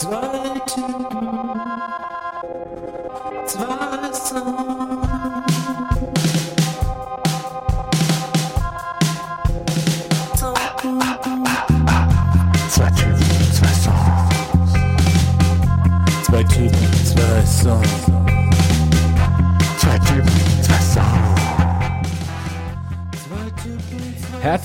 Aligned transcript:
Zwei 0.00 0.58
Typen, 0.64 1.60
zwei 3.44 4.12
Songs. 4.14 4.69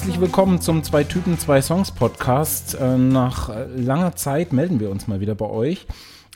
Herzlich 0.05 0.21
willkommen 0.21 0.61
zum 0.61 0.83
Zwei 0.83 1.03
Typen, 1.03 1.39
zwei 1.39 1.63
Songs 1.63 1.91
Podcast. 1.91 2.75
Äh, 2.75 2.95
Nach 2.95 3.49
langer 3.75 4.15
Zeit 4.15 4.53
melden 4.53 4.79
wir 4.79 4.91
uns 4.91 5.07
mal 5.07 5.19
wieder 5.19 5.33
bei 5.33 5.47
euch. 5.47 5.87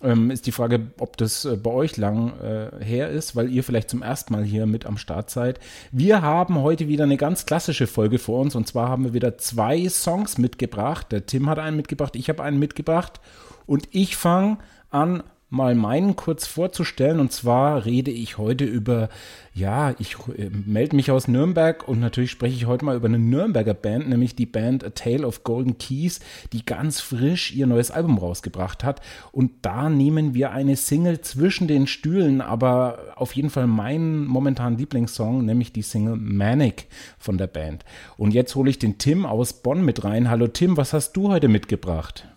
Ähm, 0.02 0.32
ist 0.32 0.48
die 0.48 0.52
Frage, 0.52 0.88
ob 0.98 1.18
das 1.18 1.46
äh, 1.46 1.56
bei 1.56 1.70
euch 1.70 1.96
lang 1.96 2.34
äh, 2.40 2.84
her 2.84 3.10
ist, 3.10 3.36
weil 3.36 3.48
ihr 3.52 3.64
vielleicht 3.64 3.92
zum 3.92 4.02
ersten 4.02 4.34
Mal 4.34 4.44
hier 4.44 4.66
mit 4.66 4.88
am 4.88 4.98
Start 4.98 5.30
seid. 5.30 5.60
Wir 5.92 6.24
haben 6.24 6.58
heute 6.58 6.88
wieder 6.88 7.04
eine 7.04 7.18
ganz 7.18 7.46
klassische 7.46 7.86
Folge 7.86 8.18
vor 8.18 8.42
uns 8.42 8.56
und 8.56 8.68
zwar 8.68 8.90
haben 8.90 9.04
wir 9.04 9.14
wieder 9.14 9.38
zwei 9.38 9.88
Songs 9.88 10.40
mitgebracht. 10.40 11.12
Der 11.12 11.28
Tim 11.28 11.48
hat 11.48 11.60
einen 11.60 11.78
mitgebracht, 11.78 12.16
ich 12.16 12.28
habe 12.28 12.42
einen 12.42 12.58
mitgebracht 12.58 13.22
und 13.68 13.88
ich 13.92 14.16
fange 14.16 14.58
an, 14.90 15.22
mal 15.50 15.74
meinen 15.74 16.16
kurz 16.16 16.46
vorzustellen. 16.46 17.20
Und 17.20 17.32
zwar 17.32 17.86
rede 17.86 18.12
ich 18.12 18.38
heute 18.38 18.66
über, 18.66 19.10
ja, 19.54 19.96
ich 20.00 20.16
äh, 20.38 20.50
melde 20.50 20.96
mich 20.96 21.12
aus 21.12 21.28
Nürnberg 21.28 21.88
und 21.88 22.00
natürlich 22.00 22.32
spreche 22.32 22.56
ich 22.56 22.66
heute 22.68 22.86
mal 22.86 22.96
über 22.96 23.08
eine 23.08 23.20
Nürnberger 23.20 23.74
Band, 23.74 24.10
nämlich 24.10 24.36
die 24.36 24.46
Band 24.46 24.84
A 24.84 24.92
Tale 24.92 25.26
of 25.26 25.44
Golden 25.44 25.78
Keys, 25.78 26.20
die 26.54 26.66
ganz 26.66 27.02
frisch 27.02 27.52
ihr 27.54 27.66
neues 27.66 27.92
Album 27.92 28.18
rausgebracht 28.18 28.84
hat. 28.84 29.02
Und 29.32 29.52
da 29.64 29.90
nehmen 29.90 30.34
wir 30.34 30.52
eine 30.52 30.76
Single 30.76 31.22
zwischen 31.22 31.68
den 31.68 31.88
Stühlen, 31.88 32.42
aber 32.42 33.14
auf 33.16 33.34
jeden 33.34 33.50
Fall 33.50 33.68
meinen 33.68 34.26
momentan 34.26 34.78
Lieblingssong, 34.78 35.46
nämlich 35.46 35.74
die 35.74 35.82
Single 35.82 36.16
Manic 36.16 36.88
von 37.18 37.38
der 37.38 37.48
Band. 37.48 37.86
Und 38.18 38.34
jetzt 38.34 38.56
hole 38.56 38.70
ich 38.70 38.80
den 38.80 38.98
Tim 39.00 39.26
aus 39.26 39.54
Bonn 39.54 39.84
mit 39.84 40.04
rein. 40.04 40.30
Hallo 40.30 40.48
Tim, 40.48 40.78
was 40.78 40.94
hast 40.94 41.14
du 41.14 41.30
heute 41.30 41.48
mitgebracht? 41.48 42.28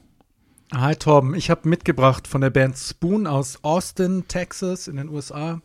Hi 0.75 0.97
Torben, 0.97 1.35
ich 1.35 1.51
habe 1.51 1.69
mitgebracht 1.69 2.27
von 2.27 2.41
der 2.41 2.49
Band 2.49 2.79
Spoon 2.79 3.27
aus 3.27 3.63
Austin, 3.63 4.25
Texas 4.27 4.89
in 4.89 4.97
den 4.97 5.11
USA 5.11 5.61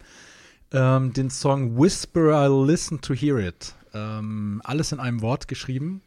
ähm, 0.74 1.14
den 1.14 1.30
Song 1.30 1.80
Whisper 1.80 2.34
I'll 2.34 2.66
Listen 2.66 3.00
to 3.00 3.14
Hear 3.14 3.38
It. 3.38 3.74
Ähm, 3.94 4.62
alles 4.66 4.92
in 4.92 5.00
einem 5.00 5.22
Wort 5.22 5.48
geschrieben 5.48 6.02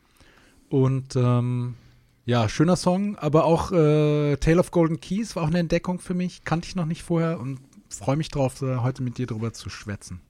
und 0.69 1.17
ähm, 1.17 1.77
ja, 2.27 2.47
schöner 2.51 2.77
Song, 2.77 3.17
aber 3.17 3.45
auch 3.47 3.73
äh, 3.73 4.37
Tale 4.37 4.61
of 4.61 4.71
Golden 4.71 5.01
Keys 5.01 5.35
war 5.35 5.45
auch 5.45 5.49
eine 5.49 5.61
Entdeckung 5.61 5.99
für 5.99 6.13
mich, 6.13 6.45
kannte 6.45 6.69
ich 6.69 6.77
noch 6.77 6.85
nicht 6.85 7.03
vorher 7.03 7.41
und 7.41 7.59
freue 7.89 8.19
mich 8.19 8.29
drauf, 8.29 8.61
heute 8.61 9.03
mit 9.03 9.17
dir 9.17 9.27
drüber 9.27 9.55
zu 9.55 9.71
schwätzen. 9.71 10.21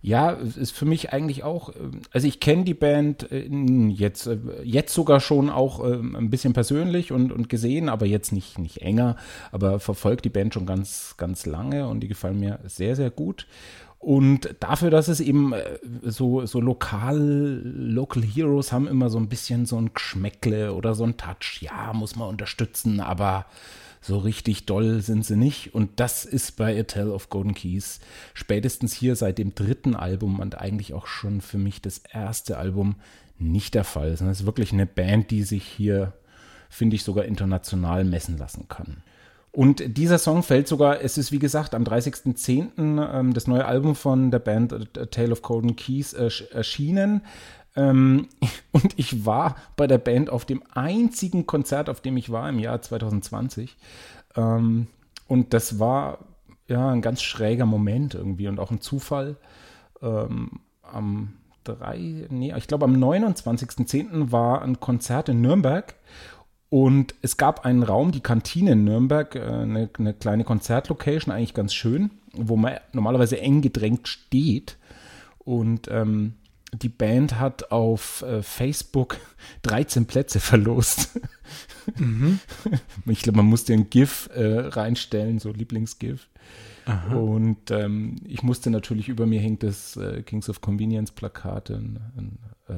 Ja, 0.00 0.30
ist 0.30 0.72
für 0.72 0.84
mich 0.84 1.12
eigentlich 1.12 1.42
auch, 1.42 1.74
ähm, 1.74 2.02
also 2.12 2.28
ich 2.28 2.38
kenne 2.38 2.64
die 2.64 2.74
Band 2.74 3.32
äh, 3.32 3.48
jetzt, 3.88 4.26
äh, 4.26 4.38
jetzt 4.62 4.94
sogar 4.94 5.20
schon 5.20 5.50
auch 5.50 5.80
ein 5.80 6.30
bisschen 6.30 6.52
persönlich 6.52 7.10
und, 7.12 7.32
und 7.32 7.48
gesehen, 7.48 7.88
aber 7.88 8.06
jetzt 8.06 8.32
nicht, 8.32 8.58
nicht 8.58 8.82
enger, 8.82 9.16
aber 9.50 9.80
verfolgt 9.80 10.24
die 10.24 10.30
Band 10.30 10.54
schon 10.54 10.66
ganz, 10.66 11.14
ganz 11.16 11.46
lange 11.46 11.88
und 11.88 12.00
die 12.00 12.08
gefallen 12.08 12.38
mir 12.38 12.60
sehr, 12.64 12.94
sehr 12.94 13.10
gut. 13.10 13.46
Und 13.98 14.54
dafür, 14.60 14.90
dass 14.90 15.08
es 15.08 15.18
eben 15.20 15.52
äh, 15.52 15.78
so, 16.02 16.46
so 16.46 16.60
lokal, 16.60 17.60
Local 17.64 18.22
Heroes 18.22 18.72
haben 18.72 18.86
immer 18.86 19.10
so 19.10 19.18
ein 19.18 19.28
bisschen 19.28 19.66
so 19.66 19.76
ein 19.76 19.92
Geschmäckle 19.92 20.72
oder 20.72 20.94
so 20.94 21.04
ein 21.04 21.16
Touch. 21.16 21.58
Ja, 21.60 21.92
muss 21.92 22.14
man 22.14 22.28
unterstützen, 22.28 23.00
aber 23.00 23.46
so 24.00 24.18
richtig 24.18 24.66
doll 24.66 25.00
sind 25.00 25.24
sie 25.24 25.36
nicht. 25.36 25.74
Und 25.74 26.00
das 26.00 26.24
ist 26.24 26.56
bei 26.56 26.78
A 26.78 26.82
Tale 26.84 27.12
of 27.12 27.28
Golden 27.30 27.54
Keys 27.54 28.00
spätestens 28.34 28.92
hier 28.92 29.16
seit 29.16 29.38
dem 29.38 29.54
dritten 29.54 29.94
Album 29.94 30.40
und 30.40 30.58
eigentlich 30.58 30.94
auch 30.94 31.06
schon 31.06 31.40
für 31.40 31.58
mich 31.58 31.82
das 31.82 31.98
erste 32.12 32.58
Album 32.58 32.96
nicht 33.38 33.74
der 33.74 33.84
Fall. 33.84 34.08
Es 34.08 34.20
ist 34.20 34.46
wirklich 34.46 34.72
eine 34.72 34.86
Band, 34.86 35.30
die 35.30 35.42
sich 35.42 35.64
hier, 35.64 36.12
finde 36.68 36.96
ich, 36.96 37.04
sogar 37.04 37.24
international 37.24 38.04
messen 38.04 38.36
lassen 38.36 38.66
kann. 38.68 39.02
Und 39.50 39.96
dieser 39.96 40.18
Song 40.18 40.42
fällt 40.42 40.68
sogar, 40.68 41.00
es 41.00 41.18
ist 41.18 41.32
wie 41.32 41.38
gesagt 41.38 41.74
am 41.74 41.82
30.10. 41.82 43.18
Ähm, 43.18 43.34
das 43.34 43.46
neue 43.46 43.64
Album 43.64 43.94
von 43.94 44.30
der 44.30 44.38
Band 44.38 44.72
A 44.72 45.06
Tale 45.06 45.32
of 45.32 45.42
Golden 45.42 45.74
Keys 45.74 46.12
erschienen. 46.12 47.22
Ähm, 47.78 48.26
und 48.72 48.98
ich 48.98 49.24
war 49.24 49.56
bei 49.76 49.86
der 49.86 49.98
Band 49.98 50.30
auf 50.30 50.44
dem 50.44 50.62
einzigen 50.74 51.46
Konzert, 51.46 51.88
auf 51.88 52.00
dem 52.00 52.16
ich 52.16 52.30
war 52.30 52.48
im 52.48 52.58
Jahr 52.58 52.82
2020. 52.82 53.76
Ähm, 54.36 54.88
und 55.28 55.54
das 55.54 55.78
war 55.78 56.18
ja 56.66 56.90
ein 56.90 57.02
ganz 57.02 57.22
schräger 57.22 57.66
Moment 57.66 58.14
irgendwie 58.14 58.48
und 58.48 58.58
auch 58.58 58.70
ein 58.70 58.80
Zufall. 58.80 59.36
Ähm, 60.02 60.60
am 60.82 61.34
3, 61.64 62.26
nee, 62.30 62.54
ich 62.56 62.66
glaube 62.66 62.84
am 62.84 62.94
29.10. 62.94 64.32
war 64.32 64.62
ein 64.62 64.80
Konzert 64.80 65.28
in 65.28 65.40
Nürnberg 65.40 65.94
und 66.70 67.14
es 67.22 67.36
gab 67.36 67.64
einen 67.64 67.82
Raum, 67.82 68.12
die 68.12 68.20
Kantine 68.20 68.72
in 68.72 68.84
Nürnberg, 68.84 69.34
äh, 69.34 69.40
eine, 69.40 69.90
eine 69.98 70.14
kleine 70.14 70.44
Konzertlocation, 70.44 71.34
eigentlich 71.34 71.54
ganz 71.54 71.74
schön, 71.74 72.10
wo 72.32 72.56
man 72.56 72.74
normalerweise 72.92 73.40
eng 73.40 73.62
gedrängt 73.62 74.08
steht. 74.08 74.76
Und 75.38 75.88
ähm, 75.90 76.34
die 76.72 76.88
Band 76.88 77.38
hat 77.38 77.72
auf 77.72 78.22
äh, 78.22 78.42
Facebook 78.42 79.18
13 79.62 80.06
Plätze 80.06 80.40
verlost. 80.40 81.18
Mhm. 81.96 82.40
Ich 83.06 83.22
glaube, 83.22 83.38
man 83.38 83.46
musste 83.46 83.72
ein 83.72 83.88
GIF 83.88 84.28
äh, 84.34 84.58
reinstellen, 84.58 85.38
so 85.38 85.50
Lieblingsgif. 85.50 86.28
Aha. 86.84 87.16
Und 87.16 87.70
ähm, 87.70 88.16
ich 88.26 88.42
musste 88.42 88.70
natürlich 88.70 89.08
über 89.08 89.26
mir 89.26 89.40
hängt 89.40 89.62
das 89.62 89.96
äh, 89.96 90.22
Kings 90.22 90.48
of 90.48 90.60
Convenience 90.60 91.10
Plakat, 91.10 91.70
ein, 91.70 91.98
ein 92.16 92.38
äh, 92.68 92.74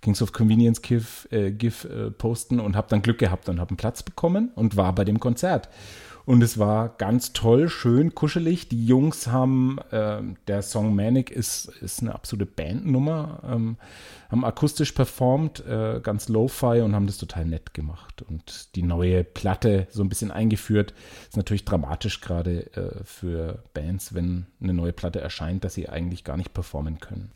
Kings 0.00 0.20
of 0.22 0.32
Convenience 0.32 0.82
GIF, 0.82 1.28
äh, 1.30 1.50
GIF 1.50 1.84
äh, 1.84 2.10
posten 2.10 2.60
und 2.60 2.76
habe 2.76 2.88
dann 2.90 3.02
Glück 3.02 3.18
gehabt 3.18 3.48
und 3.48 3.60
habe 3.60 3.70
einen 3.70 3.76
Platz 3.76 4.02
bekommen 4.02 4.50
und 4.54 4.76
war 4.76 4.94
bei 4.94 5.04
dem 5.04 5.20
Konzert. 5.20 5.68
Und 6.30 6.44
es 6.44 6.60
war 6.60 6.90
ganz 6.90 7.32
toll, 7.32 7.68
schön, 7.68 8.14
kuschelig. 8.14 8.68
Die 8.68 8.86
Jungs 8.86 9.26
haben, 9.26 9.78
äh, 9.90 10.22
der 10.46 10.62
Song 10.62 10.94
Manic 10.94 11.28
ist, 11.32 11.66
ist 11.80 12.02
eine 12.02 12.14
absolute 12.14 12.46
Bandnummer, 12.46 13.40
ähm, 13.50 13.78
haben 14.30 14.44
akustisch 14.44 14.92
performt, 14.92 15.66
äh, 15.66 15.98
ganz 16.00 16.28
lo-fi 16.28 16.82
und 16.82 16.94
haben 16.94 17.08
das 17.08 17.18
total 17.18 17.46
nett 17.46 17.74
gemacht. 17.74 18.22
Und 18.22 18.76
die 18.76 18.84
neue 18.84 19.24
Platte 19.24 19.88
so 19.90 20.04
ein 20.04 20.08
bisschen 20.08 20.30
eingeführt. 20.30 20.94
Ist 21.28 21.36
natürlich 21.36 21.64
dramatisch 21.64 22.20
gerade 22.20 22.72
äh, 22.76 23.02
für 23.02 23.64
Bands, 23.74 24.14
wenn 24.14 24.46
eine 24.62 24.72
neue 24.72 24.92
Platte 24.92 25.20
erscheint, 25.20 25.64
dass 25.64 25.74
sie 25.74 25.88
eigentlich 25.88 26.22
gar 26.22 26.36
nicht 26.36 26.54
performen 26.54 27.00
können. 27.00 27.32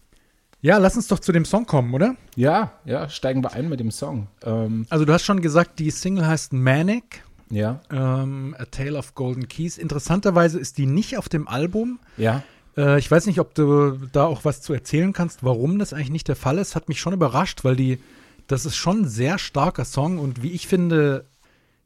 Ja, 0.60 0.78
lass 0.78 0.94
uns 0.94 1.08
doch 1.08 1.18
zu 1.18 1.32
dem 1.32 1.44
Song 1.44 1.66
kommen, 1.66 1.92
oder? 1.94 2.14
Ja, 2.36 2.74
ja, 2.84 3.08
steigen 3.08 3.42
wir 3.42 3.54
ein 3.54 3.68
mit 3.68 3.80
dem 3.80 3.90
Song. 3.90 4.28
Ähm, 4.44 4.86
also 4.88 5.04
du 5.04 5.12
hast 5.12 5.24
schon 5.24 5.42
gesagt, 5.42 5.80
die 5.80 5.90
Single 5.90 6.28
heißt 6.28 6.52
Manic. 6.52 7.24
Ja. 7.54 7.80
Ähm, 7.90 8.54
A 8.58 8.64
Tale 8.66 8.98
of 8.98 9.14
Golden 9.14 9.48
Keys. 9.48 9.78
Interessanterweise 9.78 10.58
ist 10.58 10.78
die 10.78 10.86
nicht 10.86 11.16
auf 11.16 11.28
dem 11.28 11.48
Album. 11.48 11.98
Ja. 12.16 12.42
Äh, 12.76 12.98
ich 12.98 13.10
weiß 13.10 13.26
nicht, 13.26 13.40
ob 13.40 13.54
du 13.54 13.98
da 14.12 14.26
auch 14.26 14.44
was 14.44 14.62
zu 14.62 14.72
erzählen 14.72 15.12
kannst, 15.12 15.44
warum 15.44 15.78
das 15.78 15.92
eigentlich 15.92 16.10
nicht 16.10 16.28
der 16.28 16.36
Fall 16.36 16.58
ist. 16.58 16.74
Hat 16.74 16.88
mich 16.88 17.00
schon 17.00 17.12
überrascht, 17.12 17.64
weil 17.64 17.76
die, 17.76 17.98
das 18.46 18.66
ist 18.66 18.76
schon 18.76 19.02
ein 19.02 19.08
sehr 19.08 19.38
starker 19.38 19.84
Song 19.84 20.18
und 20.18 20.42
wie 20.42 20.52
ich 20.52 20.66
finde, 20.66 21.26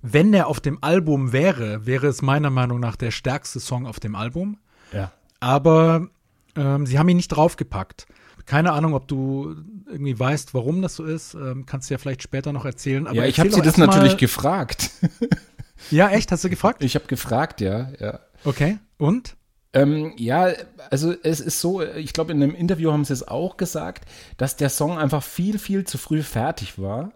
wenn 0.02 0.32
der 0.32 0.46
auf 0.46 0.60
dem 0.60 0.78
Album 0.82 1.32
wäre, 1.32 1.86
wäre 1.86 2.06
es 2.06 2.22
meiner 2.22 2.50
Meinung 2.50 2.80
nach 2.80 2.96
der 2.96 3.10
stärkste 3.10 3.60
Song 3.60 3.86
auf 3.86 4.00
dem 4.00 4.14
Album. 4.14 4.58
Ja. 4.92 5.12
Aber 5.40 6.08
ähm, 6.56 6.86
sie 6.86 6.98
haben 6.98 7.08
ihn 7.08 7.16
nicht 7.16 7.28
draufgepackt. 7.28 8.06
Keine 8.46 8.72
Ahnung, 8.72 8.94
ob 8.94 9.06
du 9.08 9.56
irgendwie 9.90 10.18
weißt, 10.18 10.54
warum 10.54 10.80
das 10.80 10.94
so 10.96 11.04
ist. 11.04 11.34
Ähm, 11.34 11.66
kannst 11.66 11.90
du 11.90 11.94
ja 11.94 11.98
vielleicht 11.98 12.22
später 12.22 12.52
noch 12.52 12.64
erzählen. 12.64 13.06
Aber 13.06 13.16
ja, 13.16 13.26
ich 13.26 13.38
habe 13.38 13.50
sie 13.50 13.60
das 13.60 13.76
natürlich 13.76 14.16
gefragt. 14.16 14.90
ja, 15.90 16.10
echt? 16.10 16.32
Hast 16.32 16.44
du 16.44 16.50
gefragt? 16.50 16.82
Ich 16.82 16.94
habe 16.94 17.06
gefragt, 17.06 17.60
ja, 17.60 17.90
ja. 17.98 18.20
Okay. 18.44 18.78
Und? 18.98 19.36
Ähm, 19.72 20.14
ja, 20.16 20.48
also 20.90 21.14
es 21.22 21.40
ist 21.40 21.60
so, 21.60 21.82
ich 21.82 22.12
glaube, 22.12 22.32
in 22.32 22.42
einem 22.42 22.54
Interview 22.54 22.90
haben 22.90 23.04
sie 23.04 23.12
es 23.12 23.26
auch 23.26 23.56
gesagt, 23.56 24.08
dass 24.36 24.56
der 24.56 24.70
Song 24.70 24.98
einfach 24.98 25.22
viel, 25.22 25.58
viel 25.58 25.84
zu 25.84 25.98
früh 25.98 26.22
fertig 26.22 26.78
war. 26.78 27.12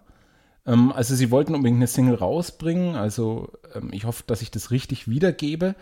Ähm, 0.65 0.91
also 0.91 1.15
sie 1.15 1.31
wollten 1.31 1.55
unbedingt 1.55 1.77
eine 1.77 1.87
Single 1.87 2.15
rausbringen. 2.15 2.95
Also 2.95 3.51
ähm, 3.73 3.89
ich 3.91 4.05
hoffe, 4.05 4.23
dass 4.27 4.41
ich 4.41 4.51
das 4.51 4.71
richtig 4.71 5.07
wiedergebe. 5.07 5.75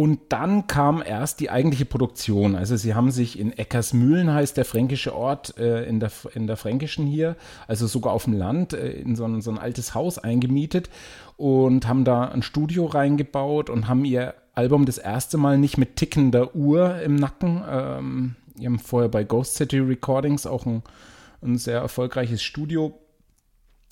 Und 0.00 0.20
dann 0.30 0.66
kam 0.66 1.02
erst 1.04 1.40
die 1.40 1.50
eigentliche 1.50 1.84
Produktion. 1.84 2.56
Also 2.56 2.74
sie 2.74 2.94
haben 2.94 3.10
sich 3.10 3.38
in 3.38 3.52
Eckersmühlen, 3.52 4.32
heißt 4.32 4.56
der 4.56 4.64
fränkische 4.64 5.14
Ort, 5.14 5.58
äh, 5.58 5.84
in, 5.84 6.00
der, 6.00 6.10
in 6.32 6.46
der 6.46 6.56
Fränkischen 6.56 7.06
hier, 7.06 7.36
also 7.68 7.86
sogar 7.86 8.14
auf 8.14 8.24
dem 8.24 8.32
Land, 8.32 8.72
äh, 8.72 8.92
in 8.92 9.14
so 9.14 9.26
ein, 9.26 9.42
so 9.42 9.50
ein 9.50 9.58
altes 9.58 9.94
Haus 9.94 10.16
eingemietet 10.16 10.88
und 11.36 11.86
haben 11.86 12.06
da 12.06 12.24
ein 12.24 12.40
Studio 12.40 12.86
reingebaut 12.86 13.68
und 13.68 13.88
haben 13.88 14.06
ihr 14.06 14.32
Album 14.54 14.86
das 14.86 14.96
erste 14.96 15.36
Mal 15.36 15.58
nicht 15.58 15.76
mit 15.76 15.96
tickender 15.96 16.54
Uhr 16.56 17.02
im 17.02 17.16
Nacken. 17.16 17.62
Ähm, 17.70 18.36
die 18.56 18.64
haben 18.64 18.78
vorher 18.78 19.10
bei 19.10 19.22
Ghost 19.22 19.56
City 19.56 19.80
Recordings 19.80 20.46
auch 20.46 20.64
ein, 20.64 20.82
ein 21.42 21.58
sehr 21.58 21.78
erfolgreiches 21.78 22.42
Studio 22.42 22.98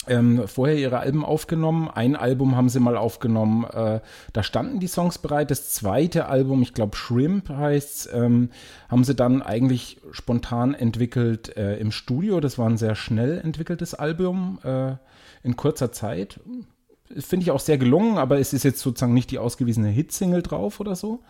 ähm, 0.09 0.47
vorher 0.47 0.77
ihre 0.77 0.99
Alben 0.99 1.23
aufgenommen. 1.23 1.89
Ein 1.89 2.15
Album 2.15 2.55
haben 2.55 2.69
sie 2.69 2.79
mal 2.79 2.97
aufgenommen, 2.97 3.63
äh, 3.65 4.01
da 4.33 4.43
standen 4.43 4.79
die 4.79 4.87
Songs 4.87 5.17
bereit. 5.17 5.51
Das 5.51 5.71
zweite 5.71 6.25
Album, 6.27 6.61
ich 6.61 6.73
glaube 6.73 6.97
Shrimp 6.97 7.49
heißt 7.49 8.09
ähm, 8.13 8.49
haben 8.89 9.03
sie 9.03 9.15
dann 9.15 9.41
eigentlich 9.41 10.01
spontan 10.11 10.73
entwickelt 10.73 11.55
äh, 11.55 11.77
im 11.77 11.91
Studio. 11.91 12.39
Das 12.39 12.57
war 12.57 12.67
ein 12.67 12.77
sehr 12.77 12.95
schnell 12.95 13.39
entwickeltes 13.39 13.93
Album 13.93 14.59
äh, 14.63 14.95
in 15.43 15.55
kurzer 15.55 15.91
Zeit. 15.91 16.39
Finde 17.17 17.43
ich 17.43 17.51
auch 17.51 17.59
sehr 17.59 17.77
gelungen, 17.77 18.17
aber 18.17 18.39
es 18.39 18.53
ist 18.53 18.63
jetzt 18.63 18.81
sozusagen 18.81 19.13
nicht 19.13 19.31
die 19.31 19.39
ausgewiesene 19.39 19.89
Hitsingle 19.89 20.43
drauf 20.43 20.79
oder 20.79 20.95
so. 20.95 21.21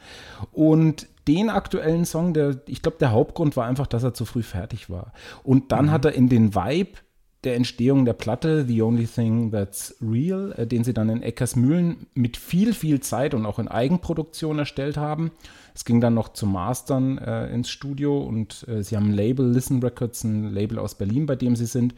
Und 0.51 1.07
den 1.27 1.49
aktuellen 1.49 2.05
Song, 2.05 2.33
der, 2.33 2.61
ich 2.65 2.81
glaube, 2.81 2.97
der 2.99 3.11
Hauptgrund 3.11 3.55
war 3.55 3.65
einfach, 3.65 3.87
dass 3.87 4.03
er 4.03 4.13
zu 4.13 4.25
früh 4.25 4.43
fertig 4.43 4.89
war. 4.89 5.13
Und 5.43 5.71
dann 5.71 5.85
mhm. 5.85 5.91
hat 5.91 6.05
er 6.05 6.13
in 6.13 6.27
den 6.27 6.55
Vibe 6.55 6.99
der 7.44 7.56
Entstehung 7.56 8.06
der 8.06 8.13
Platte 8.13 8.65
The 8.68 8.81
Only 8.81 9.07
Thing 9.07 9.51
That's 9.51 9.95
Real, 10.01 10.53
äh, 10.57 10.68
den 10.68 10.83
sie 10.83 10.94
dann 10.94 11.09
in 11.09 11.24
Eckersmühlen 11.24 12.07
mit 12.13 12.38
viel, 12.38 12.74
viel 12.74 13.00
Zeit 13.00 13.33
und 13.33 13.45
auch 13.45 13.59
in 13.59 13.68
Eigenproduktion 13.68 14.59
erstellt 14.59 14.97
haben. 14.97 15.31
Es 15.74 15.86
ging 15.86 16.01
dann 16.01 16.13
noch 16.13 16.30
zum 16.30 16.51
Mastern 16.51 17.18
äh, 17.18 17.47
ins 17.53 17.69
Studio 17.69 18.19
und 18.19 18.68
äh, 18.68 18.83
sie 18.83 18.97
haben 18.97 19.12
ein 19.12 19.13
Label, 19.13 19.50
Listen 19.50 19.81
Records, 19.81 20.24
ein 20.24 20.51
Label 20.51 20.80
aus 20.80 20.95
Berlin, 20.95 21.25
bei 21.25 21.36
dem 21.36 21.56
sie 21.56 21.65
sind, 21.65 21.95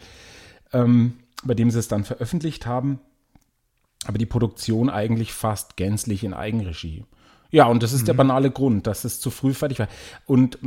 ähm, 0.74 1.14
bei 1.44 1.56
dem 1.56 1.72
sie 1.72 1.80
es 1.80 1.88
dann 1.88 2.04
veröffentlicht 2.04 2.68
haben. 2.68 3.00
Aber 4.06 4.18
die 4.18 4.26
Produktion 4.26 4.90
eigentlich 4.90 5.34
fast 5.34 5.78
gänzlich 5.78 6.24
in 6.24 6.34
Eigenregie. 6.34 7.06
Ja, 7.51 7.65
und 7.65 7.83
das 7.83 7.92
ist 7.92 8.03
mhm. 8.03 8.06
der 8.07 8.13
banale 8.13 8.50
Grund, 8.50 8.88
dass 8.88 9.03
es 9.03 9.19
zu 9.19 9.30
früh 9.30 9.53
fertig 9.53 9.80
war. 9.80 9.89
Und 10.25 10.57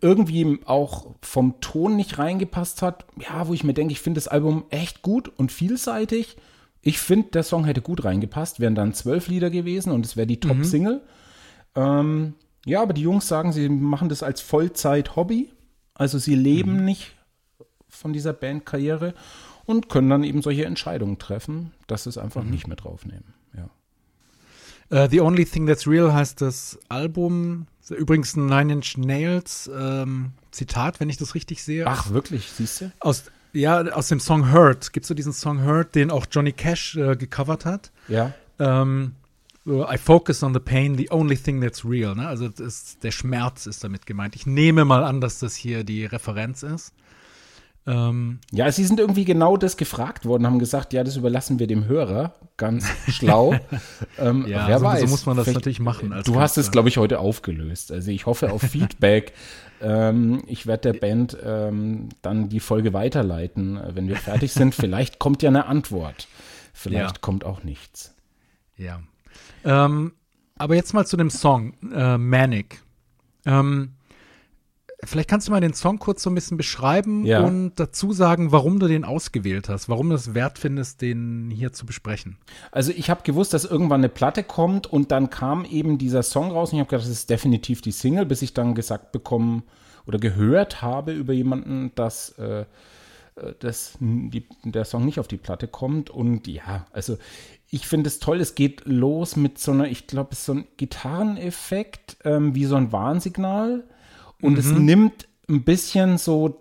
irgendwie 0.00 0.58
auch 0.64 1.14
vom 1.22 1.60
Ton 1.60 1.96
nicht 1.96 2.18
reingepasst 2.18 2.82
hat. 2.82 3.06
Ja, 3.18 3.46
wo 3.46 3.54
ich 3.54 3.64
mir 3.64 3.74
denke, 3.74 3.92
ich 3.92 4.00
finde 4.00 4.18
das 4.18 4.28
Album 4.28 4.64
echt 4.70 5.02
gut 5.02 5.28
und 5.28 5.52
vielseitig. 5.52 6.36
Ich 6.82 6.98
finde, 6.98 7.30
der 7.30 7.44
Song 7.44 7.64
hätte 7.64 7.80
gut 7.80 8.04
reingepasst, 8.04 8.60
wären 8.60 8.74
dann 8.74 8.92
zwölf 8.92 9.28
Lieder 9.28 9.48
gewesen 9.48 9.90
und 9.92 10.04
es 10.04 10.16
wäre 10.16 10.26
die 10.26 10.40
Top-Single. 10.40 11.00
Mhm. 11.76 11.80
Ähm, 11.82 12.34
ja, 12.66 12.82
aber 12.82 12.92
die 12.92 13.02
Jungs 13.02 13.28
sagen, 13.28 13.52
sie 13.52 13.68
machen 13.68 14.08
das 14.08 14.22
als 14.22 14.40
Vollzeit-Hobby. 14.40 15.50
Also 15.94 16.18
sie 16.18 16.34
leben 16.34 16.78
mhm. 16.78 16.84
nicht 16.84 17.12
von 17.88 18.12
dieser 18.12 18.32
Bandkarriere 18.32 19.14
und 19.66 19.88
können 19.88 20.10
dann 20.10 20.24
eben 20.24 20.42
solche 20.42 20.66
Entscheidungen 20.66 21.18
treffen, 21.18 21.72
dass 21.86 22.04
sie 22.04 22.10
es 22.10 22.18
einfach 22.18 22.42
mhm. 22.42 22.50
nicht 22.50 22.66
mehr 22.66 22.76
draufnehmen. 22.76 23.33
Uh, 24.94 25.08
The 25.10 25.20
Only 25.20 25.44
Thing 25.44 25.66
That's 25.66 25.88
Real 25.88 26.14
heißt 26.14 26.40
das 26.40 26.78
Album. 26.88 27.66
Übrigens 27.90 28.36
ein 28.36 28.46
Nine 28.46 28.74
Inch 28.74 28.96
Nails 28.96 29.68
ähm, 29.76 30.30
Zitat, 30.52 31.00
wenn 31.00 31.10
ich 31.10 31.16
das 31.16 31.34
richtig 31.34 31.64
sehe. 31.64 31.84
Ach, 31.84 32.10
wirklich? 32.10 32.52
Siehst 32.52 32.80
du? 32.80 32.92
Aus, 33.00 33.24
ja, 33.52 33.80
aus 33.80 34.06
dem 34.06 34.20
Song 34.20 34.52
Hurt. 34.52 34.92
Gibt 34.92 35.02
es 35.02 35.08
so 35.08 35.14
diesen 35.14 35.32
Song 35.32 35.64
Hurt, 35.64 35.96
den 35.96 36.12
auch 36.12 36.26
Johnny 36.30 36.52
Cash 36.52 36.96
äh, 36.96 37.16
gecovert 37.16 37.64
hat? 37.64 37.90
Ja. 38.06 38.34
Ähm, 38.60 39.16
I 39.66 39.98
focus 39.98 40.44
on 40.44 40.54
the 40.54 40.60
pain, 40.60 40.96
the 40.96 41.10
only 41.10 41.36
thing 41.36 41.60
that's 41.60 41.84
real. 41.84 42.14
Ne? 42.14 42.28
Also 42.28 42.46
ist, 42.46 43.02
der 43.02 43.10
Schmerz 43.10 43.66
ist 43.66 43.82
damit 43.82 44.06
gemeint. 44.06 44.36
Ich 44.36 44.46
nehme 44.46 44.84
mal 44.84 45.02
an, 45.02 45.20
dass 45.20 45.40
das 45.40 45.56
hier 45.56 45.82
die 45.82 46.04
Referenz 46.04 46.62
ist. 46.62 46.92
Ähm, 47.86 48.40
ja, 48.50 48.72
sie 48.72 48.84
sind 48.84 48.98
irgendwie 48.98 49.26
genau 49.26 49.58
das 49.58 49.76
gefragt 49.76 50.24
worden, 50.24 50.46
haben 50.46 50.58
gesagt, 50.58 50.94
ja, 50.94 51.04
das 51.04 51.16
überlassen 51.16 51.58
wir 51.58 51.66
dem 51.66 51.84
Hörer. 51.84 52.34
Ganz 52.56 52.86
schlau. 53.08 53.54
ähm, 54.18 54.46
ja, 54.46 54.66
wer 54.68 54.78
so, 54.78 54.84
weiß. 54.84 55.00
So 55.02 55.06
muss 55.08 55.26
man 55.26 55.36
das 55.36 55.48
natürlich 55.48 55.80
machen. 55.80 56.08
du 56.08 56.14
Künstler. 56.14 56.40
hast 56.40 56.56
es, 56.56 56.70
glaube 56.70 56.88
ich, 56.88 56.96
heute 56.96 57.18
aufgelöst. 57.18 57.92
Also 57.92 58.10
ich 58.10 58.26
hoffe 58.26 58.52
auf 58.52 58.62
Feedback. 58.70 59.32
ähm, 59.82 60.42
ich 60.46 60.66
werde 60.66 60.92
der 60.92 60.98
Band 60.98 61.36
ähm, 61.44 62.08
dann 62.22 62.48
die 62.48 62.60
Folge 62.60 62.94
weiterleiten, 62.94 63.76
äh, 63.76 63.94
wenn 63.94 64.08
wir 64.08 64.16
fertig 64.16 64.52
sind. 64.52 64.74
Vielleicht 64.74 65.18
kommt 65.18 65.42
ja 65.42 65.50
eine 65.50 65.66
Antwort. 65.66 66.26
Vielleicht 66.72 67.16
ja. 67.16 67.20
kommt 67.20 67.44
auch 67.44 67.64
nichts. 67.64 68.14
Ja. 68.78 69.00
Ähm, 69.64 70.12
aber 70.56 70.74
jetzt 70.74 70.94
mal 70.94 71.06
zu 71.06 71.16
dem 71.16 71.30
Song, 71.30 71.74
äh, 71.92 72.16
Manic. 72.16 72.82
Ähm, 73.44 73.92
Vielleicht 75.06 75.28
kannst 75.28 75.48
du 75.48 75.52
mal 75.52 75.60
den 75.60 75.74
Song 75.74 75.98
kurz 75.98 76.22
so 76.22 76.30
ein 76.30 76.34
bisschen 76.34 76.56
beschreiben 76.56 77.24
ja. 77.24 77.40
und 77.40 77.74
dazu 77.76 78.12
sagen, 78.12 78.52
warum 78.52 78.78
du 78.78 78.88
den 78.88 79.04
ausgewählt 79.04 79.68
hast, 79.68 79.88
warum 79.88 80.10
du 80.10 80.14
es 80.14 80.34
wert 80.34 80.58
findest, 80.58 81.02
den 81.02 81.50
hier 81.54 81.72
zu 81.72 81.86
besprechen. 81.86 82.36
Also 82.72 82.92
ich 82.94 83.10
habe 83.10 83.22
gewusst, 83.22 83.54
dass 83.54 83.64
irgendwann 83.64 84.00
eine 84.00 84.08
Platte 84.08 84.42
kommt 84.42 84.86
und 84.86 85.10
dann 85.10 85.30
kam 85.30 85.64
eben 85.64 85.98
dieser 85.98 86.22
Song 86.22 86.50
raus 86.50 86.72
und 86.72 86.76
ich 86.76 86.80
habe 86.80 86.90
gedacht, 86.90 87.06
das 87.06 87.12
ist 87.12 87.30
definitiv 87.30 87.80
die 87.80 87.92
Single, 87.92 88.26
bis 88.26 88.42
ich 88.42 88.54
dann 88.54 88.74
gesagt 88.74 89.12
bekommen 89.12 89.62
oder 90.06 90.18
gehört 90.18 90.82
habe 90.82 91.12
über 91.12 91.32
jemanden, 91.32 91.92
dass, 91.94 92.30
äh, 92.38 92.60
äh 92.60 93.54
dass 93.58 93.96
die, 94.00 94.46
der 94.64 94.84
Song 94.84 95.04
nicht 95.04 95.18
auf 95.20 95.28
die 95.28 95.36
Platte 95.36 95.68
kommt 95.68 96.10
und 96.10 96.46
ja, 96.46 96.86
also 96.92 97.18
ich 97.70 97.88
finde 97.88 98.06
es 98.06 98.20
toll, 98.20 98.40
es 98.40 98.54
geht 98.54 98.82
los 98.84 99.34
mit 99.34 99.58
so 99.58 99.72
einer, 99.72 99.88
ich 99.88 100.06
glaube, 100.06 100.30
es 100.32 100.40
ist 100.40 100.44
so 100.46 100.54
ein 100.54 100.66
Gitarreneffekt, 100.76 102.18
ähm, 102.24 102.54
wie 102.54 102.66
so 102.66 102.76
ein 102.76 102.92
Warnsignal 102.92 103.82
und 104.44 104.52
mhm. 104.52 104.58
es 104.58 104.70
nimmt 104.72 105.28
ein 105.48 105.64
bisschen 105.64 106.18
so 106.18 106.60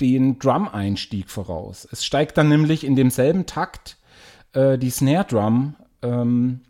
den 0.00 0.38
Drum-Einstieg 0.38 1.30
voraus. 1.30 1.86
Es 1.90 2.04
steigt 2.04 2.38
dann 2.38 2.48
nämlich 2.48 2.84
in 2.84 2.96
demselben 2.96 3.46
Takt 3.46 3.98
äh, 4.54 4.78
die 4.78 4.90
Snare-Drum. 4.90 5.76
Ähm, 6.02 6.60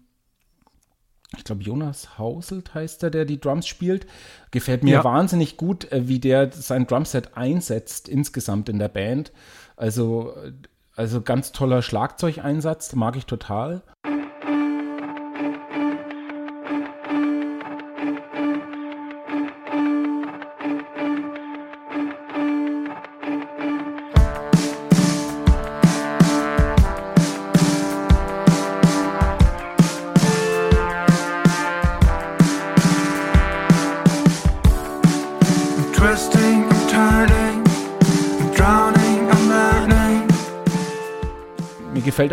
ich 1.36 1.44
glaube, 1.44 1.62
Jonas 1.62 2.18
Hauselt 2.18 2.74
heißt 2.74 3.04
er, 3.04 3.10
der 3.10 3.24
die 3.24 3.40
Drums 3.40 3.66
spielt. 3.66 4.06
Gefällt 4.50 4.82
mir 4.82 4.94
ja. 4.94 5.04
wahnsinnig 5.04 5.56
gut, 5.56 5.90
äh, 5.92 6.08
wie 6.08 6.18
der 6.18 6.50
sein 6.52 6.86
Drumset 6.86 7.36
einsetzt 7.36 8.08
insgesamt 8.08 8.68
in 8.68 8.80
der 8.80 8.88
Band. 8.88 9.32
Also, 9.76 10.34
also 10.96 11.22
ganz 11.22 11.52
toller 11.52 11.82
Schlagzeugeinsatz, 11.82 12.94
mag 12.94 13.16
ich 13.16 13.26
total. 13.26 13.82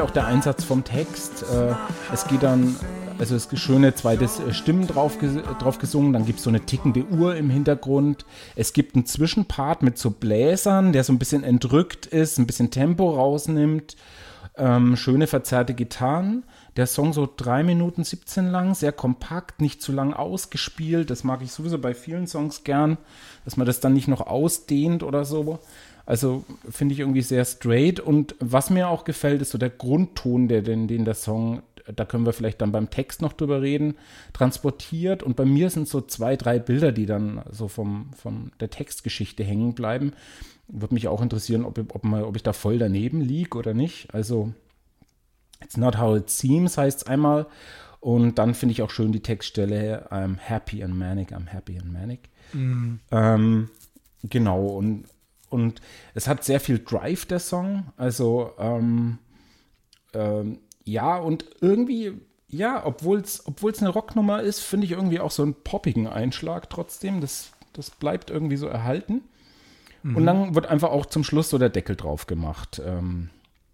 Auch 0.09 0.13
der 0.13 0.25
Einsatz 0.25 0.63
vom 0.63 0.83
Text. 0.83 1.43
Äh, 1.43 1.75
es 2.11 2.27
geht 2.27 2.41
dann, 2.41 2.75
also 3.19 3.35
es 3.35 3.45
ist 3.45 3.59
schöne 3.59 3.93
zweite 3.93 4.25
äh, 4.25 4.53
Stimmen 4.53 4.87
drauf, 4.87 5.17
drauf 5.59 5.77
gesungen, 5.77 6.13
dann 6.13 6.25
gibt 6.25 6.39
es 6.39 6.45
so 6.45 6.49
eine 6.49 6.61
tickende 6.61 7.05
Uhr 7.05 7.35
im 7.35 7.51
Hintergrund. 7.51 8.25
Es 8.55 8.73
gibt 8.73 8.95
einen 8.95 9.05
Zwischenpart 9.05 9.83
mit 9.83 9.99
so 9.99 10.09
Bläsern, 10.09 10.93
der 10.93 11.03
so 11.03 11.13
ein 11.13 11.19
bisschen 11.19 11.43
entrückt 11.43 12.07
ist, 12.07 12.39
ein 12.39 12.47
bisschen 12.47 12.71
Tempo 12.71 13.11
rausnimmt. 13.11 13.97
Ähm, 14.57 14.95
schöne 14.95 15.27
verzerrte 15.27 15.75
Gitarren. 15.75 16.43
Der 16.75 16.87
Song 16.87 17.13
so 17.13 17.29
3 17.35 17.63
Minuten 17.63 18.03
17 18.03 18.47
lang, 18.47 18.73
sehr 18.73 18.91
kompakt, 18.91 19.61
nicht 19.61 19.81
zu 19.81 19.91
lang 19.91 20.13
ausgespielt. 20.13 21.11
Das 21.11 21.23
mag 21.23 21.41
ich 21.43 21.51
sowieso 21.51 21.77
bei 21.77 21.93
vielen 21.93 22.25
Songs 22.25 22.63
gern, 22.63 22.97
dass 23.45 23.57
man 23.57 23.67
das 23.67 23.79
dann 23.79 23.93
nicht 23.93 24.07
noch 24.07 24.25
ausdehnt 24.25 25.03
oder 25.03 25.23
so. 25.23 25.59
Also 26.09 26.43
finde 26.67 26.93
ich 26.93 27.01
irgendwie 27.01 27.21
sehr 27.21 27.45
straight. 27.45 27.99
Und 27.99 28.33
was 28.39 28.71
mir 28.71 28.89
auch 28.89 29.03
gefällt, 29.03 29.43
ist 29.43 29.51
so 29.51 29.59
der 29.59 29.69
Grundton, 29.69 30.47
der, 30.47 30.63
den, 30.63 30.87
den 30.87 31.05
der 31.05 31.13
Song, 31.13 31.61
da 31.95 32.03
können 32.03 32.25
wir 32.25 32.33
vielleicht 32.33 32.61
dann 32.61 32.71
beim 32.71 32.89
Text 32.89 33.21
noch 33.21 33.33
drüber 33.33 33.61
reden, 33.61 33.93
transportiert. 34.33 35.21
Und 35.21 35.35
bei 35.35 35.45
mir 35.45 35.69
sind 35.69 35.87
so 35.87 36.01
zwei, 36.01 36.35
drei 36.35 36.57
Bilder, 36.57 36.91
die 36.91 37.05
dann 37.05 37.43
so 37.51 37.67
vom, 37.67 38.09
vom 38.15 38.49
der 38.59 38.71
Textgeschichte 38.71 39.43
hängen 39.43 39.75
bleiben. 39.75 40.13
Würde 40.67 40.95
mich 40.95 41.07
auch 41.07 41.21
interessieren, 41.21 41.63
ob, 41.63 41.77
ob, 41.77 42.03
mal, 42.03 42.23
ob 42.23 42.35
ich 42.35 42.41
da 42.41 42.53
voll 42.53 42.79
daneben 42.79 43.21
liege 43.21 43.55
oder 43.55 43.75
nicht. 43.75 44.11
Also, 44.11 44.51
It's 45.61 45.77
not 45.77 45.99
how 45.99 46.17
it 46.17 46.31
seems 46.31 46.75
heißt 46.75 47.03
es 47.03 47.07
einmal. 47.07 47.45
Und 47.99 48.39
dann 48.39 48.55
finde 48.55 48.71
ich 48.71 48.81
auch 48.81 48.89
schön 48.89 49.11
die 49.11 49.21
Textstelle 49.21 50.07
I'm 50.09 50.37
happy 50.39 50.83
and 50.83 50.97
manic, 50.97 51.33
I'm 51.33 51.45
happy 51.45 51.77
and 51.77 51.93
manic. 51.93 52.29
Mhm. 52.53 52.99
Ähm, 53.11 53.69
genau, 54.23 54.65
und 54.65 55.03
und 55.49 55.81
es 56.13 56.27
hat 56.27 56.43
sehr 56.43 56.59
viel 56.59 56.79
Drive, 56.79 57.25
der 57.25 57.39
Song. 57.39 57.91
Also, 57.97 58.53
ähm, 58.57 59.17
ähm, 60.13 60.59
ja, 60.83 61.17
und 61.17 61.45
irgendwie, 61.61 62.13
ja, 62.47 62.85
obwohl 62.85 63.19
es 63.19 63.43
eine 63.79 63.89
Rocknummer 63.89 64.41
ist, 64.41 64.61
finde 64.61 64.85
ich 64.85 64.91
irgendwie 64.91 65.19
auch 65.19 65.31
so 65.31 65.43
einen 65.43 65.53
poppigen 65.53 66.07
Einschlag 66.07 66.69
trotzdem. 66.69 67.21
Das, 67.21 67.51
das 67.73 67.91
bleibt 67.91 68.29
irgendwie 68.29 68.57
so 68.57 68.67
erhalten. 68.67 69.21
Mhm. 70.03 70.15
Und 70.15 70.25
dann 70.25 70.55
wird 70.55 70.67
einfach 70.67 70.89
auch 70.89 71.05
zum 71.05 71.23
Schluss 71.23 71.49
so 71.49 71.57
der 71.57 71.69
Deckel 71.69 71.95
drauf 71.95 72.27
gemacht. 72.27 72.81
Ähm, 72.83 73.29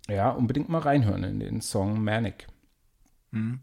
ja, 0.10 0.30
unbedingt 0.32 0.70
mal 0.70 0.80
reinhören 0.80 1.24
in 1.24 1.40
den 1.40 1.62
Song 1.62 2.04
Manic. 2.04 2.48
Mhm. 3.32 3.60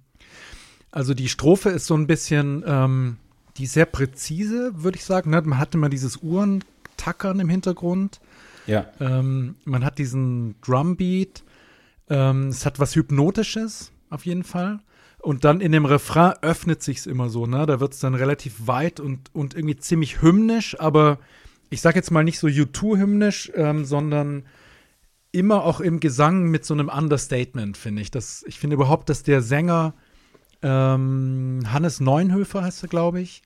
Also 0.91 1.15
die 1.15 1.29
Strophe 1.29 1.71
ist 1.71 1.87
so 1.87 1.95
ein 1.95 2.07
bisschen, 2.07 2.65
ähm, 2.67 3.17
die 3.57 3.67
sehr 3.67 3.87
präzise, 3.87 4.73
würde 4.83 4.99
ich 4.99 5.05
sagen. 5.05 5.31
Ne? 5.31 5.41
Man 5.43 5.59
hatte 5.59 5.79
mal 5.79 5.89
dieses 5.89 6.19
Uhren 6.19 6.65
Tackern 7.03 7.41
im 7.41 7.49
Hintergrund. 7.49 8.21
Ja. 8.67 8.87
Ähm, 9.01 9.57
man 9.65 9.85
hat 9.85 9.99
diesen 9.99 10.61
Drumbeat. 10.61 11.43
Ähm, 12.09 12.49
es 12.49 12.65
hat 12.65 12.79
was 12.79 12.95
Hypnotisches, 12.95 13.93
auf 14.11 14.25
jeden 14.27 14.45
Fall. 14.45 14.81
Und 15.21 15.45
dann 15.45 15.61
in 15.61 15.73
dem 15.73 15.85
Refrain 15.85 16.35
öffnet 16.43 16.83
sich's 16.83 17.07
immer 17.07 17.29
so, 17.29 17.47
ne? 17.47 17.65
Da 17.67 17.81
wird's 17.81 18.01
dann 18.01 18.15
relativ 18.15 18.67
weit 18.67 19.01
und, 19.01 19.35
und 19.35 19.55
irgendwie 19.55 19.77
ziemlich 19.77 20.21
hymnisch, 20.21 20.79
aber 20.81 21.19
ich 21.71 21.81
sag 21.81 21.95
jetzt 21.95 22.11
mal 22.11 22.25
nicht 22.25 22.39
so 22.39 22.49
U2-hymnisch, 22.49 23.53
ähm, 23.55 23.85
sondern 23.85 24.45
immer 25.31 25.65
auch 25.65 25.81
im 25.81 26.01
Gesang 26.01 26.51
mit 26.51 26.65
so 26.65 26.75
einem 26.75 26.89
Understatement, 26.89 27.77
finde 27.77 28.03
ich. 28.03 28.11
Das, 28.11 28.45
ich 28.47 28.59
finde 28.59 28.75
überhaupt, 28.75 29.09
dass 29.09 29.23
der 29.23 29.43
Sänger 29.43 29.95
ähm, 30.61 31.61
Hannes 31.67 32.01
Neunhöfer 32.01 32.63
heißt 32.63 32.85
er, 32.85 32.89
glaube 32.89 33.21
ich, 33.21 33.43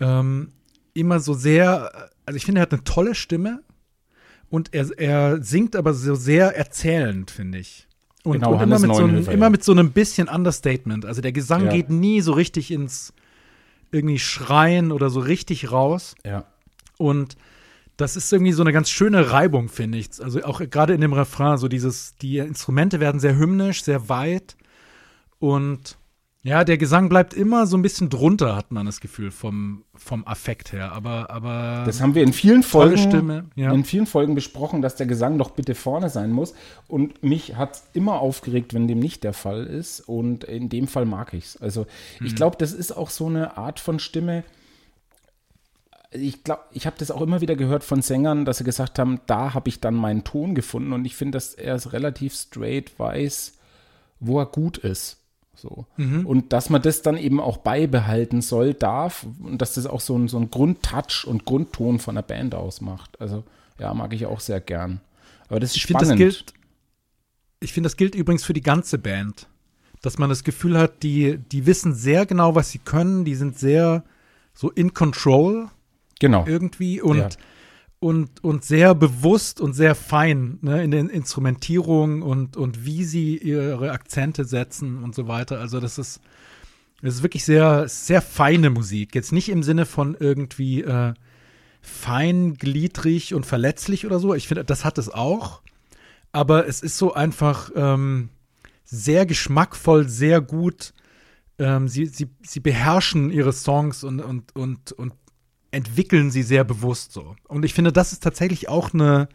ähm, 0.00 0.52
immer 0.94 1.20
so 1.20 1.34
sehr, 1.34 2.10
also 2.26 2.36
ich 2.36 2.44
finde, 2.44 2.60
er 2.60 2.62
hat 2.62 2.72
eine 2.72 2.84
tolle 2.84 3.14
Stimme 3.14 3.62
und 4.50 4.74
er, 4.74 4.86
er 4.98 5.42
singt 5.42 5.76
aber 5.76 5.94
so 5.94 6.14
sehr 6.14 6.56
erzählend, 6.56 7.30
finde 7.30 7.58
ich. 7.58 7.86
Und, 8.24 8.34
Genau, 8.34 8.52
und 8.54 8.62
immer, 8.62 8.78
mit 8.78 8.94
so 8.94 9.04
einem, 9.04 9.28
immer 9.28 9.50
mit 9.50 9.64
so 9.64 9.72
einem 9.72 9.90
bisschen 9.92 10.28
Understatement. 10.28 11.04
Also 11.06 11.20
der 11.20 11.32
Gesang 11.32 11.64
Ja. 11.66 11.72
geht 11.72 11.90
nie 11.90 12.20
so 12.20 12.32
richtig 12.32 12.70
ins 12.70 13.12
irgendwie 13.90 14.18
Schreien 14.18 14.92
oder 14.92 15.10
so 15.10 15.20
richtig 15.20 15.70
raus. 15.72 16.14
Ja. 16.24 16.44
Und 16.98 17.36
das 17.96 18.16
ist 18.16 18.32
irgendwie 18.32 18.52
so 18.52 18.62
eine 18.62 18.72
ganz 18.72 18.90
schöne 18.90 19.32
Reibung, 19.32 19.68
finde 19.68 19.98
ich. 19.98 20.08
Also 20.22 20.42
auch 20.44 20.60
gerade 20.70 20.94
in 20.94 21.00
dem 21.00 21.12
Refrain, 21.12 21.58
so 21.58 21.68
dieses, 21.68 22.16
die 22.16 22.38
Instrumente 22.38 23.00
werden 23.00 23.20
sehr 23.20 23.36
hymnisch, 23.36 23.82
sehr 23.82 24.08
weit. 24.08 24.56
Und 25.38 25.98
ja, 26.44 26.64
der 26.64 26.76
Gesang 26.76 27.08
bleibt 27.08 27.34
immer 27.34 27.66
so 27.68 27.76
ein 27.76 27.82
bisschen 27.82 28.08
drunter, 28.10 28.56
hat 28.56 28.72
man 28.72 28.86
das 28.86 29.00
Gefühl, 29.00 29.30
vom, 29.30 29.84
vom 29.94 30.26
Affekt 30.26 30.72
her. 30.72 30.90
Aber, 30.92 31.30
aber 31.30 31.84
Das 31.86 32.00
haben 32.00 32.16
wir 32.16 32.22
in 32.24 32.32
vielen 32.32 32.64
Folgen, 32.64 32.98
Stimme. 32.98 33.44
Ja. 33.54 33.72
in 33.72 33.84
vielen 33.84 34.06
Folgen 34.06 34.34
besprochen, 34.34 34.82
dass 34.82 34.96
der 34.96 35.06
Gesang 35.06 35.38
doch 35.38 35.50
bitte 35.52 35.74
vorne 35.76 36.10
sein 36.10 36.32
muss. 36.32 36.52
Und 36.88 37.22
mich 37.22 37.54
hat 37.56 37.76
es 37.76 37.84
immer 37.92 38.20
aufgeregt, 38.20 38.74
wenn 38.74 38.88
dem 38.88 38.98
nicht 38.98 39.22
der 39.22 39.34
Fall 39.34 39.66
ist. 39.66 40.00
Und 40.00 40.42
in 40.42 40.68
dem 40.68 40.88
Fall 40.88 41.04
mag 41.06 41.32
ich 41.32 41.44
es. 41.44 41.56
Also 41.62 41.86
Mhm. 42.18 42.26
ich 42.26 42.34
glaube, 42.34 42.56
das 42.58 42.72
ist 42.72 42.90
auch 42.96 43.10
so 43.10 43.26
eine 43.26 43.56
Art 43.56 43.78
von 43.78 43.98
Stimme. 44.00 44.42
Ich 46.10 46.44
glaube, 46.44 46.62
ich 46.72 46.86
habe 46.86 46.96
das 46.98 47.10
auch 47.10 47.22
immer 47.22 47.40
wieder 47.40 47.56
gehört 47.56 47.84
von 47.84 48.02
Sängern, 48.02 48.44
dass 48.44 48.58
sie 48.58 48.64
gesagt 48.64 48.98
haben, 48.98 49.20
da 49.26 49.54
habe 49.54 49.68
ich 49.70 49.80
dann 49.80 49.94
meinen 49.94 50.24
Ton 50.24 50.54
gefunden. 50.54 50.92
Und 50.92 51.04
ich 51.04 51.16
finde, 51.16 51.36
dass 51.36 51.54
er 51.54 51.74
es 51.76 51.92
relativ 51.92 52.34
straight 52.34 52.98
weiß, 52.98 53.54
wo 54.20 54.38
er 54.40 54.46
gut 54.46 54.76
ist. 54.78 55.18
So. 55.62 55.86
Mhm. 55.96 56.26
Und 56.26 56.52
dass 56.52 56.70
man 56.70 56.82
das 56.82 57.02
dann 57.02 57.16
eben 57.16 57.38
auch 57.38 57.58
beibehalten 57.58 58.40
soll, 58.42 58.74
darf 58.74 59.24
und 59.40 59.62
dass 59.62 59.74
das 59.74 59.86
auch 59.86 60.00
so 60.00 60.18
ein, 60.18 60.26
so 60.26 60.36
ein 60.38 60.50
Grundtouch 60.50 61.24
und 61.24 61.44
Grundton 61.44 62.00
von 62.00 62.16
der 62.16 62.22
Band 62.22 62.56
ausmacht. 62.56 63.20
Also, 63.20 63.44
ja, 63.78 63.94
mag 63.94 64.12
ich 64.12 64.26
auch 64.26 64.40
sehr 64.40 64.60
gern. 64.60 65.00
Aber 65.48 65.60
das 65.60 65.70
ist 65.70 65.76
Ich 65.76 65.82
spannend. 65.82 66.10
das 66.10 66.16
gilt. 66.18 66.54
Ich 67.60 67.72
finde, 67.72 67.86
das 67.86 67.96
gilt 67.96 68.16
übrigens 68.16 68.42
für 68.42 68.54
die 68.54 68.60
ganze 68.60 68.98
Band. 68.98 69.46
Dass 70.00 70.18
man 70.18 70.28
das 70.28 70.42
Gefühl 70.42 70.76
hat, 70.76 71.04
die, 71.04 71.38
die 71.38 71.64
wissen 71.64 71.94
sehr 71.94 72.26
genau, 72.26 72.56
was 72.56 72.70
sie 72.72 72.78
können, 72.80 73.24
die 73.24 73.36
sind 73.36 73.56
sehr 73.56 74.02
so 74.54 74.68
in 74.68 74.94
control 74.94 75.68
genau. 76.18 76.44
irgendwie 76.44 77.00
und, 77.00 77.18
Ja. 77.18 77.28
Und, 78.02 78.42
und 78.42 78.64
sehr 78.64 78.96
bewusst 78.96 79.60
und 79.60 79.74
sehr 79.74 79.94
fein 79.94 80.58
ne, 80.60 80.82
in 80.82 80.90
den 80.90 81.08
Instrumentierungen 81.08 82.22
und, 82.22 82.56
und 82.56 82.84
wie 82.84 83.04
sie 83.04 83.38
ihre 83.38 83.92
Akzente 83.92 84.44
setzen 84.44 85.04
und 85.04 85.14
so 85.14 85.28
weiter. 85.28 85.60
Also 85.60 85.78
das 85.78 85.98
ist, 85.98 86.20
das 87.00 87.14
ist 87.14 87.22
wirklich 87.22 87.44
sehr, 87.44 87.86
sehr 87.86 88.20
feine 88.20 88.70
Musik. 88.70 89.14
Jetzt 89.14 89.30
nicht 89.30 89.48
im 89.48 89.62
Sinne 89.62 89.86
von 89.86 90.16
irgendwie 90.18 90.82
äh, 90.82 91.14
feingliedrig 91.80 93.34
und 93.34 93.46
verletzlich 93.46 94.04
oder 94.04 94.18
so. 94.18 94.34
Ich 94.34 94.48
finde, 94.48 94.64
das 94.64 94.84
hat 94.84 94.98
es 94.98 95.08
auch. 95.08 95.62
Aber 96.32 96.66
es 96.66 96.82
ist 96.82 96.98
so 96.98 97.14
einfach 97.14 97.70
ähm, 97.76 98.30
sehr 98.84 99.26
geschmackvoll, 99.26 100.08
sehr 100.08 100.40
gut. 100.40 100.92
Ähm, 101.60 101.86
sie, 101.86 102.06
sie, 102.06 102.30
sie 102.42 102.58
beherrschen 102.58 103.30
ihre 103.30 103.52
Songs 103.52 104.02
und, 104.02 104.18
und, 104.18 104.56
und, 104.56 104.90
und 104.90 105.12
entwickeln 105.72 106.30
sie 106.30 106.42
sehr 106.42 106.64
bewusst 106.64 107.12
so. 107.12 107.34
Und 107.48 107.64
ich 107.64 107.74
finde, 107.74 107.92
das 107.92 108.12
ist 108.12 108.22
tatsächlich 108.22 108.68
auch 108.68 108.94
eine, 108.94 109.28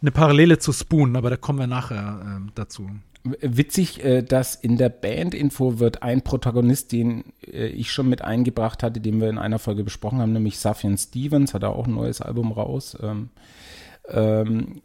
eine 0.00 0.10
Parallele 0.10 0.58
zu 0.58 0.72
Spoon, 0.72 1.14
aber 1.16 1.30
da 1.30 1.36
kommen 1.36 1.58
wir 1.58 1.66
nachher 1.66 2.20
ähm, 2.24 2.50
dazu. 2.54 2.90
Witzig, 3.40 4.02
äh, 4.04 4.22
dass 4.22 4.54
in 4.54 4.78
der 4.78 4.88
Band-Info 4.88 5.78
wird 5.78 6.02
ein 6.02 6.22
Protagonist, 6.22 6.92
den 6.92 7.24
äh, 7.46 7.66
ich 7.66 7.92
schon 7.92 8.08
mit 8.08 8.22
eingebracht 8.22 8.82
hatte, 8.82 9.00
den 9.00 9.20
wir 9.20 9.28
in 9.28 9.38
einer 9.38 9.58
Folge 9.58 9.84
besprochen 9.84 10.20
haben, 10.20 10.32
nämlich 10.32 10.58
Safian 10.58 10.96
Stevens, 10.96 11.52
hat 11.52 11.62
er 11.62 11.76
auch 11.76 11.86
ein 11.86 11.94
neues 11.94 12.22
Album 12.22 12.52
raus. 12.52 12.96
Ähm, 13.02 13.30
ähm, 14.10 14.80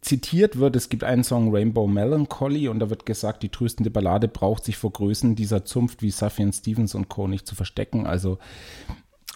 zitiert 0.00 0.58
wird, 0.58 0.74
es 0.74 0.88
gibt 0.88 1.04
einen 1.04 1.22
Song 1.22 1.54
Rainbow 1.54 1.86
Melancholy 1.86 2.66
und 2.66 2.80
da 2.80 2.90
wird 2.90 3.06
gesagt, 3.06 3.44
die 3.44 3.48
tröstende 3.48 3.90
Ballade 3.90 4.26
braucht 4.26 4.64
sich 4.64 4.76
vor 4.76 4.90
Größen 4.90 5.36
dieser 5.36 5.64
Zunft 5.64 6.02
wie 6.02 6.10
Safian 6.10 6.52
Stevens 6.52 6.96
und 6.96 7.08
Co. 7.08 7.28
nicht 7.28 7.46
zu 7.46 7.54
verstecken. 7.54 8.06
Also 8.06 8.38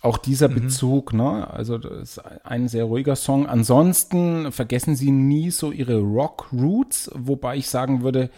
auch 0.01 0.19
dieser 0.19 0.49
Bezug, 0.49 1.13
ne? 1.13 1.51
Also 1.51 1.79
das 1.79 1.93
ist 2.01 2.19
ein 2.45 2.69
sehr 2.69 2.85
ruhiger 2.85 3.17
Song. 3.17 3.47
Ansonsten 3.47 4.53
vergessen 4.53 4.95
sie 4.95 5.11
nie 5.11 5.51
so 5.51 5.73
ihre 5.73 5.99
Rock-Roots, 5.99 7.11
wobei 7.15 7.57
ich 7.57 7.69
sagen 7.69 8.03
würde, 8.03 8.31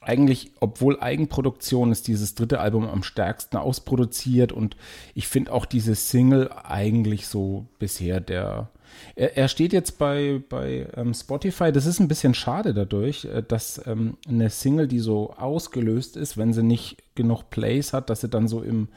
eigentlich, 0.00 0.52
obwohl 0.60 1.00
Eigenproduktion 1.00 1.90
ist 1.90 2.06
dieses 2.06 2.34
dritte 2.34 2.60
Album 2.60 2.86
am 2.88 3.02
stärksten 3.02 3.56
ausproduziert 3.56 4.52
und 4.52 4.76
ich 5.14 5.28
finde 5.28 5.52
auch 5.52 5.66
diese 5.66 5.94
Single 5.94 6.50
eigentlich 6.52 7.26
so 7.26 7.66
bisher 7.78 8.20
der. 8.20 8.70
Er, 9.14 9.36
er 9.36 9.48
steht 9.48 9.72
jetzt 9.72 9.98
bei, 9.98 10.42
bei 10.48 10.88
ähm, 10.96 11.12
Spotify. 11.14 11.72
Das 11.72 11.86
ist 11.86 12.00
ein 12.00 12.08
bisschen 12.08 12.34
schade 12.34 12.74
dadurch, 12.74 13.26
äh, 13.26 13.42
dass 13.46 13.86
ähm, 13.86 14.16
eine 14.26 14.50
Single, 14.50 14.88
die 14.88 14.98
so 14.98 15.34
ausgelöst 15.34 16.16
ist, 16.16 16.36
wenn 16.36 16.52
sie 16.52 16.62
nicht 16.62 16.96
genug 17.14 17.50
Plays 17.50 17.92
hat, 17.92 18.08
dass 18.10 18.22
sie 18.22 18.28
dann 18.28 18.48
so 18.48 18.62
im 18.62 18.88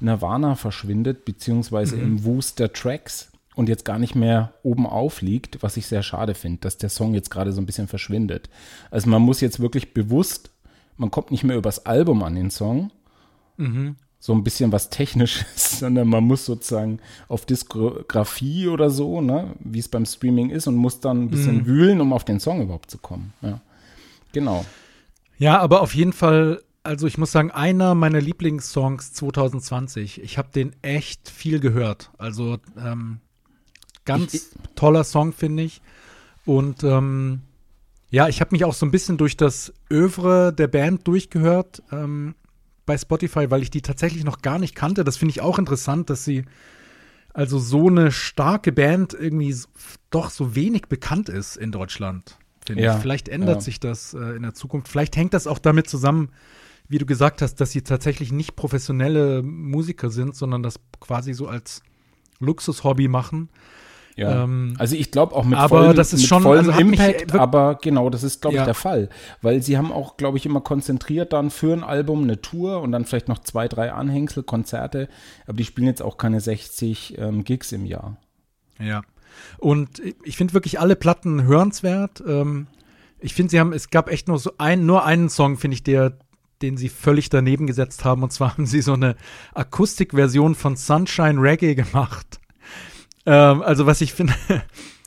Nirvana 0.00 0.54
verschwindet, 0.54 1.24
beziehungsweise 1.24 1.96
im 1.96 2.24
Wust 2.24 2.58
der 2.58 2.72
Tracks 2.72 3.30
und 3.54 3.68
jetzt 3.68 3.84
gar 3.84 3.98
nicht 3.98 4.14
mehr 4.14 4.54
oben 4.62 4.86
aufliegt, 4.86 5.62
was 5.62 5.76
ich 5.76 5.86
sehr 5.86 6.02
schade 6.02 6.34
finde, 6.34 6.60
dass 6.60 6.78
der 6.78 6.88
Song 6.88 7.14
jetzt 7.14 7.30
gerade 7.30 7.52
so 7.52 7.60
ein 7.60 7.66
bisschen 7.66 7.88
verschwindet. 7.88 8.48
Also 8.90 9.08
man 9.10 9.22
muss 9.22 9.40
jetzt 9.40 9.60
wirklich 9.60 9.92
bewusst, 9.92 10.50
man 10.96 11.10
kommt 11.10 11.30
nicht 11.30 11.44
mehr 11.44 11.56
übers 11.56 11.86
Album 11.86 12.22
an 12.22 12.34
den 12.34 12.50
Song, 12.50 12.90
so 14.18 14.34
ein 14.34 14.44
bisschen 14.44 14.70
was 14.70 14.90
Technisches, 14.90 15.78
sondern 15.80 16.08
man 16.08 16.24
muss 16.24 16.44
sozusagen 16.44 17.00
auf 17.28 17.46
Diskografie 17.46 18.68
oder 18.68 18.90
so, 18.90 19.20
ne, 19.20 19.54
wie 19.60 19.78
es 19.78 19.88
beim 19.88 20.06
Streaming 20.06 20.50
ist 20.50 20.66
und 20.66 20.76
muss 20.76 21.00
dann 21.00 21.24
ein 21.24 21.30
bisschen 21.30 21.66
wühlen, 21.66 22.00
um 22.00 22.12
auf 22.12 22.24
den 22.24 22.38
Song 22.38 22.62
überhaupt 22.62 22.90
zu 22.90 22.98
kommen. 22.98 23.32
Ja. 23.42 23.60
Genau. 24.32 24.64
Ja, 25.38 25.58
aber 25.58 25.80
auf 25.80 25.94
jeden 25.94 26.12
Fall, 26.12 26.62
also 26.82 27.06
ich 27.06 27.18
muss 27.18 27.32
sagen, 27.32 27.50
einer 27.50 27.94
meiner 27.94 28.20
Lieblingssongs 28.20 29.12
2020. 29.12 30.22
Ich 30.22 30.38
habe 30.38 30.50
den 30.54 30.74
echt 30.82 31.28
viel 31.28 31.60
gehört. 31.60 32.10
Also 32.18 32.58
ähm, 32.78 33.20
ganz 34.04 34.34
Ich- 34.34 34.42
toller 34.74 35.04
Song, 35.04 35.32
finde 35.32 35.62
ich. 35.64 35.82
Und 36.46 36.82
ähm, 36.84 37.42
ja, 38.10 38.28
ich 38.28 38.40
habe 38.40 38.52
mich 38.52 38.64
auch 38.64 38.74
so 38.74 38.86
ein 38.86 38.90
bisschen 38.90 39.18
durch 39.18 39.36
das 39.36 39.72
Övre 39.90 40.52
der 40.52 40.68
Band 40.68 41.06
durchgehört 41.06 41.82
ähm, 41.92 42.34
bei 42.86 42.96
Spotify, 42.98 43.50
weil 43.50 43.62
ich 43.62 43.70
die 43.70 43.82
tatsächlich 43.82 44.24
noch 44.24 44.42
gar 44.42 44.58
nicht 44.58 44.74
kannte. 44.74 45.04
Das 45.04 45.16
finde 45.16 45.30
ich 45.30 45.42
auch 45.42 45.58
interessant, 45.58 46.10
dass 46.10 46.24
sie 46.24 46.44
also 47.32 47.58
so 47.58 47.86
eine 47.86 48.10
starke 48.10 48.72
Band 48.72 49.14
irgendwie 49.14 49.54
doch 50.10 50.30
so 50.30 50.56
wenig 50.56 50.86
bekannt 50.88 51.28
ist 51.28 51.56
in 51.56 51.70
Deutschland. 51.70 52.36
Ja, 52.68 52.96
ich. 52.96 53.00
Vielleicht 53.02 53.28
ändert 53.28 53.56
ja. 53.56 53.60
sich 53.60 53.80
das 53.80 54.14
äh, 54.14 54.18
in 54.36 54.42
der 54.42 54.54
Zukunft. 54.54 54.88
Vielleicht 54.88 55.16
hängt 55.16 55.34
das 55.34 55.46
auch 55.46 55.58
damit 55.58 55.88
zusammen, 55.88 56.30
wie 56.90 56.98
du 56.98 57.06
gesagt 57.06 57.40
hast, 57.40 57.54
dass 57.60 57.70
sie 57.70 57.80
tatsächlich 57.82 58.30
nicht 58.32 58.56
professionelle 58.56 59.42
Musiker 59.42 60.10
sind, 60.10 60.36
sondern 60.36 60.62
das 60.62 60.78
quasi 61.00 61.32
so 61.32 61.46
als 61.48 61.82
Luxushobby 62.40 63.08
machen. 63.08 63.48
Ja. 64.16 64.42
Ähm, 64.44 64.74
also 64.78 64.96
ich 64.96 65.12
glaube 65.12 65.34
auch 65.36 65.44
mit 65.44 65.56
aber 65.58 65.68
vollem, 65.82 65.96
das 65.96 66.12
ist 66.12 66.26
schon- 66.26 66.42
vollem 66.42 66.68
also 66.68 66.84
mich 66.84 66.98
Impact, 67.00 67.32
wirk- 67.32 67.40
aber 67.40 67.76
genau, 67.80 68.10
das 68.10 68.22
ist 68.24 68.42
glaube 68.42 68.56
ich 68.56 68.58
Ja. 68.60 68.64
der 68.64 68.74
Fall, 68.74 69.08
weil 69.40 69.62
sie 69.62 69.78
haben 69.78 69.92
auch 69.92 70.16
glaube 70.16 70.36
ich 70.36 70.44
immer 70.44 70.60
konzentriert 70.60 71.32
dann 71.32 71.50
für 71.50 71.72
ein 71.72 71.84
Album 71.84 72.24
eine 72.24 72.40
Tour 72.42 72.80
und 72.82 72.92
dann 72.92 73.04
vielleicht 73.06 73.28
noch 73.28 73.38
zwei, 73.38 73.68
drei 73.68 73.92
Anhängsel, 73.92 74.42
Konzerte, 74.42 75.08
aber 75.46 75.56
die 75.56 75.64
spielen 75.64 75.86
jetzt 75.86 76.02
auch 76.02 76.18
keine 76.18 76.40
60 76.40 77.16
ähm, 77.18 77.44
Gigs 77.44 77.72
im 77.72 77.86
Jahr. 77.86 78.16
Ja. 78.78 79.02
Und 79.58 80.02
ich 80.24 80.36
finde 80.36 80.54
wirklich 80.54 80.80
alle 80.80 80.96
Platten 80.96 81.44
hörenswert. 81.44 82.22
Ähm, 82.26 82.66
ich 83.20 83.32
finde, 83.32 83.50
sie 83.52 83.60
haben, 83.60 83.72
es 83.72 83.90
gab 83.90 84.10
echt 84.10 84.26
nur 84.28 84.38
so 84.38 84.52
ein, 84.58 84.84
nur 84.86 85.04
einen 85.04 85.28
Song, 85.30 85.56
finde 85.56 85.76
ich, 85.76 85.84
der, 85.84 86.18
den 86.62 86.76
sie 86.76 86.88
völlig 86.88 87.28
daneben 87.30 87.66
gesetzt 87.66 88.04
haben. 88.04 88.22
Und 88.22 88.32
zwar 88.32 88.52
haben 88.56 88.66
sie 88.66 88.80
so 88.82 88.92
eine 88.94 89.16
Akustikversion 89.54 90.54
von 90.54 90.76
Sunshine 90.76 91.40
Reggae 91.40 91.74
gemacht. 91.74 92.40
Ähm, 93.26 93.62
also, 93.62 93.86
was 93.86 94.00
ich 94.00 94.12
finde, 94.12 94.34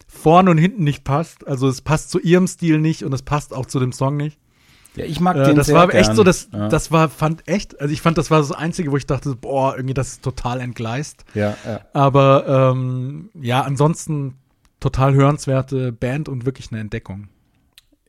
vorne 0.07 0.51
und 0.51 0.57
hinten 0.57 0.83
nicht 0.83 1.03
passt. 1.03 1.47
Also, 1.47 1.67
es 1.67 1.81
passt 1.81 2.09
zu 2.11 2.19
ihrem 2.19 2.47
Stil 2.47 2.79
nicht 2.79 3.03
und 3.03 3.13
es 3.13 3.21
passt 3.23 3.53
auch 3.53 3.65
zu 3.65 3.79
dem 3.79 3.91
Song 3.91 4.17
nicht. 4.17 4.37
Ja, 4.95 5.05
ich 5.05 5.19
mag 5.19 5.35
Äh, 5.37 5.45
den 5.45 5.55
das 5.55 5.73
war 5.73 5.87
gern. 5.87 5.99
echt 5.99 6.15
so, 6.15 6.23
das, 6.23 6.49
ja. 6.53 6.69
das 6.69 6.91
war, 6.91 7.09
fand 7.09 7.47
echt, 7.47 7.81
also 7.81 7.91
ich 7.91 8.01
fand, 8.01 8.17
das 8.19 8.29
war 8.29 8.39
das 8.39 8.51
Einzige, 8.51 8.91
wo 8.91 8.97
ich 8.97 9.07
dachte, 9.07 9.35
boah, 9.35 9.75
irgendwie 9.75 9.95
das 9.95 10.09
ist 10.09 10.21
total 10.23 10.61
entgleist. 10.61 11.25
ja, 11.33 11.57
ja. 11.65 11.81
Aber 11.93 12.71
ähm, 12.75 13.29
ja, 13.41 13.61
ansonsten 13.61 14.35
total 14.79 15.15
hörenswerte 15.15 15.91
Band 15.91 16.29
und 16.29 16.45
wirklich 16.45 16.71
eine 16.71 16.79
Entdeckung. 16.81 17.27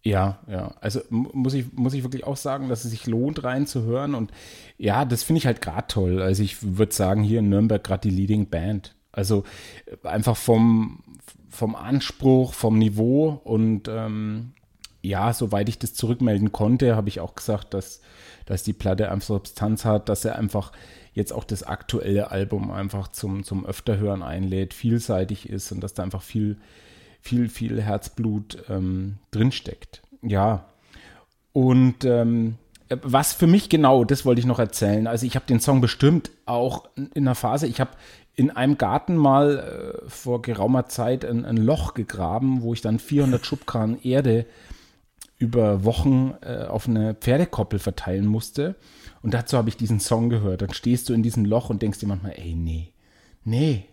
Ja, 0.04 0.38
ja. 0.46 0.74
Also 0.80 1.00
muss 1.10 1.54
ich, 1.54 1.72
muss 1.72 1.94
ich 1.94 2.02
wirklich 2.02 2.24
auch 2.24 2.36
sagen, 2.36 2.68
dass 2.68 2.84
es 2.84 2.90
sich 2.90 3.06
lohnt, 3.06 3.42
reinzuhören. 3.42 4.14
Und 4.14 4.32
ja, 4.76 5.04
das 5.04 5.22
finde 5.22 5.38
ich 5.38 5.46
halt 5.46 5.62
gerade 5.62 5.86
toll. 5.88 6.20
Also 6.20 6.42
ich 6.42 6.76
würde 6.76 6.94
sagen, 6.94 7.22
hier 7.22 7.38
in 7.38 7.48
Nürnberg 7.48 7.82
gerade 7.82 8.08
die 8.08 8.14
Leading 8.14 8.50
Band. 8.50 8.94
Also 9.12 9.44
äh, 9.86 10.06
einfach 10.06 10.36
vom, 10.36 11.02
vom 11.48 11.74
Anspruch, 11.74 12.52
vom 12.52 12.78
Niveau 12.78 13.40
und 13.44 13.88
ähm, 13.88 14.52
ja, 15.00 15.32
soweit 15.32 15.68
ich 15.68 15.78
das 15.78 15.94
zurückmelden 15.94 16.52
konnte, 16.52 16.96
habe 16.96 17.08
ich 17.08 17.20
auch 17.20 17.34
gesagt, 17.34 17.74
dass, 17.74 18.00
dass 18.46 18.62
die 18.62 18.72
Platte 18.72 19.10
einfach 19.10 19.26
Substanz 19.26 19.84
hat, 19.84 20.08
dass 20.08 20.24
er 20.24 20.36
einfach 20.36 20.72
jetzt 21.12 21.32
auch 21.32 21.44
das 21.44 21.62
aktuelle 21.62 22.30
Album 22.30 22.70
einfach 22.70 23.08
zum, 23.08 23.44
zum 23.44 23.64
Öfterhören 23.64 24.22
einlädt, 24.22 24.74
vielseitig 24.74 25.48
ist 25.48 25.70
und 25.72 25.80
dass 25.80 25.94
da 25.94 26.02
einfach 26.02 26.22
viel, 26.22 26.56
viel, 27.24 27.48
viel 27.48 27.80
Herzblut 27.80 28.64
ähm, 28.68 29.16
drinsteckt. 29.30 30.02
Ja. 30.22 30.66
Und 31.54 32.04
ähm, 32.04 32.56
was 32.90 33.32
für 33.32 33.46
mich 33.46 33.70
genau, 33.70 34.04
das 34.04 34.26
wollte 34.26 34.40
ich 34.40 34.46
noch 34.46 34.58
erzählen. 34.58 35.06
Also 35.06 35.24
ich 35.24 35.34
habe 35.34 35.46
den 35.46 35.58
Song 35.58 35.80
bestimmt 35.80 36.30
auch 36.44 36.84
in 36.96 37.10
einer 37.16 37.34
Phase, 37.34 37.66
ich 37.66 37.80
habe 37.80 37.92
in 38.36 38.50
einem 38.50 38.76
Garten 38.76 39.16
mal 39.16 40.04
äh, 40.04 40.08
vor 40.10 40.42
geraumer 40.42 40.86
Zeit 40.86 41.24
ein, 41.24 41.46
ein, 41.46 41.56
Loch 41.56 41.94
gegraben, 41.94 42.60
wo 42.60 42.74
ich 42.74 42.82
dann 42.82 42.98
400 42.98 43.46
Schubkarren 43.46 44.02
Erde 44.02 44.44
über 45.38 45.84
Wochen 45.84 46.34
äh, 46.42 46.64
auf 46.64 46.88
eine 46.88 47.14
Pferdekoppel 47.14 47.78
verteilen 47.78 48.26
musste. 48.26 48.74
Und 49.22 49.32
dazu 49.32 49.56
habe 49.56 49.70
ich 49.70 49.78
diesen 49.78 50.00
Song 50.00 50.28
gehört. 50.28 50.60
Dann 50.60 50.74
stehst 50.74 51.08
du 51.08 51.14
in 51.14 51.22
diesem 51.22 51.46
Loch 51.46 51.70
und 51.70 51.80
denkst 51.80 52.00
dir 52.00 52.06
manchmal, 52.06 52.34
ey, 52.36 52.54
nee, 52.54 52.92
nee, 53.44 53.86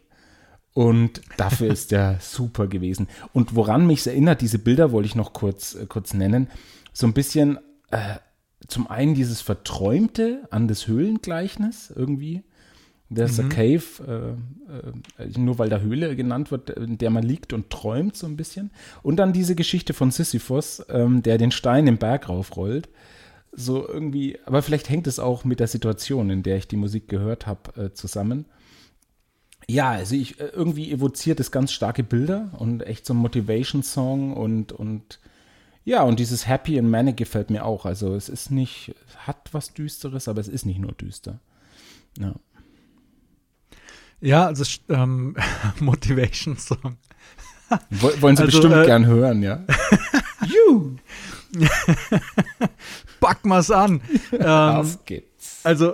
und 0.73 1.21
dafür 1.37 1.71
ist 1.71 1.91
der 1.91 2.17
super 2.21 2.67
gewesen. 2.67 3.07
Und 3.33 3.55
woran 3.55 3.85
mich 3.87 4.05
erinnert, 4.07 4.41
diese 4.41 4.59
Bilder 4.59 4.91
wollte 4.91 5.07
ich 5.07 5.15
noch 5.15 5.33
kurz, 5.33 5.75
äh, 5.75 5.85
kurz 5.85 6.13
nennen. 6.13 6.47
So 6.93 7.07
ein 7.07 7.13
bisschen, 7.13 7.59
äh, 7.91 8.15
zum 8.67 8.87
einen 8.87 9.15
dieses 9.15 9.41
Verträumte 9.41 10.47
an 10.49 10.67
das 10.67 10.87
Höhlengleichnis 10.87 11.91
irgendwie. 11.95 12.43
There's 13.13 13.37
mhm. 13.37 13.45
a 13.45 13.49
cave, 13.49 14.37
äh, 15.17 15.23
äh, 15.23 15.37
nur 15.37 15.59
weil 15.59 15.67
da 15.67 15.79
Höhle 15.79 16.15
genannt 16.15 16.51
wird, 16.51 16.69
in 16.69 16.97
der 16.97 17.09
man 17.09 17.23
liegt 17.23 17.51
und 17.51 17.69
träumt 17.69 18.15
so 18.15 18.25
ein 18.25 18.37
bisschen. 18.37 18.71
Und 19.03 19.17
dann 19.17 19.33
diese 19.33 19.55
Geschichte 19.55 19.93
von 19.93 20.11
Sisyphus, 20.11 20.85
ähm, 20.87 21.21
der 21.21 21.37
den 21.37 21.51
Stein 21.51 21.87
im 21.87 21.97
Berg 21.97 22.29
raufrollt. 22.29 22.87
So 23.51 23.85
irgendwie, 23.85 24.39
aber 24.45 24.61
vielleicht 24.61 24.89
hängt 24.89 25.07
es 25.07 25.19
auch 25.19 25.43
mit 25.43 25.59
der 25.59 25.67
Situation, 25.67 26.29
in 26.29 26.43
der 26.43 26.55
ich 26.55 26.69
die 26.69 26.77
Musik 26.77 27.09
gehört 27.09 27.47
habe, 27.47 27.83
äh, 27.87 27.93
zusammen. 27.93 28.45
Ja, 29.67 29.91
also 29.91 30.15
ich 30.15 30.39
äh, 30.39 30.47
irgendwie 30.47 30.91
evoziert 30.91 31.39
es 31.39 31.51
ganz 31.51 31.71
starke 31.71 32.03
Bilder 32.03 32.51
und 32.57 32.81
echt 32.81 33.05
so 33.05 33.13
ein 33.13 33.17
Motivation-Song 33.17 34.33
und, 34.33 34.71
und 34.71 35.19
ja, 35.83 36.03
und 36.03 36.19
dieses 36.19 36.47
Happy 36.47 36.77
and 36.77 36.89
Manic 36.89 37.17
gefällt 37.17 37.49
mir 37.49 37.65
auch. 37.65 37.85
Also 37.85 38.15
es 38.15 38.29
ist 38.29 38.51
nicht, 38.51 38.93
hat 39.25 39.49
was 39.51 39.73
Düsteres, 39.73 40.27
aber 40.27 40.41
es 40.41 40.47
ist 40.47 40.65
nicht 40.65 40.79
nur 40.79 40.91
düster. 40.91 41.39
Ja. 42.19 42.35
Ja, 44.19 44.45
also 44.45 44.63
ähm, 44.89 45.35
Motivation-Song. 45.79 46.97
Wollen 47.89 48.35
Sie 48.35 48.43
also, 48.43 48.45
bestimmt 48.45 48.75
äh, 48.75 48.85
gern 48.85 49.05
hören, 49.05 49.41
ja? 49.41 49.63
you! 50.45 50.97
Back 53.19 53.45
mal's 53.45 53.71
an. 53.71 54.01
Ähm, 54.31 54.45
Auf 54.45 55.05
geht's. 55.05 55.61
Also 55.63 55.93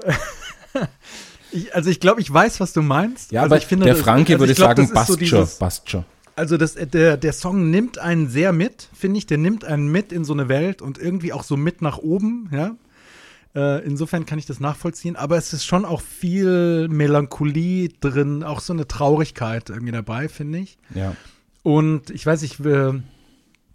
ich, 1.58 1.76
also 1.76 1.90
ich 1.90 2.00
glaube, 2.00 2.22
ich 2.22 2.32
weiß, 2.32 2.60
was 2.60 2.74
du 2.74 2.82
meinst. 2.82 3.32
Ja, 3.32 3.42
also 3.42 3.54
aber 3.54 3.62
ich 3.62 3.68
finde, 3.68 3.86
der 3.86 3.96
Franke 3.96 4.34
also 4.34 4.42
würde 4.42 4.54
glaub, 4.54 4.78
sagen, 4.78 4.94
passt 4.94 5.20
so 5.20 5.48
passt 5.60 5.90
schon. 5.90 6.06
Also 6.36 6.58
das, 6.58 6.76
der, 6.76 7.18
der 7.18 7.34
Song 7.34 7.72
nimmt 7.72 7.98
einen 7.98 8.30
sehr 8.30 8.54
mit, 8.54 8.90
finde 8.94 9.18
ich. 9.18 9.26
Der 9.26 9.40
nimmt 9.40 9.66
einen 9.66 9.88
mit 9.92 10.12
in 10.12 10.24
so 10.24 10.34
eine 10.34 10.50
Welt 10.50 10.82
und 10.82 11.00
irgendwie 11.00 11.34
auch 11.34 11.44
so 11.44 11.58
mit 11.58 11.82
nach 11.82 11.98
oben, 11.98 12.50
ja. 12.52 12.76
Äh, 13.56 13.84
insofern 13.86 14.28
kann 14.28 14.38
ich 14.38 14.46
das 14.46 14.60
nachvollziehen. 14.60 15.16
Aber 15.16 15.38
es 15.38 15.52
ist 15.52 15.66
schon 15.66 15.84
auch 15.84 16.02
viel 16.02 16.88
Melancholie 16.90 17.90
drin, 18.00 18.44
auch 18.44 18.60
so 18.60 18.72
eine 18.72 18.88
Traurigkeit 18.88 19.70
irgendwie 19.72 19.94
dabei, 19.94 20.28
finde 20.28 20.60
ich. 20.60 20.78
Ja. 20.94 21.16
Und 21.64 22.12
ich 22.12 22.24
weiß, 22.24 22.44
ich 22.44 22.64
will 22.64 23.02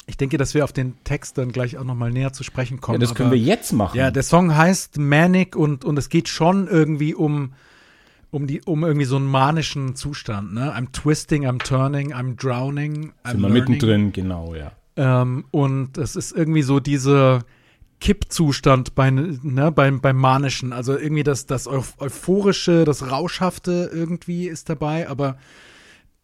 ich 0.07 0.17
denke, 0.17 0.37
dass 0.37 0.55
wir 0.55 0.65
auf 0.65 0.73
den 0.73 1.03
Text 1.05 1.39
dann 1.39 1.53
gleich 1.53 1.79
auch 1.79 1.85
noch 1.85 1.95
mal 1.95 2.11
näher 2.11 2.33
zu 2.33 2.43
sprechen 2.43 2.81
kommen. 2.81 3.01
Ja, 3.01 3.07
das 3.07 3.15
können 3.15 3.31
wir 3.31 3.39
jetzt 3.39 3.73
machen. 3.73 3.97
Ja, 3.97 4.11
der 4.11 4.23
Song 4.23 4.55
heißt 4.57 4.99
Manic 4.99 5.55
und, 5.57 5.85
und 5.85 5.99
es 5.99 6.09
geht 6.09 6.29
schon 6.29 6.67
irgendwie 6.69 7.15
um, 7.15 7.53
um, 8.33 8.47
die, 8.47 8.63
um 8.63 8.83
irgendwie 8.83 9.05
so 9.05 9.17
einen 9.17 9.27
manischen 9.27 9.95
Zustand. 9.95 10.55
Ne? 10.55 10.75
I'm 10.75 10.91
twisting, 10.91 11.47
I'm 11.47 11.63
turning, 11.63 12.13
I'm 12.13 12.35
drowning, 12.35 13.13
I'm 13.25 13.33
Sind 13.33 13.43
wir 13.43 13.49
mittendrin, 13.51 14.13
genau, 14.13 14.55
ja. 14.55 14.73
Ähm, 14.97 15.45
und 15.51 15.99
es 15.99 16.17
ist 16.17 16.33
irgendwie 16.33 16.63
so 16.63 16.81
diese 16.81 17.41
Kippzustand 18.01 18.95
bei, 18.95 19.11
ne, 19.11 19.71
beim, 19.71 20.01
beim 20.01 20.17
Manischen. 20.17 20.73
Also 20.73 20.99
irgendwie 20.99 21.23
das, 21.23 21.47
das 21.47 21.69
Euphorische, 21.69 22.85
das 22.85 23.11
Rauschhafte 23.11 23.91
irgendwie 23.93 24.49
ist 24.49 24.69
dabei, 24.71 25.09
aber 25.09 25.37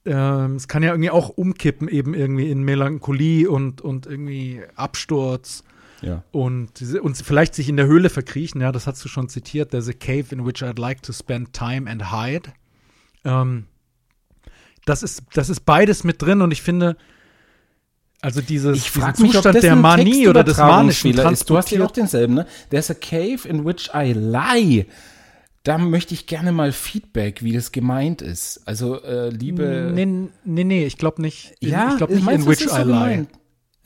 ähm, 0.07 0.57
es 0.57 0.66
kann 0.66 0.83
ja 0.83 0.90
irgendwie 0.90 1.11
auch 1.11 1.29
umkippen, 1.29 1.88
eben 1.88 2.14
irgendwie 2.14 2.51
in 2.51 2.62
Melancholie 2.62 3.49
und, 3.51 3.83
und 3.83 4.07
irgendwie 4.07 4.62
Absturz. 4.75 5.62
Ja. 6.02 6.22
Und, 6.32 6.80
und 7.02 7.16
vielleicht 7.16 7.54
sich 7.54 7.68
in 7.68 7.76
der 7.76 7.87
Höhle 7.87 8.11
verkriechen, 8.11 8.61
ja, 8.61 8.72
das 8.72 8.87
hast 8.87 9.04
du 9.04 9.08
schon 9.08 9.28
zitiert. 9.28 9.70
There's 9.70 9.88
a 9.88 9.92
cave 9.92 10.26
in 10.30 10.46
which 10.46 10.62
I'd 10.62 10.78
like 10.78 11.02
to 11.02 11.12
spend 11.12 11.52
time 11.52 11.90
and 11.90 12.12
hide. 12.12 12.52
Ähm, 13.24 13.66
das, 14.84 15.02
ist, 15.02 15.22
das 15.34 15.50
ist 15.50 15.61
beides 15.61 16.04
mit 16.04 16.22
drin 16.22 16.40
und 16.40 16.52
ich 16.52 16.62
finde, 16.62 16.96
also 18.20 18.40
dieses 18.40 18.78
ich 18.78 18.90
frag 18.90 19.18
mich, 19.18 19.32
Zustand 19.32 19.62
der 19.62 19.76
Manie 19.76 20.28
oder 20.28 20.44
des 20.44 20.56
Manischen 20.56 21.16
ist. 21.16 21.50
Du 21.50 21.56
hast 21.56 21.70
ja 21.70 21.84
auch 21.84 21.90
denselben, 21.90 22.34
ne? 22.34 22.46
There's 22.70 22.90
a 22.90 22.94
cave 22.94 23.46
in 23.48 23.64
which 23.64 23.90
I 23.94 24.12
lie 24.12 24.87
da 25.68 25.76
möchte 25.76 26.14
ich 26.14 26.26
gerne 26.26 26.50
mal 26.50 26.72
Feedback, 26.72 27.42
wie 27.42 27.52
das 27.52 27.72
gemeint 27.72 28.22
ist. 28.22 28.62
Also, 28.64 29.02
äh, 29.02 29.28
liebe. 29.28 29.92
Nee, 29.94 30.30
nee, 30.44 30.64
nee 30.64 30.87
ich 30.87 30.96
glaube 30.96 31.20
nicht. 31.20 31.56
In, 31.61 31.70
ja, 31.70 31.90
ich 31.90 31.98
glaube 31.98 32.14
nicht 32.14 32.26
in 32.26 32.46
which 32.46 32.66
I 32.66 32.82
lie. 32.84 33.26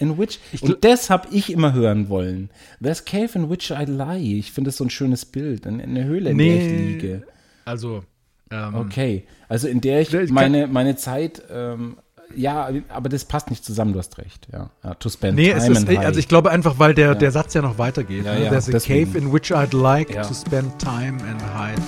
In 0.02 0.18
which, 0.18 0.40
ich 0.50 0.62
und 0.62 0.84
das 0.84 1.10
habe 1.10 1.28
ich 1.30 1.52
immer 1.52 1.72
hören 1.74 2.08
wollen. 2.08 2.50
There's 2.82 3.04
cave 3.04 3.30
in 3.34 3.48
which 3.48 3.70
I 3.70 3.84
lie. 3.84 4.38
Ich 4.38 4.50
finde 4.50 4.68
das 4.68 4.78
so 4.78 4.84
ein 4.84 4.90
schönes 4.90 5.24
Bild. 5.24 5.64
In, 5.64 5.78
in 5.78 5.94
der 5.94 6.04
Höhle, 6.04 6.30
in 6.30 6.36
nee, 6.38 6.58
der 6.58 6.66
ich 6.66 6.72
liege. 6.72 7.22
Also. 7.64 8.02
Ähm, 8.50 8.74
okay. 8.74 9.24
Also 9.48 9.68
in 9.68 9.80
der 9.80 10.00
ich 10.00 10.30
meine, 10.30 10.66
meine 10.66 10.96
Zeit 10.96 11.40
ähm, 11.50 11.98
ja, 12.34 12.70
aber 12.88 13.08
das 13.08 13.24
passt 13.24 13.50
nicht 13.50 13.64
zusammen, 13.64 13.92
du 13.92 14.00
hast 14.00 14.18
recht. 14.18 14.48
Ja, 14.52 14.70
ja 14.82 14.94
to 14.94 15.08
spend 15.08 15.36
nee, 15.36 15.52
time 15.52 15.78
ist, 15.78 15.98
also 15.98 16.18
ich 16.18 16.28
glaube 16.28 16.50
einfach, 16.50 16.78
weil 16.78 16.94
der, 16.94 17.08
ja. 17.08 17.14
der 17.14 17.30
Satz 17.30 17.54
ja 17.54 17.62
noch 17.62 17.78
weitergeht. 17.78 18.24
Ja, 18.24 18.34
ne? 18.34 18.44
ja, 18.44 18.50
There's 18.50 18.68
a 18.68 18.72
deswegen. 18.72 19.12
cave 19.12 19.18
in 19.18 19.32
which 19.32 19.52
I'd 19.52 19.76
like 19.76 20.12
to 20.20 20.34
spend 20.34 20.78
time 20.78 21.18
and 21.30 21.40
hide. 21.42 21.80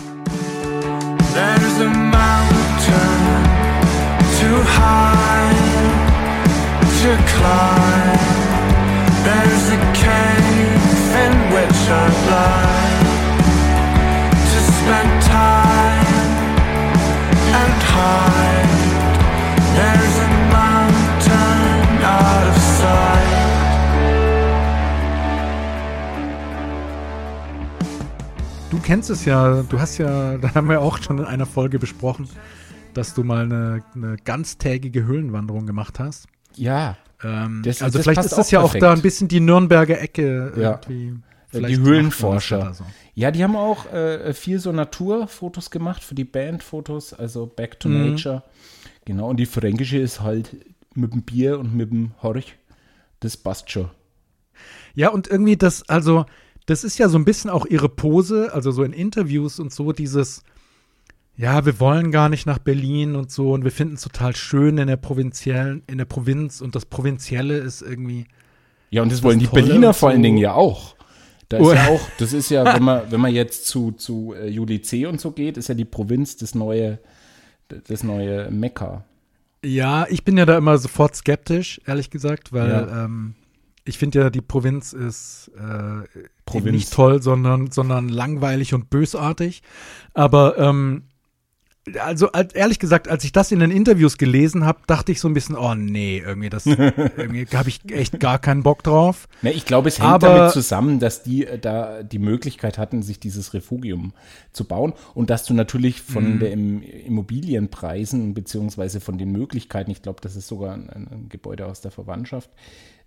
There's 1.33 1.81
a 1.81 1.89
mountain 1.89 3.25
too 4.39 4.63
high 4.63 6.04
to 7.05 7.17
climb. 7.37 8.19
There's 9.27 9.67
a 9.77 9.81
cave 9.93 10.85
in 11.25 11.35
which 11.55 11.81
I'd 12.03 12.19
like 12.33 13.09
to 14.53 14.59
spend 14.73 15.11
time 15.23 16.35
and 17.61 17.77
hide. 17.93 18.73
There's 19.77 20.17
a 20.27 20.35
Du 28.71 28.81
kennst 28.81 29.09
es 29.11 29.25
ja, 29.25 29.63
du 29.63 29.79
hast 29.79 29.99
ja, 29.99 30.37
da 30.43 30.55
haben 30.55 30.69
wir 30.69 30.81
auch 30.81 30.99
schon 30.99 31.19
in 31.19 31.25
einer 31.25 31.47
Folge 31.47 31.79
besprochen, 31.79 32.29
dass 32.95 33.15
du 33.15 33.25
mal 33.25 33.45
eine, 33.45 33.85
eine 33.95 34.17
ganztägige 34.25 35.05
Höhlenwanderung 35.05 35.67
gemacht 35.67 35.99
hast. 35.99 36.29
Ja. 36.57 36.97
Ähm, 37.23 37.63
das, 37.65 37.83
also 37.83 37.99
das 37.99 38.05
vielleicht 38.05 38.25
ist 38.25 38.37
das 38.37 38.51
ja 38.51 38.61
perfekt. 38.61 38.85
auch 38.85 38.89
da 38.89 38.93
ein 38.93 39.03
bisschen 39.03 39.29
die 39.29 39.41
Nürnberger 39.41 40.01
Ecke 40.01 40.53
ja. 40.57 40.81
irgendwie. 40.89 41.21
die 41.53 41.79
Höhlenforscher. 41.79 42.75
So. 42.75 42.85
Ja, 43.15 43.31
die 43.31 43.43
haben 43.45 43.57
auch 43.57 43.93
äh, 43.93 44.33
viel 44.35 44.59
so 44.59 44.73
Naturfotos 44.73 45.71
gemacht 45.71 46.03
für 46.03 46.15
die 46.15 46.25
Bandfotos, 46.25 47.15
also 47.15 47.47
Back 47.47 47.81
to 47.81 47.89
mhm. 47.89 48.11
Nature. 48.11 48.43
Genau, 49.05 49.29
und 49.31 49.39
die 49.39 49.47
fränkische 49.47 49.99
ist 49.99 50.21
halt 50.21 50.57
mit 50.95 51.13
dem 51.13 51.23
Bier 51.23 51.59
und 51.59 51.75
mit 51.75 51.91
dem 51.91 52.13
Horch. 52.23 52.57
Das 53.21 53.37
passt 53.37 53.71
schon. 53.71 53.91
Ja, 54.95 55.09
und 55.11 55.29
irgendwie 55.29 55.57
das, 55.57 55.89
also, 55.89 56.27
das 56.67 56.85
ist 56.85 56.99
ja 56.99 57.09
so 57.09 57.19
ein 57.19 57.25
bisschen 57.25 57.51
auch 57.51 57.67
ihre 57.67 57.89
Pose, 57.89 58.53
also 58.53 58.71
so 58.71 58.83
in 58.83 58.93
Interviews 58.93 59.59
und 59.59 59.73
so, 59.73 59.93
dieses, 59.93 60.43
ja, 61.37 61.67
wir 61.67 61.81
wollen 61.81 62.13
gar 62.13 62.29
nicht 62.29 62.47
nach 62.47 62.59
Berlin 62.59 63.17
und 63.17 63.31
so 63.31 63.53
und 63.53 63.65
wir 63.65 63.73
finden 63.73 63.95
es 63.95 64.03
total 64.03 64.37
schön 64.37 64.79
in 64.79 64.87
der 64.87 64.97
provinziellen, 64.97 65.83
in 65.87 65.99
der 65.99 66.05
Provinz 66.05 66.61
und 66.61 66.75
das 66.77 66.87
Provinzielle 66.87 67.57
ist 67.59 67.83
irgendwie. 67.83 68.27
Ja, 68.91 69.03
und 69.03 69.11
das, 69.11 69.19
das 69.19 69.25
wollen 69.25 69.41
die 69.41 69.47
Berliner 69.47 69.95
vor 69.95 70.11
allen 70.11 70.23
Dingen 70.23 70.39
ja 70.39 70.55
auch. 70.55 70.95
Da 71.49 71.59
ist 71.59 71.67
oh. 71.67 71.73
ja 71.73 71.89
auch, 71.89 72.01
das 72.19 72.33
ist 72.33 72.51
ja, 72.51 72.65
wenn 72.65 72.83
man, 72.83 73.03
wenn 73.11 73.21
man 73.21 73.35
jetzt 73.35 73.67
zu, 73.67 73.93
zu 73.93 74.35
äh, 74.35 74.49
Juli 74.49 74.81
C 74.83 75.07
und 75.07 75.21
so 75.21 75.33
geht, 75.33 75.57
ist 75.57 75.69
ja 75.69 75.75
die 75.75 75.85
Provinz 75.85 76.37
das 76.37 76.55
neue, 76.55 77.01
das 77.69 78.05
neue 78.05 78.51
Mekka. 78.51 79.05
Ja, 79.65 80.07
ich 80.09 80.25
bin 80.25 80.37
ja 80.37 80.47
da 80.47 80.57
immer 80.57 80.79
sofort 80.79 81.17
skeptisch, 81.17 81.81
ehrlich 81.87 82.11
gesagt, 82.11 82.53
weil 82.53 82.71
ja. 82.71 83.05
ähm, 83.05 83.35
ich 83.85 83.99
finde 83.99 84.21
ja, 84.21 84.31
die 84.31 84.41
Provinz 84.41 84.93
ist 84.93 85.51
äh, 85.57 86.25
Provinz. 86.47 86.73
nicht 86.73 86.93
toll, 86.93 87.23
sondern, 87.23 87.71
sondern 87.71 88.09
langweilig 88.09 88.73
und 88.73 88.89
bösartig. 88.89 89.63
Aber 90.13 90.59
ähm, 90.59 91.05
also 92.01 92.33
als, 92.33 92.55
ehrlich 92.55 92.79
gesagt, 92.79 93.09
als 93.09 93.25
ich 93.25 93.33
das 93.33 93.53
in 93.53 93.59
den 93.61 93.71
Interviews 93.71 94.17
gelesen 94.17 94.65
habe, 94.65 94.81
dachte 94.87 95.13
ich 95.13 95.21
so 95.21 95.29
ein 95.29 95.35
bisschen, 95.35 95.55
oh 95.57 95.75
nee, 95.75 96.19
irgendwie 96.25 96.49
das 96.49 96.65
irgendwie 96.67 97.47
habe 97.55 97.69
ich 97.69 97.81
echt 97.93 98.21
gar 98.21 98.39
keinen 98.39 98.63
Bock 98.63 98.83
drauf. 98.83 99.29
Ne, 99.43 99.53
ich 99.53 99.67
glaube, 99.67 99.89
es 99.89 99.99
hängt 99.99 100.09
Aber- 100.09 100.29
damit 100.35 100.53
zusammen, 100.53 100.99
dass 100.99 101.23
die 101.23 101.47
äh, 101.47 101.59
da 101.59 102.03
die 102.03 102.19
Möglichkeit 102.19 102.79
hatten, 102.79 103.03
sich 103.03 103.21
dieses 103.21 103.53
Refugium 103.53 104.15
zu 104.53 104.65
bauen 104.65 104.95
und 105.15 105.29
dass 105.31 105.45
du 105.45 105.53
natürlich 105.55 105.99
Mhm. 106.09 106.13
von 106.13 106.39
der 106.41 106.53
Im 106.53 106.83
Immobilienpreisen 106.83 108.35
beziehungsweise 108.35 109.01
von 109.01 109.19
den 109.19 109.31
Möglichkeiten, 109.33 109.91
ich 109.91 110.03
glaube, 110.03 110.21
das 110.23 110.37
ist 110.37 110.47
sogar 110.49 110.75
ein, 110.75 110.89
ein, 110.91 111.09
ein 111.11 111.29
Gebäude 111.29 111.67
aus 111.67 111.81
der 111.81 111.91
Verwandtschaft, 111.91 112.51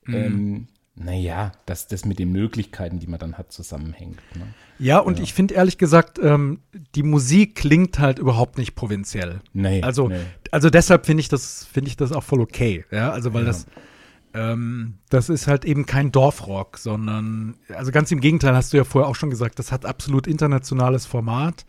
Mhm. 0.05 0.13
ähm, 0.13 0.67
naja, 0.99 1.51
dass 1.65 1.87
das 1.87 2.05
mit 2.05 2.19
den 2.19 2.31
Möglichkeiten, 2.31 2.99
die 2.99 3.07
man 3.07 3.19
dann 3.19 3.37
hat, 3.37 3.51
zusammenhängt. 3.51 4.19
Ne? 4.35 4.47
Ja, 4.79 4.99
und 4.99 5.19
ich 5.19 5.33
finde 5.33 5.53
ehrlich 5.53 5.77
gesagt, 5.77 6.19
ähm, 6.21 6.59
die 6.95 7.03
Musik 7.03 7.55
klingt 7.55 7.99
halt 7.99 8.19
überhaupt 8.19 8.57
nicht 8.57 8.75
provinziell. 8.75 9.41
Nee, 9.53 9.81
Also, 9.83 10.07
nee. 10.09 10.19
also 10.51 10.69
deshalb 10.69 11.05
finde 11.05 11.21
ich 11.21 11.29
das, 11.29 11.65
finde 11.71 11.89
ich 11.89 11.97
das 11.97 12.11
auch 12.11 12.23
voll 12.23 12.41
okay. 12.41 12.83
Ja, 12.91 13.11
also 13.11 13.33
weil 13.33 13.41
Ja. 13.43 13.47
das, 13.47 13.67
ähm, 14.33 14.95
das 15.09 15.29
ist 15.29 15.47
halt 15.47 15.65
eben 15.65 15.85
kein 15.85 16.11
Dorfrock, 16.11 16.77
sondern, 16.77 17.55
also 17.75 17.91
ganz 17.91 18.11
im 18.11 18.19
Gegenteil, 18.19 18.55
hast 18.55 18.73
du 18.73 18.77
ja 18.77 18.83
vorher 18.83 19.09
auch 19.09 19.15
schon 19.15 19.29
gesagt, 19.29 19.59
das 19.59 19.71
hat 19.71 19.85
absolut 19.85 20.27
internationales 20.27 21.05
Format. 21.05 21.65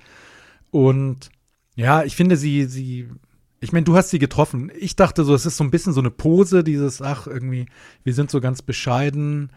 Und 0.71 1.31
ja, 1.77 2.03
ich 2.05 2.17
finde 2.17 2.37
sie, 2.37 2.64
sie, 2.64 3.09
ich 3.61 3.73
meine, 3.73 3.85
du 3.85 3.97
hast 3.97 4.11
sie 4.11 4.18
getroffen. 4.18 4.71
Ich 4.79 4.97
dachte 4.97 5.25
so, 5.25 5.35
es 5.35 5.47
ist 5.47 5.57
so 5.57 5.64
ein 5.64 5.71
bisschen 5.71 5.92
so 5.92 6.01
eine 6.01 6.11
Pose, 6.11 6.62
dieses, 6.62 7.03
ach, 7.03 7.27
irgendwie, 7.27 7.66
wir 8.05 8.14
sind 8.14 8.31
so 8.31 8.40
ganz 8.40 8.62
bescheiden 8.62 9.51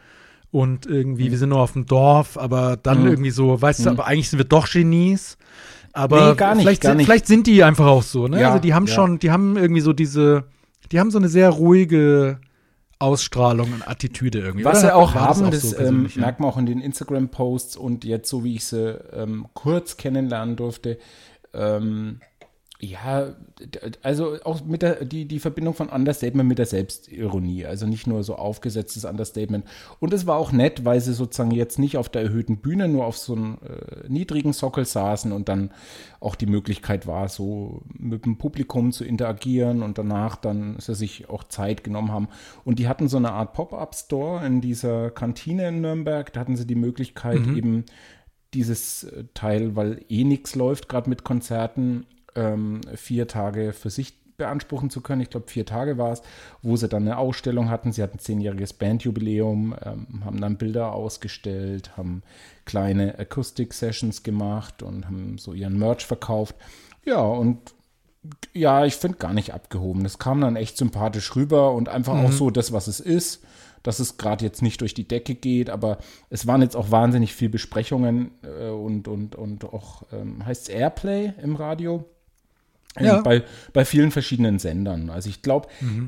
und 0.51 0.85
irgendwie, 0.85 1.31
wir 1.31 1.37
sind 1.37 1.49
nur 1.49 1.59
auf 1.59 1.73
dem 1.73 1.85
Dorf, 1.85 2.37
aber 2.37 2.77
dann 2.77 3.01
Mhm. 3.01 3.07
irgendwie 3.07 3.31
so, 3.31 3.61
weißt 3.61 3.85
du, 3.85 3.89
aber 3.89 4.07
eigentlich 4.07 4.29
sind 4.29 4.39
wir 4.39 4.45
doch 4.45 4.69
Genies. 4.69 5.37
Aber 5.93 6.35
Nee, 6.35 6.53
nicht, 6.55 6.61
vielleicht, 6.61 6.83
sind, 6.83 7.01
vielleicht 7.03 7.27
sind 7.27 7.47
die 7.47 7.63
einfach 7.63 7.85
auch 7.85 8.03
so, 8.03 8.27
ne? 8.27 8.41
Ja, 8.41 8.49
also 8.49 8.59
die 8.61 8.73
haben 8.73 8.87
ja. 8.87 8.93
schon, 8.93 9.19
die 9.19 9.29
haben 9.29 9.57
irgendwie 9.57 9.81
so 9.81 9.93
diese, 9.93 10.45
die 10.91 10.99
haben 10.99 11.11
so 11.11 11.17
eine 11.17 11.27
sehr 11.29 11.49
ruhige 11.49 12.39
Ausstrahlung 12.97 13.73
und 13.73 13.87
Attitüde 13.87 14.39
irgendwie. 14.39 14.63
Was 14.63 14.81
sie 14.81 14.93
auch 14.93 15.15
haben, 15.15 15.45
auch 15.45 15.49
das, 15.49 15.61
so 15.61 15.69
ähm, 15.69 15.77
persönlich, 15.77 16.15
ja? 16.15 16.21
merkt 16.21 16.39
man 16.39 16.49
auch 16.49 16.57
in 16.57 16.65
den 16.65 16.79
Instagram-Posts 16.79 17.75
und 17.77 18.03
jetzt, 18.05 18.29
so 18.29 18.43
wie 18.43 18.55
ich 18.55 18.65
sie 18.65 18.99
ähm, 19.13 19.47
kurz 19.53 19.97
kennenlernen 19.97 20.55
durfte, 20.55 20.97
ähm, 21.53 22.19
ja, 22.83 23.35
also 24.01 24.37
auch 24.43 24.65
mit 24.65 24.81
der, 24.81 25.05
die, 25.05 25.25
die 25.25 25.39
Verbindung 25.39 25.75
von 25.75 25.89
Understatement 25.89 26.49
mit 26.49 26.57
der 26.57 26.65
Selbstironie, 26.65 27.65
also 27.65 27.85
nicht 27.85 28.07
nur 28.07 28.23
so 28.23 28.35
aufgesetztes 28.35 29.05
Understatement. 29.05 29.65
Und 29.99 30.13
es 30.13 30.25
war 30.25 30.37
auch 30.37 30.51
nett, 30.51 30.83
weil 30.83 30.99
sie 30.99 31.13
sozusagen 31.13 31.51
jetzt 31.51 31.77
nicht 31.77 31.97
auf 31.97 32.09
der 32.09 32.23
erhöhten 32.23 32.57
Bühne 32.57 32.87
nur 32.87 33.05
auf 33.05 33.17
so 33.17 33.35
einem 33.35 33.59
äh, 33.63 34.07
niedrigen 34.09 34.51
Sockel 34.51 34.85
saßen 34.85 35.31
und 35.31 35.47
dann 35.47 35.69
auch 36.19 36.33
die 36.33 36.47
Möglichkeit 36.47 37.05
war, 37.05 37.29
so 37.29 37.83
mit 37.93 38.25
dem 38.25 38.39
Publikum 38.39 38.91
zu 38.91 39.05
interagieren 39.05 39.83
und 39.83 39.99
danach 39.99 40.35
dann 40.35 40.77
sie 40.79 40.95
sich 40.95 41.29
auch 41.29 41.43
Zeit 41.43 41.83
genommen 41.83 42.11
haben. 42.11 42.29
Und 42.65 42.79
die 42.79 42.87
hatten 42.87 43.07
so 43.07 43.17
eine 43.17 43.31
Art 43.31 43.53
Pop-up-Store 43.53 44.43
in 44.43 44.59
dieser 44.59 45.11
Kantine 45.11 45.67
in 45.67 45.81
Nürnberg. 45.81 46.33
Da 46.33 46.39
hatten 46.39 46.55
sie 46.55 46.65
die 46.65 46.75
Möglichkeit, 46.75 47.45
eben 47.55 47.85
dieses 48.53 49.03
äh, 49.03 49.25
Teil, 49.33 49.75
weil 49.75 50.03
eh 50.09 50.23
nichts 50.23 50.55
läuft, 50.55 50.89
gerade 50.89 51.09
mit 51.09 51.23
Konzerten, 51.23 52.05
ähm, 52.35 52.81
vier 52.95 53.27
Tage 53.27 53.73
für 53.73 53.89
sich 53.89 54.21
beanspruchen 54.41 54.89
zu 54.89 55.01
können. 55.01 55.21
Ich 55.21 55.29
glaube, 55.29 55.49
vier 55.49 55.67
Tage 55.67 55.99
war 55.99 56.11
es, 56.13 56.23
wo 56.63 56.75
sie 56.75 56.87
dann 56.87 57.03
eine 57.03 57.17
Ausstellung 57.17 57.69
hatten. 57.69 57.91
Sie 57.91 58.01
hatten 58.01 58.17
zehnjähriges 58.17 58.73
Bandjubiläum, 58.73 59.75
ähm, 59.85 60.25
haben 60.25 60.41
dann 60.41 60.57
Bilder 60.57 60.93
ausgestellt, 60.93 61.95
haben 61.95 62.23
kleine 62.65 63.19
Akustik-Sessions 63.19 64.23
gemacht 64.23 64.81
und 64.81 65.05
haben 65.05 65.37
so 65.37 65.53
ihren 65.53 65.77
Merch 65.77 66.05
verkauft. 66.05 66.55
Ja, 67.05 67.21
und 67.21 67.75
ja, 68.53 68.85
ich 68.85 68.95
finde 68.95 69.17
gar 69.17 69.33
nicht 69.33 69.53
abgehoben. 69.53 70.03
Das 70.03 70.17
kam 70.17 70.41
dann 70.41 70.55
echt 70.55 70.75
sympathisch 70.75 71.35
rüber 71.35 71.73
und 71.73 71.89
einfach 71.89 72.15
auch 72.15 72.31
so 72.31 72.49
das, 72.49 72.71
was 72.71 72.87
es 72.87 72.99
ist. 72.99 73.43
Dass 73.83 73.99
es 73.99 74.17
gerade 74.17 74.45
jetzt 74.45 74.61
nicht 74.61 74.81
durch 74.81 74.93
die 74.93 75.07
Decke 75.07 75.33
geht, 75.33 75.71
aber 75.71 75.97
es 76.29 76.45
waren 76.45 76.61
jetzt 76.61 76.75
auch 76.75 76.91
wahnsinnig 76.91 77.33
viel 77.33 77.49
Besprechungen 77.49 78.29
äh, 78.43 78.69
und, 78.69 79.07
und, 79.07 79.35
und 79.35 79.65
auch, 79.65 80.03
ähm, 80.11 80.45
heißt 80.45 80.69
es 80.69 80.69
Airplay 80.69 81.33
im 81.41 81.55
Radio? 81.55 82.05
Ähm, 82.95 83.05
Ja. 83.05 83.21
Bei, 83.21 83.43
bei 83.73 83.85
vielen 83.85 84.11
verschiedenen 84.11 84.59
Sendern. 84.59 85.09
Also 85.09 85.29
ich 85.29 85.41
glaube, 85.41 85.67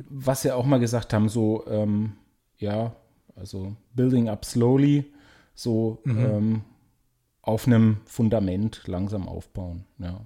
was 0.10 0.42
sie 0.42 0.52
auch 0.52 0.66
mal 0.66 0.80
gesagt 0.80 1.14
haben, 1.14 1.30
so, 1.30 1.66
ähm, 1.68 2.14
ja, 2.58 2.96
also 3.36 3.76
building 3.94 4.30
up 4.30 4.46
slowly, 4.46 5.12
so 5.56 6.02
ähm, 6.06 6.62
auf 7.42 7.68
einem 7.68 7.98
Fundament 8.06 8.84
langsam 8.86 9.28
aufbauen, 9.28 9.86
ja. 10.00 10.22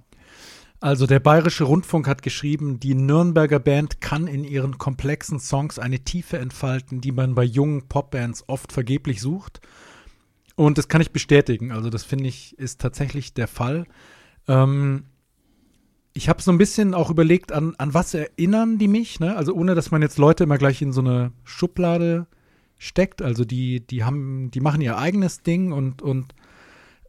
Also 0.80 1.06
der 1.08 1.18
Bayerische 1.18 1.64
Rundfunk 1.64 2.06
hat 2.06 2.22
geschrieben, 2.22 2.78
die 2.78 2.94
Nürnberger 2.94 3.58
Band 3.58 4.00
kann 4.00 4.28
in 4.28 4.44
ihren 4.44 4.78
komplexen 4.78 5.40
Songs 5.40 5.80
eine 5.80 6.00
Tiefe 6.00 6.38
entfalten, 6.38 7.00
die 7.00 7.10
man 7.10 7.34
bei 7.34 7.42
jungen 7.42 7.88
Popbands 7.88 8.44
oft 8.46 8.72
vergeblich 8.72 9.20
sucht. 9.20 9.60
Und 10.54 10.78
das 10.78 10.86
kann 10.86 11.00
ich 11.00 11.10
bestätigen. 11.10 11.72
Also 11.72 11.90
das 11.90 12.04
finde 12.04 12.28
ich 12.28 12.56
ist 12.58 12.80
tatsächlich 12.80 13.34
der 13.34 13.48
Fall. 13.48 13.86
Ähm, 14.46 15.06
ich 16.14 16.28
habe 16.28 16.42
so 16.42 16.50
ein 16.50 16.58
bisschen 16.58 16.94
auch 16.94 17.10
überlegt, 17.10 17.52
an, 17.52 17.74
an 17.78 17.94
was 17.94 18.14
erinnern 18.14 18.78
die 18.78 18.88
mich, 18.88 19.20
ne? 19.20 19.36
Also 19.36 19.54
ohne, 19.54 19.74
dass 19.74 19.90
man 19.90 20.02
jetzt 20.02 20.18
Leute 20.18 20.44
immer 20.44 20.58
gleich 20.58 20.82
in 20.82 20.92
so 20.92 21.00
eine 21.00 21.32
Schublade 21.44 22.26
steckt. 22.78 23.22
Also 23.22 23.44
die, 23.44 23.86
die 23.86 24.04
haben, 24.04 24.50
die 24.50 24.60
machen 24.60 24.80
ihr 24.80 24.98
eigenes 24.98 25.42
Ding 25.42 25.72
und, 25.72 26.02
und 26.02 26.34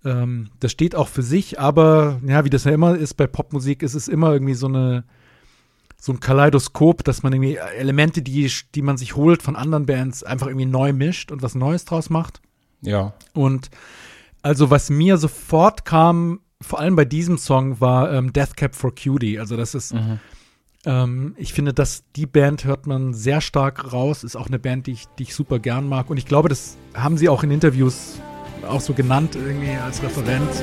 ähm, 0.05 0.49
das 0.59 0.71
steht 0.71 0.95
auch 0.95 1.07
für 1.07 1.23
sich, 1.23 1.59
aber 1.59 2.21
ja, 2.25 2.45
wie 2.45 2.49
das 2.49 2.63
ja 2.63 2.71
immer 2.71 2.95
ist 2.95 3.15
bei 3.15 3.27
Popmusik, 3.27 3.83
ist 3.83 3.95
es 3.95 4.07
immer 4.07 4.31
irgendwie 4.33 4.53
so 4.53 4.67
eine 4.67 5.03
so 6.01 6.13
ein 6.13 6.21
Kaleidoskop, 6.21 7.03
dass 7.03 7.23
man 7.23 7.33
irgendwie 7.33 7.55
Elemente, 7.55 8.21
die, 8.21 8.49
die 8.73 8.81
man 8.81 8.95
sich 8.95 9.17
holt 9.17 9.43
von 9.43 9.57
anderen 9.57 9.85
Bands, 9.85 10.23
einfach 10.23 10.47
irgendwie 10.47 10.65
neu 10.65 10.93
mischt 10.93 11.29
und 11.29 11.41
was 11.41 11.55
Neues 11.55 11.83
draus 11.83 12.09
macht. 12.09 12.41
Ja, 12.81 13.13
Und 13.33 13.69
also 14.41 14.69
was 14.69 14.89
mir 14.89 15.17
sofort 15.17 15.83
kam, 15.83 16.39
vor 16.61 16.79
allem 16.79 16.95
bei 16.95 17.05
diesem 17.05 17.37
Song, 17.37 17.79
war 17.79 18.11
ähm, 18.11 18.33
Death 18.33 18.57
Cab 18.57 18.75
for 18.75 18.93
Cutie. 18.93 19.39
Also 19.39 19.55
das 19.55 19.75
ist, 19.75 19.93
ähm, 20.85 21.35
ich 21.37 21.53
finde, 21.53 21.73
dass 21.73 22.03
die 22.15 22.25
Band 22.25 22.65
hört 22.65 22.87
man 22.87 23.13
sehr 23.13 23.41
stark 23.41 23.91
raus. 23.93 24.23
Ist 24.23 24.35
auch 24.35 24.47
eine 24.47 24.59
Band, 24.59 24.87
die 24.87 24.91
ich, 24.91 25.05
die 25.17 25.23
ich 25.23 25.35
super 25.35 25.59
gern 25.59 25.87
mag. 25.87 26.09
Und 26.09 26.17
ich 26.17 26.25
glaube, 26.25 26.49
das 26.49 26.77
haben 26.93 27.17
sie 27.17 27.29
auch 27.29 27.43
in 27.43 27.51
Interviews 27.51 28.19
auch 28.67 28.81
so 28.81 28.93
genannt, 28.93 29.35
irgendwie 29.35 29.71
als 29.71 30.03
Referenz. 30.03 30.61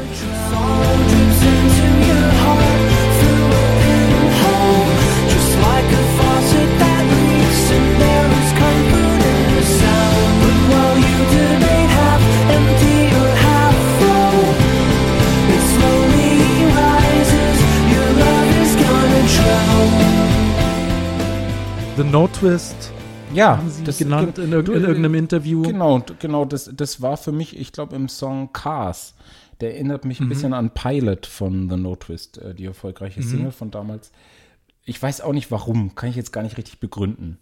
The 21.97 22.05
No 22.05 22.29
Twist 22.29 22.93
ja, 23.35 23.57
haben 23.59 23.71
sie 23.71 23.85
genannt 24.05 24.39
in, 24.39 24.53
irg 24.53 24.69
in 24.69 24.83
irgendeinem 24.83 25.15
Interview. 25.15 25.63
Genau, 25.63 26.03
genau, 26.21 26.45
das, 26.45 26.71
das 26.73 27.03
war 27.03 27.17
für 27.17 27.33
mich, 27.33 27.59
ich 27.59 27.73
glaube, 27.73 27.97
im 27.97 28.09
Song 28.09 28.53
Cars. 28.53 29.15
Der 29.61 29.75
erinnert 29.75 30.05
mich 30.05 30.21
Mhm. 30.21 30.27
ein 30.27 30.29
bisschen 30.29 30.53
an 30.53 30.71
Pilot 30.71 31.27
von 31.27 31.69
The 31.69 31.77
No 31.77 31.97
Twist, 31.97 32.39
äh, 32.39 32.55
die 32.55 32.67
erfolgreiche 32.67 33.21
Mhm. 33.21 33.25
Single 33.25 33.53
von 33.53 33.71
damals. 33.71 34.13
Ich 34.85 35.03
weiß 35.03 35.23
auch 35.23 35.33
nicht 35.33 35.51
warum, 35.51 35.95
kann 35.95 36.09
ich 36.11 36.17
jetzt 36.17 36.33
gar 36.33 36.43
nicht 36.43 36.57
richtig 36.57 36.79
begründen. 36.79 37.39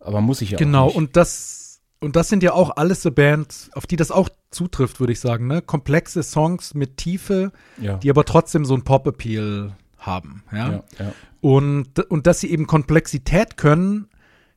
Aber 0.00 0.20
muss 0.20 0.40
ich 0.40 0.50
ja 0.52 0.58
Genau, 0.58 0.88
und 0.88 1.16
das, 1.16 1.80
und 2.00 2.16
das 2.16 2.28
sind 2.28 2.42
ja 2.42 2.52
auch 2.52 2.76
alles 2.76 3.02
so 3.02 3.10
Bands, 3.10 3.70
auf 3.74 3.86
die 3.86 3.96
das 3.96 4.10
auch 4.10 4.28
zutrifft, 4.50 5.00
würde 5.00 5.12
ich 5.12 5.20
sagen, 5.20 5.48
ne? 5.48 5.60
Komplexe 5.60 6.22
Songs 6.22 6.72
mit 6.74 6.96
Tiefe, 6.96 7.52
ja. 7.80 7.96
die 7.98 8.08
aber 8.10 8.24
trotzdem 8.24 8.64
so 8.64 8.74
ein 8.74 8.84
Pop-Appeal 8.84 9.74
haben, 10.06 10.42
ja? 10.52 10.70
ja, 10.70 10.84
ja. 10.98 11.12
Und, 11.40 12.00
und 12.10 12.26
dass 12.26 12.40
sie 12.40 12.50
eben 12.50 12.66
Komplexität 12.66 13.56
können, 13.56 14.08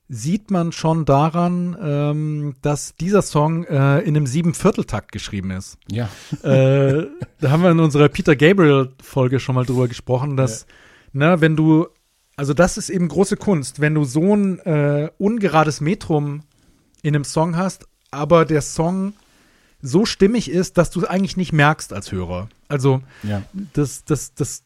sieht 0.07 0.49
man 0.49 0.71
schon 0.71 1.05
daran, 1.05 1.77
ähm, 1.79 2.55
dass 2.63 2.95
dieser 2.95 3.21
Song 3.21 3.63
äh, 3.65 3.99
in 3.99 4.17
einem 4.17 4.25
Siebenvierteltakt 4.25 5.11
geschrieben 5.11 5.51
ist. 5.51 5.77
ja. 5.91 6.09
äh, 6.41 7.07
da 7.39 7.51
haben 7.51 7.61
wir 7.61 7.69
in 7.69 7.79
unserer 7.79 8.09
Peter 8.09 8.35
Gabriel-Folge 8.35 9.39
schon 9.39 9.55
mal 9.55 9.65
drüber 9.65 9.87
gesprochen, 9.87 10.35
dass, 10.35 10.65
na, 11.13 11.41
wenn 11.41 11.55
du, 11.55 11.87
also 12.35 12.55
das 12.55 12.77
ist 12.77 12.89
eben 12.89 13.07
große 13.07 13.37
Kunst, 13.37 13.81
wenn 13.81 13.93
du 13.93 14.03
so 14.03 14.35
ein 14.35 14.57
äh, 14.59 15.11
ungerades 15.19 15.79
Metrum 15.79 16.41
in 17.03 17.15
einem 17.15 17.23
Song 17.23 17.55
hast, 17.55 17.85
aber 18.09 18.45
der 18.45 18.61
Song 18.63 19.13
so 19.81 20.05
stimmig 20.05 20.49
ist, 20.49 20.77
dass 20.77 20.89
du 20.89 21.01
es 21.01 21.05
eigentlich 21.05 21.37
nicht 21.37 21.53
merkst 21.53 21.93
als 21.93 22.11
Hörer. 22.11 22.49
Also 22.67 23.01
ja. 23.23 23.43
das, 23.73 24.03
das, 24.05 24.33
das, 24.33 24.63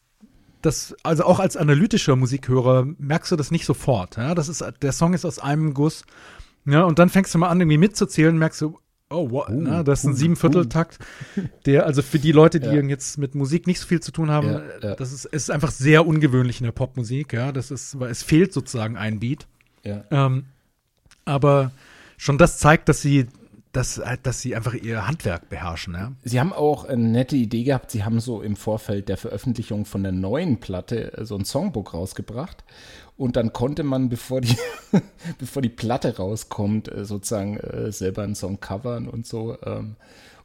das, 0.64 0.94
also 1.02 1.24
auch 1.24 1.40
als 1.40 1.56
analytischer 1.56 2.16
Musikhörer 2.16 2.86
merkst 2.98 3.32
du 3.32 3.36
das 3.36 3.50
nicht 3.50 3.66
sofort. 3.66 4.16
Ja? 4.16 4.34
Das 4.34 4.48
ist, 4.48 4.64
der 4.82 4.92
Song 4.92 5.14
ist 5.14 5.24
aus 5.24 5.38
einem 5.38 5.74
Guss 5.74 6.04
Ja, 6.64 6.82
und 6.84 6.98
dann 6.98 7.08
fängst 7.10 7.34
du 7.34 7.38
mal 7.38 7.48
an, 7.48 7.60
irgendwie 7.60 7.78
mitzuzählen, 7.78 8.36
merkst 8.38 8.62
du, 8.62 8.78
oh, 9.10 9.30
wow, 9.30 9.48
Uh, 9.48 9.52
na, 9.52 9.82
das 9.82 10.00
ist 10.00 10.04
ein 10.06 10.12
uh, 10.12 10.16
Siebenvierteltakt, 10.16 10.98
der, 11.66 11.86
also 11.86 12.02
für 12.02 12.18
die 12.18 12.32
Leute, 12.32 12.58
die 12.60 12.66
Ja. 12.68 12.82
jetzt 12.82 13.18
mit 13.18 13.34
Musik 13.34 13.66
nicht 13.66 13.78
so 13.80 13.86
viel 13.86 14.00
zu 14.00 14.12
tun 14.12 14.30
haben, 14.30 14.48
Ja, 14.48 14.62
ja. 14.82 14.94
das 14.94 15.12
ist, 15.12 15.26
es 15.26 15.44
ist 15.44 15.50
einfach 15.50 15.70
sehr 15.70 16.06
ungewöhnlich 16.06 16.60
in 16.60 16.64
der 16.64 16.72
Popmusik, 16.72 17.32
ja, 17.32 17.52
das 17.52 17.70
ist, 17.70 18.00
weil 18.00 18.10
es 18.10 18.22
fehlt 18.22 18.52
sozusagen 18.52 18.96
ein 18.96 19.20
Beat. 19.20 19.46
Ja. 19.84 20.04
Ähm, 20.10 20.46
aber 21.26 21.70
schon 22.16 22.38
das 22.38 22.58
zeigt, 22.58 22.88
dass 22.88 23.02
sie, 23.02 23.26
dass, 23.74 23.98
äh, 23.98 24.16
dass 24.22 24.40
sie 24.40 24.54
einfach 24.54 24.74
ihr 24.74 25.06
Handwerk 25.06 25.48
beherrschen, 25.48 25.94
ja. 25.94 26.12
Sie 26.22 26.40
haben 26.40 26.52
auch 26.52 26.84
eine 26.84 27.02
nette 27.02 27.36
Idee 27.36 27.64
gehabt. 27.64 27.90
Sie 27.90 28.04
haben 28.04 28.20
so 28.20 28.40
im 28.40 28.56
Vorfeld 28.56 29.08
der 29.08 29.16
Veröffentlichung 29.16 29.84
von 29.84 30.02
der 30.02 30.12
neuen 30.12 30.60
Platte 30.60 31.12
äh, 31.18 31.24
so 31.24 31.36
ein 31.36 31.44
Songbook 31.44 31.92
rausgebracht. 31.92 32.64
Und 33.16 33.36
dann 33.36 33.52
konnte 33.52 33.82
man, 33.82 34.08
bevor 34.10 34.40
die, 34.40 34.56
bevor 35.38 35.60
die 35.60 35.68
Platte 35.68 36.16
rauskommt, 36.16 36.90
äh, 36.90 37.04
sozusagen 37.04 37.58
selber 37.90 38.22
einen 38.22 38.34
Song 38.34 38.60
covern 38.60 39.08
und 39.08 39.26
so 39.26 39.58
ähm, 39.62 39.96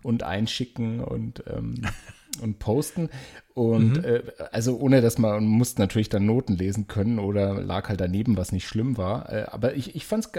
und 0.02 0.24
einschicken 0.24 1.02
und, 1.02 1.44
ähm, 1.48 1.82
und 2.40 2.60
posten. 2.60 3.10
Und 3.54 4.04
äh, 4.06 4.24
also 4.52 4.78
ohne 4.78 5.02
dass 5.02 5.18
man, 5.18 5.32
man 5.32 5.46
musste 5.46 5.82
natürlich 5.82 6.10
dann 6.10 6.26
Noten 6.26 6.56
lesen 6.56 6.88
können 6.88 7.20
oder 7.20 7.62
lag 7.62 7.90
halt 7.90 8.00
daneben, 8.00 8.38
was 8.38 8.52
nicht 8.52 8.68
schlimm 8.68 8.98
war. 8.98 9.32
Äh, 9.32 9.46
aber 9.52 9.76
ich, 9.76 9.96
ich 9.96 10.06
fand 10.06 10.26
es 10.26 10.32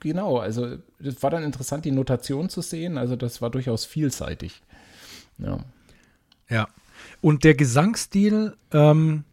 genau, 0.00 0.38
also 0.38 0.76
das 0.98 1.22
war 1.22 1.30
dann 1.30 1.42
interessant, 1.42 1.84
die 1.84 1.90
Notation 1.90 2.48
zu 2.48 2.60
sehen. 2.60 2.96
Also 2.96 3.16
das 3.16 3.42
war 3.42 3.50
durchaus 3.50 3.84
vielseitig. 3.84 4.62
Ja. 5.38 5.58
Ja. 6.48 6.68
Und 7.20 7.44
der 7.44 7.54
Gesangsstil, 7.54 8.54
ähm, 8.72 9.24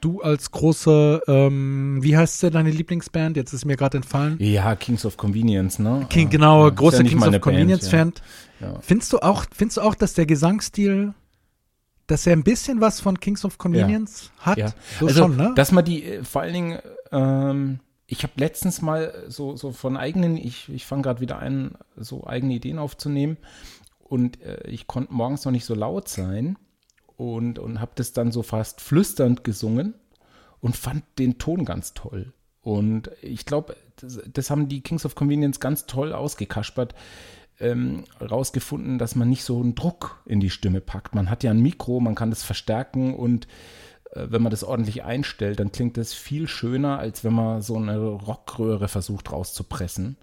du 0.00 0.22
als 0.22 0.50
großer, 0.50 1.22
ähm, 1.26 1.98
wie 2.02 2.16
heißt 2.16 2.40
sie, 2.40 2.50
deine 2.50 2.70
Lieblingsband? 2.70 3.36
Jetzt 3.36 3.52
ist 3.52 3.64
mir 3.64 3.76
gerade 3.76 3.98
entfallen. 3.98 4.36
Ja, 4.38 4.74
Kings 4.76 5.04
of 5.04 5.16
Convenience, 5.16 5.78
ne? 5.78 6.06
King, 6.10 6.26
Ja, 6.26 6.30
genau, 6.30 6.64
ja, 6.64 6.70
großer 6.70 7.02
ja 7.02 7.08
Kings 7.08 7.26
of 7.26 7.40
Convenience-Fan. 7.40 8.12
Ja. 8.60 8.72
Ja. 8.72 8.78
Findest 8.80 9.12
du 9.12 9.18
auch, 9.18 9.44
findest 9.52 9.76
du 9.78 9.82
auch, 9.82 9.94
dass 9.94 10.14
der 10.14 10.26
Gesangsstil, 10.26 11.14
dass 12.06 12.26
er 12.26 12.32
ein 12.32 12.42
bisschen 12.42 12.80
was 12.80 13.00
von 13.00 13.20
Kings 13.20 13.44
of 13.44 13.58
Convenience 13.58 14.30
hat? 14.38 14.58
Ja, 14.58 14.72
So 14.98 15.06
also, 15.06 15.22
schon, 15.22 15.36
ne? 15.36 15.52
dass 15.54 15.72
man 15.72 15.84
die 15.84 16.04
äh, 16.04 16.24
vor 16.24 16.42
allen 16.42 16.54
Dingen, 16.54 16.78
ähm, 17.12 17.80
ich 18.06 18.22
habe 18.22 18.32
letztens 18.36 18.80
mal 18.82 19.12
so, 19.28 19.56
so 19.56 19.72
von 19.72 19.96
eigenen, 19.96 20.36
ich, 20.36 20.68
ich 20.70 20.86
fange 20.86 21.02
gerade 21.02 21.20
wieder 21.20 21.38
an, 21.38 21.72
so 21.96 22.26
eigene 22.26 22.54
Ideen 22.54 22.78
aufzunehmen 22.78 23.36
und 24.00 24.40
äh, 24.42 24.66
ich 24.66 24.86
konnte 24.86 25.12
morgens 25.12 25.44
noch 25.44 25.52
nicht 25.52 25.64
so 25.66 25.74
laut 25.74 26.08
sein 26.08 26.56
und, 27.18 27.58
und 27.58 27.80
habe 27.80 27.90
das 27.96 28.12
dann 28.12 28.30
so 28.30 28.42
fast 28.42 28.80
flüsternd 28.80 29.42
gesungen 29.42 29.94
und 30.60 30.76
fand 30.76 31.02
den 31.18 31.36
Ton 31.36 31.64
ganz 31.64 31.92
toll. 31.92 32.32
Und 32.62 33.10
ich 33.20 33.44
glaube, 33.44 33.76
das, 33.96 34.20
das 34.32 34.50
haben 34.50 34.68
die 34.68 34.82
Kings 34.82 35.04
of 35.04 35.16
Convenience 35.16 35.58
ganz 35.58 35.86
toll 35.86 36.12
ausgekaspert, 36.12 36.94
ähm, 37.58 38.04
rausgefunden, 38.20 38.98
dass 38.98 39.16
man 39.16 39.28
nicht 39.28 39.42
so 39.42 39.60
einen 39.60 39.74
Druck 39.74 40.22
in 40.26 40.38
die 40.38 40.48
Stimme 40.48 40.80
packt. 40.80 41.16
Man 41.16 41.28
hat 41.28 41.42
ja 41.42 41.50
ein 41.50 41.60
Mikro, 41.60 41.98
man 41.98 42.14
kann 42.14 42.30
das 42.30 42.44
verstärken 42.44 43.14
und 43.14 43.48
äh, 44.12 44.28
wenn 44.30 44.42
man 44.42 44.50
das 44.50 44.62
ordentlich 44.62 45.02
einstellt, 45.02 45.58
dann 45.58 45.72
klingt 45.72 45.96
das 45.96 46.14
viel 46.14 46.46
schöner, 46.46 47.00
als 47.00 47.24
wenn 47.24 47.32
man 47.32 47.62
so 47.62 47.76
eine 47.76 47.98
Rockröhre 47.98 48.86
versucht 48.86 49.32
rauszupressen. 49.32 50.16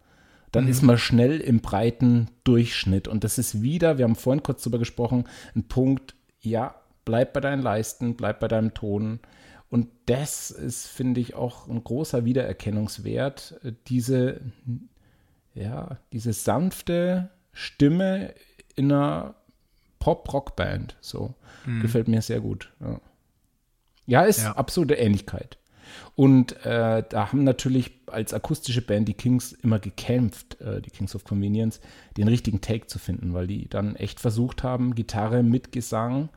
Dann 0.53 0.69
ist 0.69 0.81
man 0.81 0.97
schnell 0.97 1.41
im 1.41 1.59
breiten 1.59 2.29
Durchschnitt. 2.45 3.09
Und 3.09 3.25
das 3.25 3.37
ist 3.37 3.61
wieder, 3.61 3.97
wir 3.97 4.05
haben 4.05 4.15
vorhin 4.15 4.43
kurz 4.43 4.63
drüber 4.63 4.79
gesprochen, 4.79 5.25
ein 5.53 5.67
Punkt, 5.67 6.15
ja, 6.39 6.75
bleib 7.05 7.33
bei 7.33 7.39
deinen 7.39 7.61
Leisten, 7.61 8.15
bleib 8.15 8.39
bei 8.39 8.47
deinem 8.47 8.73
Ton. 8.73 9.19
Und 9.69 9.87
das 10.05 10.51
ist, 10.51 10.87
finde 10.87 11.21
ich, 11.21 11.35
auch 11.35 11.67
ein 11.67 11.83
großer 11.83 12.25
Wiedererkennungswert, 12.25 13.59
äh, 13.63 13.73
diese, 13.87 14.41
ja, 15.53 15.97
diese 16.11 16.33
sanfte 16.33 17.29
Stimme 17.51 18.33
in 18.75 18.91
einer 18.91 19.35
Pop-Rock-Band. 19.99 20.97
So, 21.01 21.33
gefällt 21.81 22.07
mir 22.07 22.21
sehr 22.21 22.41
gut. 22.41 22.71
Ja, 22.79 22.99
ja 24.05 24.21
ist 24.23 24.43
Ja. 24.43 24.51
absolute 24.53 24.95
Ähnlichkeit. 24.95 25.57
Und 26.15 26.63
äh, 26.65 27.03
da 27.07 27.31
haben 27.31 27.43
natürlich 27.43 27.91
als 28.07 28.33
akustische 28.33 28.81
Band 28.81 29.07
die 29.07 29.13
Kings 29.13 29.51
immer 29.53 29.79
gekämpft, 29.79 30.59
äh, 30.61 30.81
die 30.81 30.89
Kings 30.89 31.15
of 31.15 31.23
Convenience, 31.23 31.79
den 32.17 32.27
richtigen 32.27 32.61
Take 32.61 32.87
zu 32.87 32.99
finden, 32.99 33.33
weil 33.33 33.47
die 33.47 33.67
dann 33.69 33.95
echt 33.95 34.19
versucht 34.19 34.63
haben, 34.63 34.95
Gitarre 34.95 35.43
mit 35.43 35.71
Gesang 35.71 36.29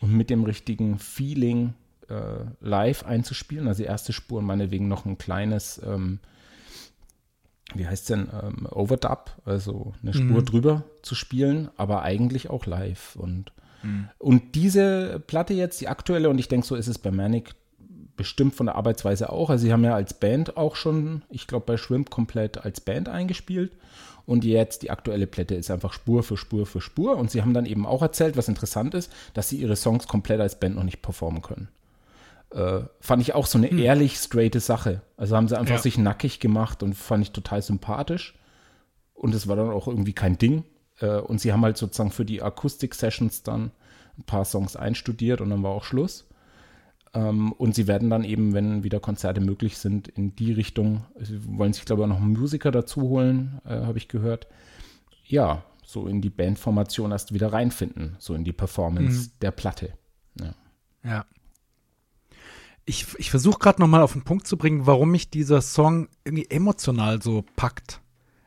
und 0.00 0.12
mit 0.12 0.30
dem 0.30 0.44
richtigen 0.44 0.98
Feeling 0.98 1.74
äh, 2.08 2.44
live 2.60 3.04
einzuspielen. 3.04 3.68
Also 3.68 3.82
die 3.82 3.88
erste 3.88 4.12
Spur, 4.12 4.42
meinetwegen 4.42 4.88
noch 4.88 5.04
ein 5.04 5.18
kleines, 5.18 5.80
ähm, 5.84 6.18
wie 7.74 7.86
heißt 7.86 8.10
denn, 8.10 8.28
ähm, 8.42 8.66
Overdub, 8.70 9.36
also 9.44 9.92
eine 10.02 10.12
Spur 10.12 10.42
drüber 10.42 10.84
zu 11.02 11.14
spielen, 11.14 11.68
aber 11.76 12.02
eigentlich 12.02 12.50
auch 12.50 12.66
live. 12.66 13.16
Und, 13.16 13.52
und 14.18 14.54
diese 14.54 15.22
Platte 15.26 15.54
jetzt, 15.54 15.80
die 15.80 15.88
aktuelle, 15.88 16.30
und 16.30 16.38
ich 16.38 16.48
denke, 16.48 16.66
so 16.66 16.74
ist 16.74 16.88
es 16.88 16.98
bei 16.98 17.10
Manic 17.10 17.54
bestimmt 18.16 18.54
von 18.54 18.66
der 18.66 18.74
Arbeitsweise 18.74 19.30
auch. 19.30 19.48
Also 19.48 19.64
sie 19.64 19.72
haben 19.72 19.82
ja 19.84 19.94
als 19.94 20.12
Band 20.12 20.58
auch 20.58 20.76
schon, 20.76 21.22
ich 21.30 21.46
glaube 21.46 21.64
bei 21.64 21.76
Shrimp 21.78 22.10
komplett 22.10 22.58
als 22.58 22.80
Band 22.82 23.08
eingespielt. 23.08 23.72
Und 24.26 24.44
jetzt 24.44 24.82
die 24.82 24.90
aktuelle 24.90 25.26
Platte 25.26 25.54
ist 25.54 25.70
einfach 25.70 25.92
Spur 25.92 26.22
für 26.22 26.36
Spur 26.36 26.66
für 26.66 26.80
Spur. 26.80 27.16
Und 27.16 27.30
sie 27.30 27.42
haben 27.42 27.54
dann 27.54 27.66
eben 27.66 27.86
auch 27.86 28.02
erzählt, 28.02 28.36
was 28.36 28.48
interessant 28.48 28.94
ist, 28.94 29.12
dass 29.34 29.48
sie 29.48 29.56
ihre 29.56 29.76
Songs 29.76 30.06
komplett 30.06 30.40
als 30.40 30.58
Band 30.60 30.76
noch 30.76 30.84
nicht 30.84 31.02
performen 31.02 31.42
können. 31.42 31.68
Äh, 32.50 32.80
fand 33.00 33.22
ich 33.22 33.34
auch 33.34 33.46
so 33.46 33.58
eine 33.58 33.68
ehrlich 33.68 34.16
straighte 34.16 34.60
Sache. 34.60 35.02
Also 35.16 35.36
haben 35.36 35.48
sie 35.48 35.58
einfach 35.58 35.76
Ja. 35.76 35.80
sich 35.82 35.98
nackig 35.98 36.40
gemacht 36.40 36.82
und 36.82 36.94
fand 36.94 37.22
ich 37.22 37.30
total 37.32 37.62
sympathisch. 37.62 38.34
Und 39.14 39.34
es 39.34 39.46
war 39.48 39.56
dann 39.56 39.70
auch 39.70 39.86
irgendwie 39.86 40.12
kein 40.14 40.38
Ding. 40.38 40.64
Äh, 41.00 41.18
und 41.18 41.40
sie 41.40 41.52
haben 41.52 41.62
halt 41.62 41.76
sozusagen 41.76 42.10
für 42.10 42.24
die 42.24 42.42
Akustik-Sessions 42.42 43.42
dann 43.42 43.70
ein 44.18 44.24
paar 44.24 44.44
Songs 44.44 44.76
einstudiert 44.76 45.40
und 45.40 45.50
dann 45.50 45.62
war 45.62 45.70
auch 45.70 45.84
Schluss. 45.84 46.26
Ähm, 47.12 47.52
und 47.52 47.74
sie 47.74 47.86
werden 47.86 48.10
dann 48.10 48.24
eben, 48.24 48.54
wenn 48.54 48.84
wieder 48.84 49.00
Konzerte 49.00 49.40
möglich 49.40 49.78
sind, 49.78 50.08
in 50.08 50.36
die 50.36 50.52
Richtung, 50.52 51.04
sie 51.18 51.40
wollen 51.46 51.72
sich, 51.72 51.84
glaube 51.84 52.02
ich, 52.02 52.08
noch 52.08 52.20
einen 52.20 52.32
Musiker 52.32 52.70
dazu 52.70 53.02
holen, 53.02 53.60
äh, 53.64 53.80
habe 53.80 53.98
ich 53.98 54.08
gehört. 54.08 54.46
Ja, 55.24 55.64
so 55.84 56.06
in 56.06 56.20
die 56.20 56.30
Bandformation 56.30 57.10
erst 57.10 57.34
wieder 57.34 57.52
reinfinden, 57.52 58.16
so 58.20 58.34
in 58.34 58.44
die 58.44 58.52
Performance 58.52 59.30
der 59.40 59.50
Platte. 59.50 59.92
Ja. 60.40 60.54
Ja. 61.02 61.24
Ich, 62.84 63.06
ich 63.18 63.30
versuche 63.30 63.58
gerade 63.58 63.80
noch 63.80 63.88
mal 63.88 64.02
auf 64.02 64.12
den 64.12 64.22
Punkt 64.22 64.46
zu 64.46 64.56
bringen, 64.56 64.86
warum 64.86 65.10
mich 65.10 65.30
dieser 65.30 65.62
Song 65.62 66.08
irgendwie 66.24 66.48
emotional 66.48 67.20
so 67.22 67.44
packt. 67.56 68.00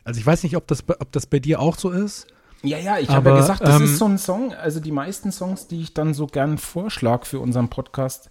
Also 0.04 0.20
ich 0.20 0.26
weiß 0.26 0.44
nicht, 0.44 0.56
ob 0.58 0.68
das, 0.68 0.84
ob 0.88 1.12
das 1.12 1.28
bei 1.28 1.40
dir 1.40 1.60
auch 1.60 1.78
so 1.78 1.90
ist. 1.90 2.28
Ja, 2.64 2.78
ja, 2.78 2.98
ich 2.98 3.10
habe 3.10 3.30
ja 3.32 3.36
gesagt, 3.38 3.62
das 3.62 3.78
ähm, 3.78 3.84
ist 3.84 3.98
so 3.98 4.06
ein 4.06 4.18
Song, 4.18 4.54
also 4.54 4.80
die 4.80 4.92
meisten 4.92 5.32
Songs, 5.32 5.68
die 5.68 5.82
ich 5.82 5.94
dann 5.94 6.14
so 6.14 6.28
gern 6.28 6.58
vorschlage 6.58 7.26
für 7.26 7.40
unseren 7.40 7.70
Podcast, 7.70 8.30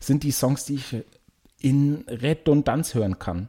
sind 0.00 0.22
die 0.22 0.30
Songs, 0.32 0.64
die 0.64 0.76
ich 0.76 0.96
in 1.60 2.04
Redundanz 2.08 2.94
hören 2.94 3.18
kann. 3.18 3.48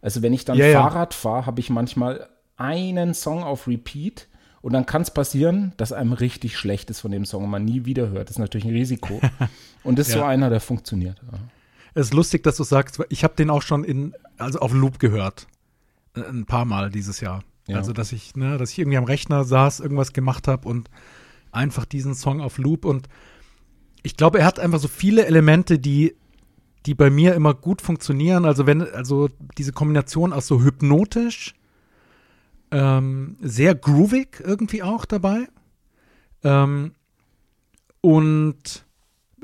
Also 0.00 0.22
wenn 0.22 0.32
ich 0.32 0.44
dann 0.44 0.56
Ja, 0.56 0.66
ja. 0.66 0.80
Fahrrad 0.82 1.14
fahre, 1.14 1.46
habe 1.46 1.60
ich 1.60 1.68
manchmal 1.70 2.28
einen 2.56 3.12
Song 3.14 3.42
auf 3.42 3.66
Repeat 3.68 4.28
und 4.62 4.72
dann 4.72 4.86
kann 4.86 5.02
es 5.02 5.10
passieren, 5.10 5.72
dass 5.76 5.92
einem 5.92 6.12
richtig 6.12 6.56
schlecht 6.56 6.88
ist 6.90 7.00
von 7.00 7.10
dem 7.10 7.24
Song 7.26 7.44
und 7.44 7.50
man 7.50 7.64
nie 7.64 7.84
wieder 7.84 8.08
hört. 8.08 8.28
Das 8.28 8.36
ist 8.36 8.38
natürlich 8.40 8.66
ein 8.66 8.72
Risiko. 8.74 9.20
Und 9.84 9.98
das 10.00 10.08
ist 10.08 10.14
so 10.14 10.20
Ja. 10.20 10.26
einer, 10.28 10.50
der 10.50 10.60
funktioniert. 10.60 11.20
Ja. 11.30 11.38
Es 11.94 12.06
ist 12.08 12.14
lustig, 12.14 12.42
dass 12.42 12.56
du 12.56 12.64
sagst, 12.64 13.00
ich 13.08 13.22
habe 13.22 13.34
den 13.36 13.50
auch 13.50 13.62
schon 13.62 13.84
in, 13.84 14.14
also 14.36 14.58
auf 14.58 14.72
Loop 14.72 14.98
gehört. 14.98 15.46
Äh, 16.16 16.22
Ein 16.22 16.44
paar 16.44 16.64
Mal 16.64 16.90
dieses 16.90 17.20
Jahr. 17.20 17.44
Ja. 17.66 17.78
Also, 17.78 17.92
dass 17.92 18.12
ich, 18.12 18.36
ne, 18.36 18.58
dass 18.58 18.70
ich 18.70 18.78
irgendwie 18.78 18.98
am 18.98 19.04
Rechner 19.04 19.44
saß, 19.44 19.80
irgendwas 19.80 20.12
gemacht 20.12 20.48
habe 20.48 20.68
und 20.68 20.90
einfach 21.52 21.84
diesen 21.84 22.14
Song 22.14 22.40
auf 22.40 22.58
Loop 22.58 22.84
und 22.84 23.08
ich 24.02 24.16
glaube, 24.16 24.38
er 24.38 24.44
hat 24.44 24.60
einfach 24.60 24.78
so 24.78 24.86
viele 24.86 25.26
Elemente, 25.26 25.80
die, 25.80 26.14
die 26.86 26.94
bei 26.94 27.10
mir 27.10 27.34
immer 27.34 27.54
gut 27.54 27.82
funktionieren. 27.82 28.44
Also 28.44 28.64
wenn, 28.64 28.82
also 28.82 29.28
diese 29.58 29.72
Kombination 29.72 30.32
aus 30.32 30.46
so 30.46 30.62
hypnotisch, 30.62 31.56
ähm, 32.70 33.36
sehr 33.40 33.74
groovig 33.74 34.40
irgendwie 34.44 34.84
auch 34.84 35.06
dabei. 35.06 35.48
Ähm, 36.44 36.92
und 38.00 38.86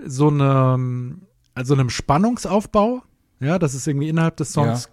so 0.04 0.28
eine, 0.28 1.16
also 1.54 1.74
einem 1.74 1.90
Spannungsaufbau, 1.90 3.02
ja, 3.40 3.58
dass 3.58 3.74
es 3.74 3.88
irgendwie 3.88 4.08
innerhalb 4.08 4.36
des 4.36 4.52
Songs 4.52 4.90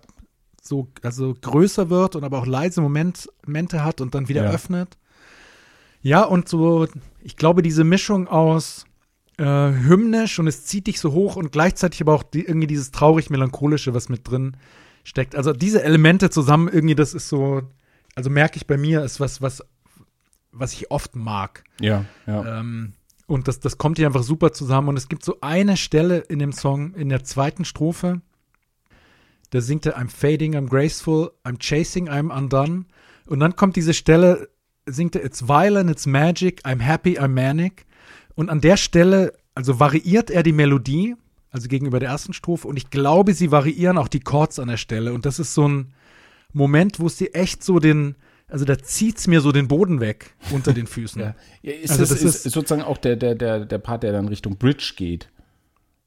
so 0.69 0.87
also 1.01 1.35
größer 1.41 1.89
wird 1.89 2.15
und 2.15 2.23
aber 2.23 2.37
auch 2.39 2.45
leise 2.45 2.79
Moment, 2.81 3.27
Momente 3.45 3.83
hat 3.83 3.99
und 4.01 4.15
dann 4.15 4.29
wieder 4.29 4.43
Ja. 4.45 4.51
öffnet. 4.51 4.97
Ja, 6.01 6.23
und 6.23 6.47
so, 6.47 6.87
ich 7.21 7.35
glaube, 7.35 7.61
diese 7.61 7.83
Mischung 7.83 8.27
aus 8.27 8.85
äh, 9.37 9.43
hymnisch 9.43 10.39
und 10.39 10.47
es 10.47 10.65
zieht 10.65 10.87
dich 10.87 10.99
so 10.99 11.11
hoch 11.11 11.35
und 11.35 11.51
gleichzeitig 11.51 12.01
aber 12.01 12.13
auch 12.13 12.23
die, 12.23 12.45
irgendwie 12.45 12.67
dieses 12.67 12.91
traurig-melancholische, 12.91 13.93
was 13.93 14.07
mit 14.07 14.29
drin 14.29 14.55
steckt. 15.03 15.35
Also 15.35 15.51
diese 15.51 15.83
Elemente 15.83 16.29
zusammen 16.29 16.69
irgendwie, 16.71 16.95
das 16.95 17.13
ist 17.13 17.27
so, 17.29 17.63
also 18.15 18.29
merke 18.29 18.57
ich 18.57 18.67
bei 18.67 18.77
mir, 18.77 19.03
ist 19.03 19.19
was, 19.19 19.41
was, 19.41 19.63
was 20.51 20.73
ich 20.73 20.91
oft 20.91 21.15
mag. 21.15 21.63
Ja, 21.81 22.05
ja. 22.27 22.59
Ähm, 22.59 22.93
und 23.27 23.47
das, 23.47 23.59
das 23.59 23.77
kommt 23.77 23.97
hier 23.97 24.07
einfach 24.07 24.23
super 24.23 24.53
zusammen. 24.53 24.89
Und 24.89 24.97
es 24.97 25.07
gibt 25.07 25.23
so 25.23 25.37
eine 25.41 25.77
Stelle 25.77 26.17
in 26.19 26.39
dem 26.39 26.51
Song, 26.51 26.93
in 26.95 27.09
der 27.09 27.23
zweiten 27.23 27.63
Strophe, 27.65 28.21
Da 29.51 29.61
singt 29.61 29.85
er 29.85 29.97
I'm 29.97 30.09
fading, 30.09 30.55
I'm 30.55 30.67
graceful, 30.69 31.31
I'm 31.43 31.57
chasing, 31.59 32.07
I'm 32.09 32.31
undone. 32.35 32.85
Und 33.27 33.39
dann 33.39 33.55
kommt 33.55 33.75
diese 33.75 33.93
Stelle, 33.93 34.49
singt 34.85 35.15
er 35.15 35.23
It's 35.23 35.47
violent, 35.47 35.89
it's 35.89 36.05
magic, 36.05 36.61
I'm 36.65 36.81
happy, 36.81 37.19
I'm 37.19 37.29
manic. 37.29 37.85
Und 38.35 38.49
an 38.49 38.61
der 38.61 38.77
Stelle, 38.77 39.33
also 39.55 39.79
variiert 39.79 40.29
er 40.29 40.43
die 40.43 40.51
Melodie, 40.53 41.15
also 41.51 41.67
gegenüber 41.67 41.99
der 41.99 42.09
ersten 42.09 42.33
Strophe. 42.33 42.67
Und 42.67 42.77
ich 42.77 42.89
glaube, 42.91 43.33
sie 43.33 43.51
variieren 43.51 43.97
auch 43.97 44.07
die 44.07 44.19
Chords 44.19 44.59
an 44.59 44.67
der 44.67 44.77
Stelle. 44.77 45.13
Und 45.13 45.25
das 45.25 45.39
ist 45.39 45.53
so 45.53 45.67
ein 45.67 45.93
Moment, 46.53 46.99
wo 46.99 47.07
es 47.07 47.17
dir 47.17 47.33
echt 47.35 47.63
so 47.63 47.79
den, 47.79 48.15
also 48.47 48.65
da 48.65 48.77
zieht's 48.77 49.27
mir 49.27 49.41
so 49.41 49.51
den 49.51 49.67
Boden 49.67 49.99
weg 49.99 50.35
unter 50.51 50.73
den 50.73 50.87
Füßen. 50.87 51.21
Ja. 51.21 51.35
Ja, 51.61 51.73
ist 51.73 51.91
Also 51.91 52.03
das, 52.03 52.09
das 52.09 52.21
ist, 52.23 52.45
ist- 52.45 52.53
sozusagen 52.53 52.81
auch 52.83 52.97
der, 52.97 53.15
der, 53.15 53.35
der, 53.35 53.65
der 53.65 53.77
Part, 53.79 54.03
der 54.03 54.11
dann 54.11 54.27
Richtung 54.27 54.57
Bridge 54.57 54.93
geht? 54.95 55.29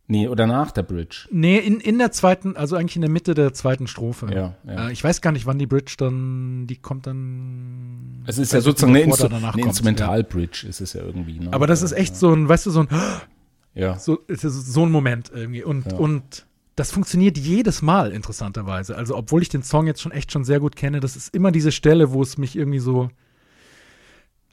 Nee, 0.08 0.28
oder 0.28 0.46
nach 0.46 0.72
der 0.72 0.82
Bridge? 0.82 1.28
Nee, 1.30 1.58
in, 1.58 1.80
in 1.80 1.98
der 1.98 2.10
zweiten, 2.12 2.56
also 2.56 2.76
eigentlich 2.76 2.96
in 2.96 3.02
der 3.02 3.10
Mitte 3.10 3.34
der 3.34 3.54
zweiten 3.54 3.86
Strophe. 3.86 4.28
Ja, 4.34 4.54
ja. 4.66 4.88
Äh, 4.88 4.92
ich 4.92 5.02
weiß 5.02 5.20
gar 5.20 5.32
nicht, 5.32 5.46
wann 5.46 5.58
die 5.58 5.66
Bridge 5.66 5.94
dann, 5.96 6.66
die 6.66 6.76
kommt 6.76 7.06
dann. 7.06 8.22
Es 8.26 8.36
ist 8.36 8.52
ja 8.52 8.60
sozusagen 8.60 8.92
eine, 8.94 9.02
Instru 9.04 9.28
eine 9.28 9.62
Instrumental-Bridge, 9.62 10.66
ist 10.68 10.80
es 10.80 10.92
ja 10.92 11.02
irgendwie. 11.02 11.38
Ne? 11.38 11.46
Ja. 11.46 11.52
Aber 11.52 11.66
das 11.66 11.82
ist 11.82 11.92
echt 11.92 12.16
so 12.16 12.32
ein, 12.34 12.48
weißt 12.48 12.66
du, 12.66 12.70
so 12.70 12.80
ein, 12.80 12.88
Ja. 13.74 13.98
so, 13.98 14.18
so 14.28 14.84
ein 14.84 14.90
Moment 14.90 15.30
irgendwie. 15.34 15.62
Und, 15.64 15.90
Ja. 15.92 15.96
und 15.98 16.46
das 16.76 16.90
funktioniert 16.90 17.38
jedes 17.38 17.80
Mal, 17.80 18.12
interessanterweise. 18.12 18.96
Also, 18.96 19.16
obwohl 19.16 19.40
ich 19.40 19.48
den 19.50 19.62
Song 19.62 19.86
jetzt 19.86 20.02
schon 20.02 20.12
echt 20.12 20.32
schon 20.32 20.44
sehr 20.44 20.58
gut 20.60 20.74
kenne, 20.76 21.00
das 21.00 21.16
ist 21.16 21.34
immer 21.34 21.52
diese 21.52 21.72
Stelle, 21.72 22.12
wo 22.12 22.22
es 22.22 22.36
mich 22.38 22.56
irgendwie 22.56 22.80
so. 22.80 23.08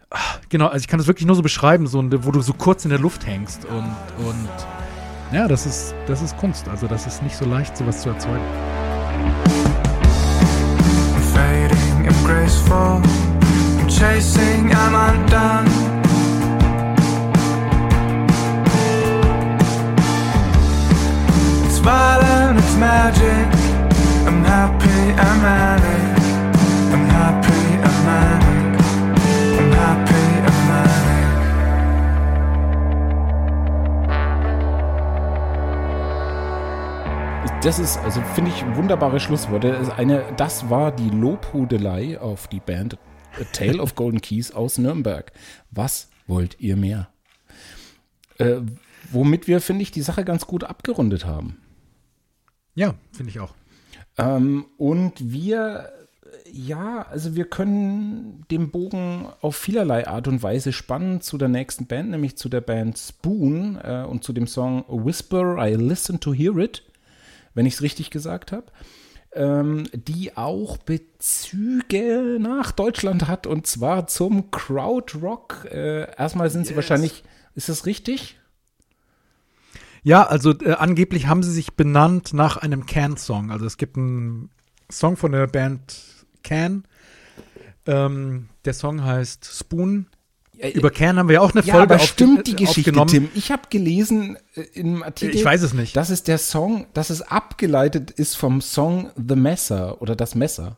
Ah, 0.10 0.18
Genau, 0.50 0.68
also 0.68 0.82
ich 0.84 0.88
kann 0.88 0.98
das 1.00 1.08
wirklich 1.08 1.28
nur 1.28 1.36
so 1.36 1.42
beschreiben, 1.42 1.86
so, 1.88 2.04
wo 2.24 2.32
du 2.32 2.42
so 2.42 2.54
kurz 2.54 2.84
in 2.86 2.90
der 2.90 3.00
Luft 3.00 3.26
hängst 3.28 3.66
und, 3.66 4.26
und 4.26 4.50
ja, 5.32 5.48
das 5.48 5.65
ist, 5.65 5.94
das 6.08 6.22
ist 6.22 6.38
Kunst. 6.38 6.68
Also 6.68 6.88
das 6.88 7.06
ist 7.06 7.22
nicht 7.22 7.36
so 7.36 7.46
leicht, 7.46 7.78
sowas 7.78 8.02
zu 8.02 8.10
erzeugen. 8.10 8.44
Fading, 11.34 12.08
I'm 12.08 12.26
graceful. 12.26 13.02
I'm 13.80 13.88
chasing, 13.88 14.72
I'm 14.72 14.96
undone. 14.96 15.68
It's 21.65 21.80
violent, 21.80 22.60
it's 22.60 22.76
magic. 22.76 23.48
I'm 24.28 24.44
happy, 24.44 25.13
I'm 25.18 25.42
manic. 25.42 26.19
Das 37.62 37.78
ist, 37.78 37.98
also 37.98 38.22
finde 38.22 38.52
ich, 38.52 38.65
wunderbare 38.78 39.19
Schlussworte. 39.19 39.74
Das, 39.74 39.89
eine, 39.89 40.24
das 40.38 40.69
war 40.69 40.93
die 40.93 41.10
Lobhudelei 41.10 42.17
auf 42.17 42.48
die 42.48 42.62
Band 42.62 42.98
A 43.38 43.43
Tale 43.52 43.82
of 43.82 43.95
Golden 43.95 44.22
Keys 44.22 44.54
aus 44.54 44.78
Nürnberg. 44.78 45.34
Was 45.69 46.10
wollt 46.26 46.56
ihr 46.62 46.78
mehr? 46.78 47.10
Äh, 48.38 48.62
womit 49.12 49.48
wir, 49.48 49.60
finde 49.60 49.82
ich, 49.82 49.91
die 49.91 50.02
Sache 50.02 50.24
ganz 50.24 50.48
gut 50.48 50.63
abgerundet 50.63 51.26
haben. 51.26 51.58
Ja, 52.76 52.95
finde 53.12 53.32
ich 53.32 53.41
auch. 53.41 53.54
Ähm, 54.17 54.65
und 54.78 55.13
wir, 55.19 55.91
ja, 56.50 57.02
also 57.10 57.36
wir 57.36 57.45
können 57.45 58.45
den 58.50 58.72
Bogen 58.72 59.28
auf 59.41 59.58
vielerlei 59.58 60.08
Art 60.08 60.30
und 60.30 60.41
Weise 60.41 60.72
spannen 60.72 61.19
zu 61.19 61.38
der 61.38 61.50
nächsten 61.50 61.88
Band, 61.88 62.12
nämlich 62.12 62.38
zu 62.38 62.48
der 62.48 62.62
Band 62.62 62.98
Spoon 62.98 63.78
äh, 63.84 64.06
und 64.08 64.24
zu 64.24 64.32
dem 64.32 64.48
Song 64.48 64.86
Whisper, 64.88 65.58
I 65.60 65.74
Listen 65.76 66.22
to 66.22 66.34
Hear 66.34 66.58
It, 66.58 66.84
wenn 67.54 67.66
ich 67.66 67.76
es 67.76 67.82
richtig 67.82 68.10
gesagt 68.10 68.52
habe. 68.52 68.66
Ähm, 69.32 69.88
die 69.94 70.36
auch 70.38 70.78
Bezüge 70.78 72.38
nach 72.40 72.72
Deutschland 72.72 73.28
hat 73.28 73.46
und 73.46 73.68
zwar 73.68 74.08
zum 74.08 74.50
Krautrock. 74.50 75.68
Äh, 75.70 76.12
erstmal 76.18 76.50
sind 76.50 76.66
sie 76.66 76.76
wahrscheinlich, 76.76 77.24
ist 77.54 77.70
das 77.70 77.86
richtig? 77.86 78.40
Ja, 80.02 80.26
also 80.26 80.54
äh, 80.62 80.74
angeblich 80.74 81.28
haben 81.28 81.44
sie 81.44 81.52
sich 81.52 81.74
benannt 81.74 82.34
nach 82.34 82.58
einem 82.58 82.86
Can-Song. 82.86 83.52
Also 83.52 83.66
es 83.66 83.78
gibt 83.78 83.98
einen 83.98 84.50
Song 84.92 85.18
von 85.18 85.32
der 85.32 85.48
Band 85.48 86.26
Can. 86.44 86.86
Ähm, 87.86 88.50
der 88.66 88.74
Song 88.74 89.04
heißt 89.04 89.46
Spoon. 89.46 90.08
Über 90.74 90.89
Can 90.91 91.17
haben 91.17 91.30
wir 91.30 91.36
ja 91.36 91.41
auch 91.41 91.54
eine 91.54 91.63
Ja, 91.63 91.76
Folge 91.76 91.93
aber 91.95 92.04
stimmt 92.04 92.48
die 92.48 92.52
äh, 92.52 92.56
Geschichte, 92.56 92.91
aufgenommen. 92.91 93.10
Tim? 93.10 93.30
Ich 93.36 93.52
habe 93.52 93.63
gelesen 93.69 94.38
äh, 94.56 94.62
im 94.74 95.04
Artikel. 95.04 95.36
Ich 95.36 95.45
weiß 95.45 95.62
es 95.62 95.74
nicht. 95.74 95.95
Das 95.95 96.10
ist 96.10 96.28
der 96.28 96.38
Song, 96.38 96.88
dass 96.93 97.10
es 97.10 97.22
abgeleitet 97.22 98.12
ist 98.12 98.36
vom 98.36 98.62
Song 98.62 99.10
The 99.15 99.36
Messer 99.36 100.02
oder 100.02 100.15
das 100.15 100.36
Messer 100.36 100.78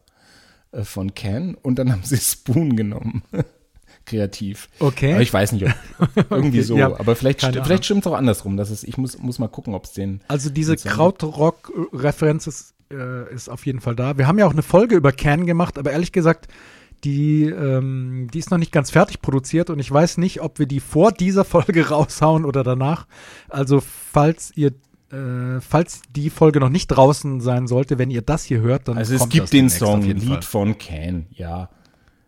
äh, 0.71 0.83
von 0.83 1.15
Can 1.15 1.55
und 1.55 1.79
dann 1.79 1.91
haben 1.91 2.03
sie 2.03 2.17
Spoon 2.21 2.75
genommen. 2.75 3.23
Kreativ. 4.05 4.67
Okay. 4.79 5.13
Aber 5.13 5.21
ich 5.21 5.31
weiß 5.33 5.51
nicht, 5.51 5.65
ob 5.65 6.09
irgendwie 6.29 6.59
Okay, 6.59 6.61
so. 6.61 6.77
ja, 6.77 6.87
aber 6.99 7.15
vielleicht, 7.15 7.41
sti 7.41 7.61
vielleicht 7.63 7.85
stimmt 7.85 8.05
es 8.05 8.11
auch 8.11 8.15
andersrum. 8.17 8.57
Das 8.57 8.71
ist, 8.71 8.83
ich 8.83 8.97
muss, 8.97 9.17
muss 9.19 9.37
mal 9.39 9.47
gucken, 9.47 9.73
ob 9.75 9.85
es 9.85 9.93
den. 9.93 10.21
Also 10.27 10.49
diese 10.49 10.75
Krautrock-Referenz 10.75 12.47
ist, 12.47 12.73
äh, 12.91 13.33
ist 13.33 13.49
auf 13.49 13.65
jeden 13.65 13.79
Fall 13.79 13.95
da. 13.95 14.17
Wir 14.17 14.27
haben 14.27 14.39
ja 14.39 14.47
auch 14.47 14.53
eine 14.53 14.63
Folge 14.63 14.95
über 14.95 15.11
Can 15.11 15.45
gemacht, 15.45 15.77
aber 15.77 15.91
ehrlich 15.91 16.11
gesagt, 16.11 16.47
die, 17.03 17.45
ähm, 17.45 18.27
die 18.33 18.39
ist 18.39 18.51
noch 18.51 18.57
nicht 18.57 18.71
ganz 18.71 18.91
fertig 18.91 19.21
produziert 19.21 19.69
und 19.69 19.79
ich 19.79 19.91
weiß 19.91 20.17
nicht, 20.17 20.41
ob 20.41 20.59
wir 20.59 20.65
die 20.65 20.79
vor 20.79 21.11
dieser 21.11 21.45
Folge 21.45 21.89
raushauen 21.89 22.45
oder 22.45 22.63
danach. 22.63 23.07
Also 23.49 23.81
falls 23.81 24.51
ihr 24.55 24.71
äh, 25.11 25.59
falls 25.59 26.01
die 26.15 26.29
Folge 26.29 26.59
noch 26.61 26.69
nicht 26.69 26.87
draußen 26.87 27.41
sein 27.41 27.67
sollte, 27.67 27.97
wenn 27.97 28.09
ihr 28.11 28.21
das 28.21 28.43
hier 28.45 28.61
hört, 28.61 28.87
dann 28.87 28.97
Also 28.97 29.13
es 29.15 29.27
gibt 29.27 29.43
das 29.43 29.49
den 29.49 29.69
Song, 29.69 30.03
Lied 30.03 30.45
von 30.45 30.77
Can, 30.77 31.25
ja. 31.31 31.69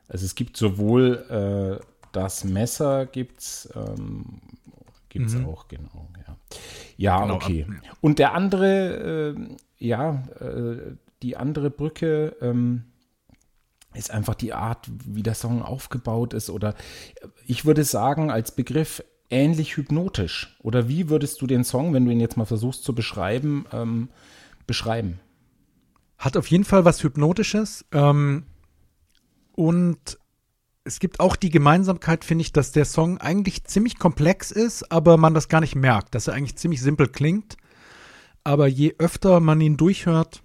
Also 0.10 0.26
es 0.26 0.36
gibt 0.36 0.58
sowohl 0.58 1.80
äh, 1.80 1.84
das 2.12 2.44
Messer 2.44 3.06
gibt's, 3.06 3.70
ähm, 3.74 4.42
gibt's 5.08 5.36
auch, 5.46 5.68
genau, 5.70 6.10
ja. 6.28 6.36
Ja, 6.98 7.22
Genau, 7.22 7.36
okay. 7.36 7.66
ab- 7.70 7.98
Und 8.02 8.20
der 8.20 8.34
andere, 8.34 9.36
äh, 9.38 9.56
ja, 9.80 10.24
äh, 10.42 10.96
die 11.22 11.38
andere 11.38 11.70
Brücke 11.70 12.36
ähm, 12.42 12.84
ist 13.96 14.12
einfach 14.12 14.36
die 14.36 14.54
Art, 14.54 14.90
wie 15.06 15.24
der 15.24 15.36
Song 15.36 15.62
aufgebaut 15.62 16.34
ist 16.34 16.50
oder 16.50 16.76
ich 17.46 17.66
würde 17.66 17.84
sagen, 17.84 18.32
als 18.32 18.56
Begriff 18.56 19.04
ähnlich 19.30 19.78
hypnotisch. 19.78 20.56
Oder 20.62 20.88
wie 20.88 21.10
würdest 21.10 21.42
du 21.42 21.48
den 21.48 21.64
Song, 21.64 21.94
wenn 21.94 22.06
du 22.06 22.12
ihn 22.12 22.20
jetzt 22.20 22.38
mal 22.38 22.46
versuchst 22.46 22.84
zu 22.84 22.94
beschreiben, 22.94 23.66
ähm, 23.72 24.10
beschreiben? 24.68 25.20
Hat 26.18 26.38
auf 26.38 26.48
jeden 26.48 26.64
Fall 26.64 26.86
was 26.86 27.04
Hypnotisches. 27.04 27.86
Ähm, 27.92 28.46
und 29.54 30.20
es 30.86 31.00
gibt 31.00 31.20
auch 31.20 31.36
die 31.36 31.50
Gemeinsamkeit, 31.50 32.24
finde 32.26 32.44
ich, 32.44 32.54
dass 32.54 32.72
der 32.72 32.86
Song 32.86 33.18
eigentlich 33.18 33.64
ziemlich 33.66 33.98
komplex 33.98 34.52
ist, 34.52 34.92
aber 34.92 35.18
man 35.18 35.34
das 35.34 35.48
gar 35.48 35.62
nicht 35.62 35.76
merkt, 35.76 36.14
dass 36.16 36.28
er 36.28 36.34
eigentlich 36.34 36.58
ziemlich 36.58 36.82
simpel 36.82 37.08
klingt. 37.08 37.58
Aber 38.44 38.68
je 38.68 38.96
öfter 38.98 39.40
man 39.40 39.62
ihn 39.62 39.78
durchhört 39.78 40.44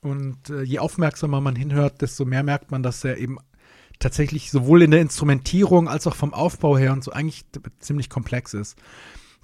und 0.00 0.50
äh, 0.50 0.62
je 0.62 0.78
aufmerksamer 0.78 1.40
man 1.40 1.56
hinhört, 1.56 2.00
desto 2.02 2.24
mehr 2.24 2.42
merkt 2.42 2.70
man, 2.70 2.82
dass 2.82 3.04
er 3.04 3.18
eben 3.18 3.38
tatsächlich 3.98 4.50
sowohl 4.50 4.82
in 4.82 4.90
der 4.92 5.00
Instrumentierung 5.00 5.88
als 5.88 6.06
auch 6.06 6.14
vom 6.14 6.32
Aufbau 6.32 6.78
her 6.78 6.92
und 6.92 7.02
so 7.02 7.10
eigentlich 7.12 7.44
ziemlich 7.80 8.08
komplex 8.08 8.54
ist. 8.54 8.76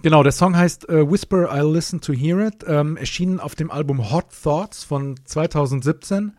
Genau, 0.02 0.22
der 0.22 0.32
Song 0.32 0.56
heißt 0.56 0.88
äh, 0.88 1.10
Whisper, 1.10 1.52
I'll 1.52 1.72
Listen 1.72 2.00
to 2.00 2.12
Hear 2.12 2.46
It, 2.46 2.64
ähm, 2.66 2.96
erschienen 2.96 3.40
auf 3.40 3.54
dem 3.54 3.70
Album 3.70 4.10
Hot 4.12 4.26
Thoughts 4.42 4.84
von 4.84 5.16
2017. 5.24 6.32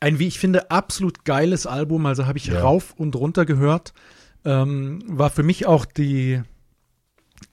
Ein, 0.00 0.18
wie 0.18 0.26
ich 0.28 0.38
finde, 0.38 0.70
absolut 0.70 1.24
geiles 1.24 1.66
Album, 1.66 2.06
also 2.06 2.26
habe 2.26 2.38
ich 2.38 2.46
Ja. 2.46 2.60
rauf 2.60 2.94
und 2.96 3.16
runter 3.16 3.46
gehört. 3.46 3.94
Ähm, 4.44 5.02
war 5.06 5.30
für 5.30 5.42
mich 5.42 5.66
auch 5.66 5.84
die, 5.84 6.42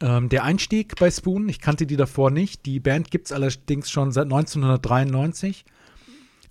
ähm, 0.02 0.30
der 0.30 0.44
Einstieg 0.44 0.96
bei 0.98 1.10
Spoon. 1.10 1.50
Ich 1.50 1.60
kannte 1.60 1.86
die 1.86 1.98
davor 1.98 2.32
nicht. 2.32 2.66
Die 2.66 2.80
Band 2.80 3.12
gibt 3.12 3.28
es 3.28 3.32
allerdings 3.32 3.90
schon 3.90 4.12
seit 4.12 4.26
1993. 4.26 5.66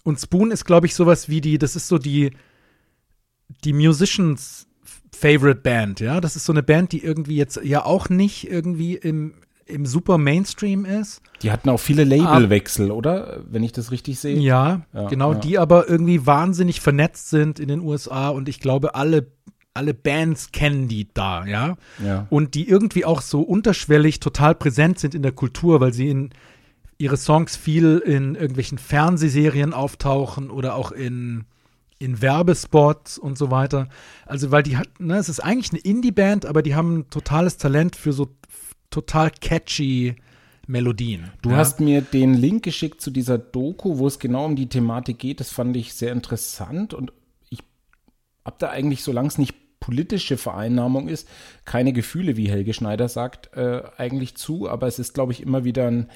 Und 0.03 0.20
Spoon 0.20 0.51
ist, 0.51 0.64
glaube 0.64 0.87
ich, 0.87 0.95
sowas 0.95 1.28
wie 1.28 1.41
die, 1.41 1.59
das 1.59 1.76
ist 1.76 1.89
so 1.89 1.99
die, 1.99 2.30
die 3.64 3.72
Musicians 3.72 4.66
Favorite 5.14 5.61
Band, 5.61 6.01
ja. 6.01 6.20
Das 6.20 6.37
ist 6.37 6.45
so 6.45 6.53
eine 6.53 6.62
Band, 6.62 6.93
die 6.93 7.03
irgendwie 7.03 7.37
jetzt 7.37 7.61
ja 7.62 7.85
auch 7.85 8.09
nicht 8.09 8.51
irgendwie 8.51 8.95
im, 8.95 9.35
im 9.64 9.87
super 9.87 10.18
Mainstream 10.18 10.85
ist. 10.85 11.22
Die 11.43 11.51
hatten 11.51 11.70
auch 11.70 11.80
viele 11.80 12.05
Labelwechsel, 12.05 12.91
oder? 12.91 13.43
Wenn 13.49 13.62
ich 13.62 13.72
das 13.72 13.91
richtig 13.91 14.18
sehe. 14.18 14.37
Ja, 14.39 14.82
Ja, 14.93 15.09
genau, 15.09 15.32
ja. 15.32 15.39
die 15.39 15.59
aber 15.59 15.89
irgendwie 15.89 16.26
wahnsinnig 16.26 16.80
vernetzt 16.80 17.30
sind 17.30 17.61
in 17.61 17.68
den 17.68 17.80
USA 17.80 18.28
und 18.28 18.49
ich 18.49 18.61
glaube, 18.61 18.95
alle, 18.95 19.28
alle 19.75 19.93
Bands 19.93 20.53
kennen 20.53 20.87
die 20.87 21.12
da, 21.12 21.45
ja. 21.47 21.77
Ja. 22.03 22.27
Und 22.31 22.55
die 22.55 22.68
irgendwie 22.68 23.05
auch 23.05 23.20
so 23.20 23.43
unterschwellig 23.43 24.20
total 24.20 24.55
präsent 24.55 25.01
sind 25.01 25.14
in 25.14 25.22
der 25.22 25.33
Kultur, 25.33 25.81
weil 25.81 25.93
sie 25.93 26.09
in 26.09 26.31
ihre 26.97 27.16
Songs 27.16 27.57
viel 27.57 27.99
in 27.99 28.37
irgendwelchen 28.37 28.79
Fernsehserien 28.79 29.72
auftauchen 29.72 30.51
oder 30.51 30.77
auch 30.77 30.93
in, 30.93 31.45
in 31.99 32.22
Werbespots 32.22 33.18
und 33.18 33.37
so 33.37 33.51
weiter. 33.51 33.89
Also, 34.27 34.53
weil 34.53 34.62
die 34.62 34.77
hat, 34.77 35.01
ne, 35.01 35.16
es 35.16 35.29
ist 35.29 35.41
eigentlich 35.41 35.72
eine 35.72 35.81
Indie-Band, 35.81 36.47
aber 36.47 36.62
die 36.62 36.77
haben 36.77 36.99
ein 36.99 37.11
totales 37.11 37.57
Talent 37.57 37.97
für 37.97 38.12
so 38.12 38.29
total 38.91 39.33
catchy 39.41 40.14
Melodien. 40.68 41.33
Du 41.43 41.51
ja. 41.51 41.57
hast 41.57 41.81
mir 41.81 42.01
den 42.01 42.35
Link 42.35 42.62
geschickt 42.62 43.01
zu 43.01 43.11
dieser 43.11 43.39
Doku, 43.39 43.99
wo 43.99 44.07
es 44.07 44.20
genau 44.20 44.47
um 44.47 44.57
die 44.57 44.68
Thematik 44.68 45.18
geht. 45.18 45.41
Das 45.41 45.51
fand 45.51 45.77
ich 45.77 45.95
sehr 45.95 46.12
interessant 46.12 46.95
und 46.95 47.12
ich 47.51 47.59
habe 48.45 48.57
da 48.59 48.70
eigentlich, 48.70 49.03
solange 49.03 49.29
es 49.29 49.37
nicht 49.37 49.55
politische 49.85 50.39
Vereinnahmung 50.39 51.09
ist, 51.09 51.28
keine 51.66 51.93
Gefühle, 51.93 52.39
wie 52.39 52.49
Helge 52.49 52.72
Schneider 52.72 53.11
sagt, 53.11 53.55
äh, 53.55 53.82
eigentlich 53.99 54.35
zu. 54.35 54.66
Aber 54.66 54.87
es 54.87 54.99
ist, 54.99 55.12
glaube 55.12 55.32
ich, 55.32 55.43
immer 55.43 55.64
wieder 55.64 55.89
ein 55.89 56.09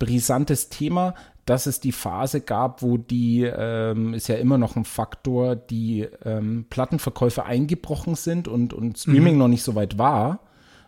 brisantes 0.00 0.68
Thema, 0.68 1.14
dass 1.46 1.66
es 1.66 1.78
die 1.78 1.92
Phase 1.92 2.40
gab, 2.40 2.82
wo 2.82 2.96
die, 2.96 3.44
ähm, 3.44 4.14
ist 4.14 4.26
ja 4.26 4.34
immer 4.34 4.58
noch 4.58 4.74
ein 4.74 4.84
Faktor, 4.84 5.54
die 5.54 6.08
ähm, 6.24 6.66
Plattenverkäufe 6.70 7.44
eingebrochen 7.44 8.16
sind 8.16 8.48
und, 8.48 8.72
und 8.72 8.98
Streaming 8.98 9.38
noch 9.38 9.46
nicht 9.48 9.62
so 9.62 9.76
weit 9.76 9.96
war, 9.96 10.40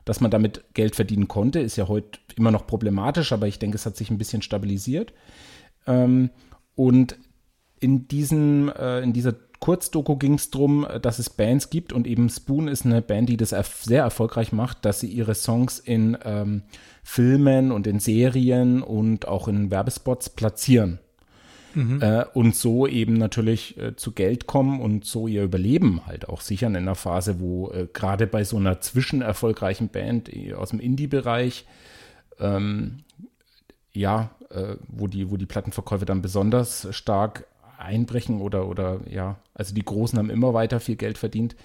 dass 0.04 0.20
man 0.20 0.32
damit 0.32 0.64
Geld 0.74 0.96
verdienen 0.96 1.28
konnte. 1.28 1.60
Ist 1.60 1.76
ja 1.76 1.86
heute 1.86 2.18
immer 2.34 2.50
noch 2.50 2.66
problematisch, 2.66 3.32
aber 3.32 3.46
ich 3.46 3.60
denke, 3.60 3.76
es 3.76 3.86
hat 3.86 3.96
sich 3.96 4.10
ein 4.10 4.18
bisschen 4.18 4.42
stabilisiert. 4.42 5.12
Ähm, 5.86 6.30
und 6.74 7.16
in, 7.78 8.08
diesem, 8.08 8.68
äh, 8.68 8.98
in 9.00 9.12
dieser 9.12 9.36
Kurzdoku 9.60 10.16
ging 10.16 10.34
es 10.34 10.50
darum, 10.50 10.86
dass 11.02 11.18
es 11.18 11.30
Bands 11.30 11.70
gibt 11.70 11.92
und 11.92 12.06
eben 12.06 12.28
Spoon 12.28 12.66
ist 12.66 12.86
eine 12.86 13.02
Band, 13.02 13.28
die 13.28 13.36
das 13.36 13.54
sehr 13.82 14.02
erfolgreich 14.02 14.52
macht, 14.52 14.84
dass 14.84 15.00
sie 15.00 15.08
ihre 15.08 15.34
Songs 15.34 15.78
in 15.78 16.16
ähm, 16.24 16.62
Filmen 17.04 17.70
und 17.70 17.86
in 17.86 18.00
Serien 18.00 18.82
und 18.82 19.28
auch 19.28 19.48
in 19.48 19.70
Werbespots 19.70 20.30
platzieren. 20.30 20.98
Äh, 22.00 22.24
und 22.34 22.56
so 22.56 22.86
eben 22.86 23.14
natürlich 23.14 23.78
äh, 23.78 23.94
zu 23.94 24.12
Geld 24.12 24.46
kommen 24.46 24.80
und 24.80 25.04
so 25.04 25.28
ihr 25.28 25.44
Überleben 25.44 26.04
halt 26.04 26.28
auch 26.28 26.40
sichern 26.40 26.74
in 26.74 26.82
einer 26.82 26.96
Phase, 26.96 27.38
wo 27.38 27.70
äh, 27.70 27.86
gerade 27.92 28.26
bei 28.26 28.42
so 28.42 28.56
einer 28.56 28.80
zwischenerfolgreichen 28.80 29.88
Band 29.88 30.34
äh, 30.34 30.54
aus 30.54 30.70
dem 30.70 30.80
Indie-Bereich 30.80 31.66
ähm, 32.40 33.04
ja, 33.92 34.30
äh, 34.50 34.76
wo, 34.88 35.06
die, 35.06 35.30
wo 35.30 35.36
die 35.36 35.46
Plattenverkäufe 35.46 36.06
dann 36.06 36.22
besonders 36.22 36.88
stark 36.90 37.46
einbrechen 37.80 38.40
oder, 38.40 38.66
oder 38.66 39.00
ja, 39.08 39.36
also 39.54 39.74
die 39.74 39.84
Großen 39.84 40.18
haben 40.18 40.30
immer 40.30 40.54
weiter 40.54 40.80
viel 40.80 40.96
Geld 40.96 41.18
verdient. 41.18 41.56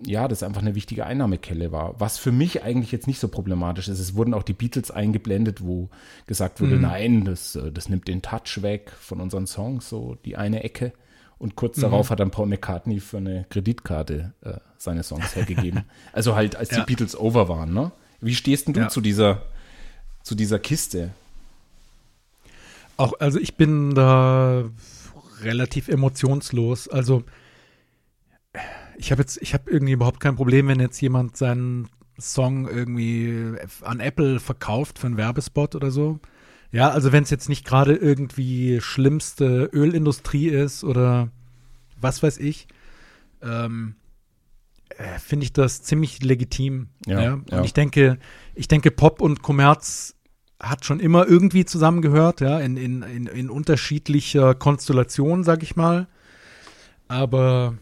Ja, 0.00 0.28
das 0.28 0.44
einfach 0.44 0.62
eine 0.62 0.76
wichtige 0.76 1.06
Einnahmequelle 1.06 1.72
war. 1.72 1.98
Was 1.98 2.18
für 2.18 2.30
mich 2.30 2.62
eigentlich 2.62 2.92
jetzt 2.92 3.08
nicht 3.08 3.18
so 3.18 3.26
problematisch 3.26 3.88
ist. 3.88 3.98
Es 3.98 4.14
wurden 4.14 4.32
auch 4.32 4.44
die 4.44 4.52
Beatles 4.52 4.92
eingeblendet, 4.92 5.64
wo 5.64 5.88
gesagt 6.28 6.60
wurde, 6.60 6.76
nein, 6.76 7.24
das, 7.24 7.56
äh, 7.56 7.72
das 7.72 7.88
nimmt 7.88 8.06
den 8.06 8.22
Touch 8.22 8.62
weg 8.62 8.92
von 9.00 9.20
unseren 9.20 9.48
Songs, 9.48 9.88
so 9.88 10.16
die 10.24 10.36
eine 10.36 10.62
Ecke. 10.62 10.92
Und 11.38 11.54
kurz 11.56 11.78
darauf 11.80 12.10
hat 12.10 12.18
dann 12.20 12.30
Paul 12.32 12.46
McCartney 12.46 12.98
für 13.00 13.16
eine 13.18 13.44
Kreditkarte 13.50 14.32
äh, 14.42 14.54
seine 14.76 15.02
Songs 15.02 15.34
hergegeben. 15.36 15.82
also 16.12 16.34
halt, 16.36 16.54
als 16.56 16.68
die 16.68 16.76
Ja. 16.76 16.84
Beatles 16.84 17.18
over 17.18 17.48
waren, 17.48 17.72
ne? 17.74 17.90
Wie 18.20 18.34
stehst 18.34 18.66
denn 18.68 18.74
du 18.74 18.80
Ja. 18.80 18.88
zu 18.88 19.00
dieser, 19.00 19.42
zu 20.22 20.34
dieser 20.36 20.58
Kiste? 20.60 21.10
Auch, 22.96 23.14
also 23.20 23.38
ich 23.38 23.56
bin 23.56 23.94
da 23.94 24.64
relativ 25.42 25.88
emotionslos. 25.88 26.88
Also 26.88 27.24
ich 28.96 29.10
habe 29.10 29.22
jetzt, 29.22 29.40
ich 29.40 29.54
habe 29.54 29.70
irgendwie 29.70 29.92
überhaupt 29.92 30.20
kein 30.20 30.36
Problem, 30.36 30.68
wenn 30.68 30.80
jetzt 30.80 31.00
jemand 31.00 31.36
seinen 31.36 31.88
Song 32.18 32.68
irgendwie 32.68 33.54
an 33.82 34.00
Apple 34.00 34.40
verkauft 34.40 34.98
für 34.98 35.06
einen 35.06 35.16
Werbespot 35.16 35.74
oder 35.74 35.90
so. 35.90 36.18
Ja, 36.72 36.90
also 36.90 37.12
wenn 37.12 37.22
es 37.22 37.30
jetzt 37.30 37.48
nicht 37.48 37.64
gerade 37.64 37.94
irgendwie 37.94 38.80
schlimmste 38.80 39.70
Ölindustrie 39.72 40.48
ist 40.48 40.84
oder 40.84 41.30
was 42.00 42.22
weiß 42.22 42.38
ich, 42.38 42.66
ähm, 43.42 43.94
äh, 44.90 45.18
finde 45.18 45.44
ich 45.44 45.52
das 45.52 45.82
ziemlich 45.82 46.22
legitim. 46.22 46.88
Ja, 47.06 47.22
Ja, 47.22 47.32
Und 47.34 47.50
ja. 47.50 47.64
ich 47.64 47.72
denke, 47.72 48.18
ich 48.54 48.68
denke, 48.68 48.90
Pop 48.90 49.22
und 49.22 49.42
Kommerz 49.42 50.14
hat 50.60 50.84
schon 50.84 51.00
immer 51.00 51.26
irgendwie 51.26 51.64
zusammengehört, 51.64 52.40
ja, 52.40 52.58
in, 52.58 52.76
in, 52.76 53.02
in, 53.02 53.26
in 53.26 53.50
unterschiedlicher 53.50 54.54
Konstellation, 54.54 55.44
sag 55.44 55.62
ich 55.62 55.76
mal. 55.76 56.08
Aber 57.06 57.78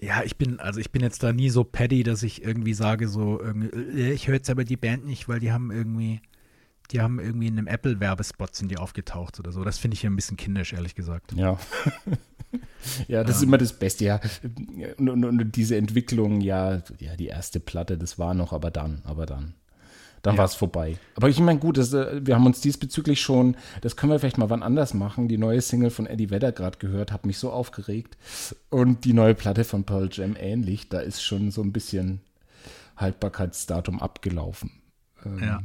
ja, 0.00 0.22
ich 0.22 0.36
bin, 0.36 0.60
also 0.60 0.80
ich 0.80 0.92
bin 0.92 1.02
jetzt 1.02 1.22
da 1.22 1.32
nie 1.32 1.50
so 1.50 1.64
paddy, 1.64 2.02
dass 2.02 2.22
ich 2.22 2.44
irgendwie 2.44 2.74
sage, 2.74 3.08
so, 3.08 3.40
irgendwie, 3.40 3.68
äh, 3.68 4.12
ich 4.12 4.28
höre 4.28 4.34
jetzt 4.34 4.50
aber 4.50 4.64
die 4.64 4.76
Band 4.76 5.04
nicht, 5.06 5.28
weil 5.28 5.40
die 5.40 5.52
haben 5.52 5.70
irgendwie, 5.70 6.20
die 6.90 7.00
haben 7.00 7.18
irgendwie 7.18 7.48
in 7.48 7.58
einem 7.58 7.66
Apple-Werbespot 7.66 8.54
sind 8.54 8.70
die 8.70 8.76
aufgetaucht 8.76 9.38
oder 9.40 9.50
so. 9.50 9.64
Das 9.64 9.78
finde 9.78 9.94
ich 9.94 10.02
ja 10.02 10.10
ein 10.10 10.16
bisschen 10.16 10.36
kindisch, 10.36 10.74
ehrlich 10.74 10.94
gesagt. 10.94 11.32
Ja. 11.32 11.58
ja, 13.08 13.24
das 13.24 13.36
ist 13.38 13.42
immer 13.42 13.58
das 13.58 13.72
Beste, 13.72 14.04
ja. 14.04 14.20
Und, 14.98 15.08
und, 15.08 15.24
und 15.24 15.56
diese 15.56 15.76
Entwicklung, 15.76 16.40
ja, 16.40 16.82
ja, 16.98 17.16
die 17.16 17.28
erste 17.28 17.58
Platte, 17.58 17.96
das 17.96 18.18
war 18.18 18.34
noch, 18.34 18.52
aber 18.52 18.70
dann, 18.70 19.00
aber 19.04 19.26
dann. 19.26 19.54
Dann 20.24 20.34
Ja. 20.34 20.38
war 20.38 20.44
es 20.46 20.54
vorbei. 20.54 20.96
Aber 21.16 21.28
ich 21.28 21.38
meine, 21.38 21.58
gut, 21.60 21.76
das, 21.78 21.92
äh, 21.92 22.20
wir 22.26 22.34
haben 22.34 22.46
uns 22.46 22.60
diesbezüglich 22.60 23.20
schon, 23.20 23.56
das 23.82 23.94
können 23.94 24.10
wir 24.10 24.18
vielleicht 24.18 24.38
mal 24.38 24.48
wann 24.50 24.62
anders 24.62 24.94
machen. 24.94 25.28
Die 25.28 25.36
neue 25.38 25.60
Single 25.60 25.90
von 25.90 26.06
Eddie 26.06 26.30
Vedder 26.30 26.50
gerade 26.50 26.78
gehört, 26.78 27.12
hat 27.12 27.26
mich 27.26 27.38
so 27.38 27.50
aufgeregt. 27.52 28.16
Und 28.70 29.04
die 29.04 29.12
neue 29.12 29.34
Platte 29.34 29.64
von 29.64 29.84
Pearl 29.84 30.08
Jam 30.10 30.34
ähnlich. 30.40 30.88
Da 30.88 30.98
ist 31.00 31.22
schon 31.22 31.50
so 31.50 31.60
ein 31.62 31.72
bisschen 31.72 32.20
Haltbarkeitsdatum 32.96 34.00
abgelaufen. 34.00 34.70
Ja. 35.40 35.60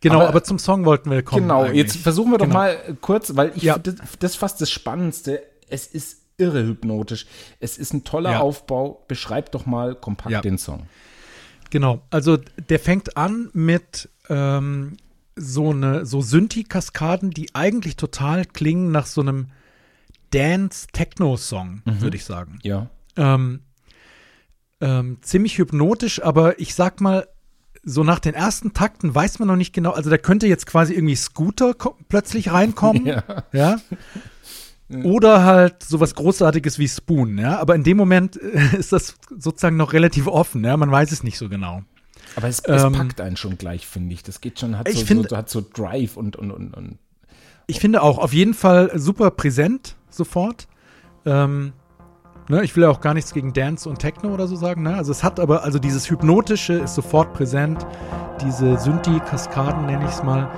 Genau, 0.00 0.16
aber, 0.16 0.28
Aber- 0.30 0.44
zum 0.44 0.58
Song 0.58 0.84
wollten 0.84 1.10
wir 1.10 1.22
kommen. 1.22 1.42
Genau, 1.42 1.62
eigentlich. 1.62 1.76
jetzt 1.76 1.96
versuchen 1.98 2.32
wir 2.32 2.38
doch 2.38 2.46
Genau. 2.46 2.58
mal 2.58 2.76
kurz, 3.00 3.36
weil 3.36 3.52
ich 3.54 3.62
Ja. 3.62 3.78
das, 3.78 3.94
das 4.18 4.32
ist 4.32 4.36
fast 4.36 4.60
das 4.60 4.70
Spannendste. 4.70 5.42
Es 5.68 5.86
ist 5.86 6.18
irre 6.38 6.64
hypnotisch. 6.64 7.26
Es 7.60 7.78
ist 7.78 7.92
ein 7.94 8.02
toller 8.02 8.32
Ja. 8.32 8.40
Aufbau. 8.40 9.04
Beschreib 9.06 9.52
doch 9.52 9.66
mal 9.66 9.94
kompakt 9.94 10.32
Ja. 10.32 10.40
den 10.40 10.58
Song. 10.58 10.86
Genau, 11.72 12.02
also 12.10 12.36
der 12.36 12.78
fängt 12.78 13.16
an 13.16 13.48
mit 13.54 14.10
ähm, 14.28 14.98
so 15.36 15.70
eine 15.70 16.04
so 16.04 16.20
Synthi-Kaskaden, 16.20 17.30
die 17.30 17.54
eigentlich 17.54 17.96
total 17.96 18.44
klingen 18.44 18.92
nach 18.92 19.06
so 19.06 19.22
einem 19.22 19.46
Dance-Techno-Song, 20.32 21.80
würde 21.86 22.18
ich 22.18 22.26
sagen. 22.26 22.58
Ja. 22.62 22.90
Ähm, 23.16 23.60
ähm, 24.82 25.16
ziemlich 25.22 25.56
hypnotisch, 25.56 26.22
aber 26.22 26.60
ich 26.60 26.74
sag 26.74 27.00
mal, 27.00 27.26
so 27.82 28.04
nach 28.04 28.18
den 28.18 28.34
ersten 28.34 28.74
Takten 28.74 29.14
weiß 29.14 29.38
man 29.38 29.48
noch 29.48 29.56
nicht 29.56 29.72
genau, 29.72 29.92
also 29.92 30.10
da 30.10 30.18
könnte 30.18 30.46
jetzt 30.46 30.66
quasi 30.66 30.92
irgendwie 30.92 31.16
Scooter 31.16 31.74
plötzlich 32.10 32.52
reinkommen, 32.52 33.06
Ja. 33.06 33.44
ja. 33.52 33.80
Oder 35.04 35.44
halt 35.44 35.82
sowas 35.82 36.14
Großartiges 36.14 36.78
wie 36.78 36.88
Spoon, 36.88 37.38
ja. 37.38 37.58
Aber 37.58 37.74
in 37.74 37.82
dem 37.84 37.96
Moment 37.96 38.40
äh, 38.40 38.76
ist 38.78 38.92
das 38.92 39.14
sozusagen 39.36 39.76
noch 39.76 39.92
relativ 39.92 40.26
offen, 40.26 40.64
ja. 40.64 40.76
Man 40.76 40.90
weiß 40.90 41.12
es 41.12 41.22
nicht 41.22 41.38
so 41.38 41.48
genau. 41.48 41.82
Aber 42.36 42.48
es, 42.48 42.60
es 42.60 42.82
Ähm, 42.84 42.92
packt 42.92 43.20
einen 43.20 43.36
schon 43.36 43.58
gleich, 43.58 43.86
finde 43.86 44.14
ich. 44.14 44.22
Das 44.22 44.40
geht 44.40 44.58
schon, 44.58 44.78
hat, 44.78 44.88
so, 44.88 45.04
finde- 45.04 45.28
so, 45.28 45.36
hat 45.36 45.48
so 45.50 45.60
Drive 45.74 46.16
und, 46.16 46.36
und, 46.36 46.50
und, 46.50 46.74
und 46.74 46.98
Ich 47.66 47.80
finde 47.80 48.02
auch 48.02 48.18
auf 48.18 48.32
jeden 48.32 48.54
Fall 48.54 48.90
super 48.98 49.30
präsent 49.30 49.96
sofort. 50.10 50.66
Ähm, 51.26 51.72
ne, 52.48 52.64
ich 52.64 52.74
will 52.74 52.84
ja 52.84 52.90
auch 52.90 53.00
gar 53.00 53.14
nichts 53.14 53.32
gegen 53.34 53.52
Dance 53.52 53.88
und 53.88 53.98
Techno 53.98 54.32
oder 54.32 54.46
so 54.46 54.56
sagen. 54.56 54.82
Ne? 54.82 54.94
Also 54.94 55.12
es 55.12 55.22
hat 55.22 55.38
aber, 55.40 55.62
also 55.62 55.78
dieses 55.78 56.08
Hypnotische 56.10 56.74
ist 56.74 56.94
sofort 56.94 57.32
präsent. 57.34 57.86
Diese 58.44 58.78
Synthi-Kaskaden 58.78 59.86
nenne 59.86 60.04
ich 60.04 60.10
es 60.12 60.22
mal. 60.22 60.50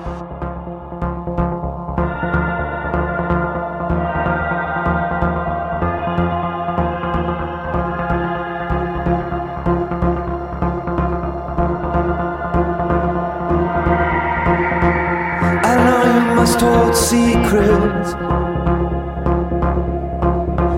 Secrets. 17.55 18.11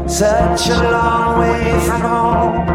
Such 0.09 0.71
a 0.71 0.91
long 0.91 1.41
way 1.41 1.81
from 1.81 2.03
home. 2.03 2.67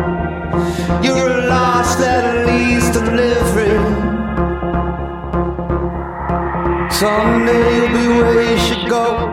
You're 1.03 1.29
a 1.29 1.47
lost 1.47 1.99
that 1.99 2.45
leads 2.47 2.89
to 2.91 2.99
living. 2.99 3.85
Someday 6.89 7.77
you'll 7.77 7.89
be 7.89 8.07
where 8.21 8.51
you 8.51 8.57
should 8.59 8.89
go. 8.89 9.27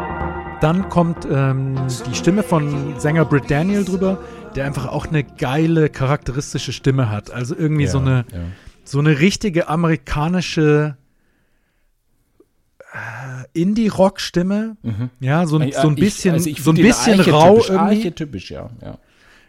Dann 0.60 0.88
kommt 0.88 1.26
ähm, 1.30 1.76
die 2.06 2.14
Stimme 2.14 2.42
von 2.42 2.98
Sänger 2.98 3.24
Britt 3.24 3.50
Daniel 3.50 3.84
drüber, 3.84 4.18
der 4.56 4.64
einfach 4.64 4.88
auch 4.88 5.06
eine 5.06 5.22
geile, 5.22 5.88
charakteristische 5.88 6.72
Stimme 6.72 7.10
hat. 7.10 7.30
Also 7.30 7.54
irgendwie 7.56 7.86
so 7.86 7.98
Ja, 7.98 8.04
eine 8.04 8.16
ja. 8.32 8.38
so 8.84 8.98
eine 8.98 9.20
richtige 9.20 9.68
amerikanische 9.68 10.96
äh, 13.58 13.62
Indie-Rock-Stimme. 13.62 14.76
Ja, 15.20 15.46
so, 15.46 15.58
ein- 15.58 15.68
Ja, 15.68 15.82
so 15.82 15.88
ein 15.88 15.94
ich- 15.94 16.00
bisschen, 16.00 16.34
also 16.34 16.48
ich 16.50 16.62
so 16.62 16.70
ein 16.70 16.76
bisschen 16.76 17.20
rau 17.20 17.56
irgendwie. 17.56 17.76
Archetypisch, 17.78 18.50
ja. 18.50 18.70
ja. 18.82 18.98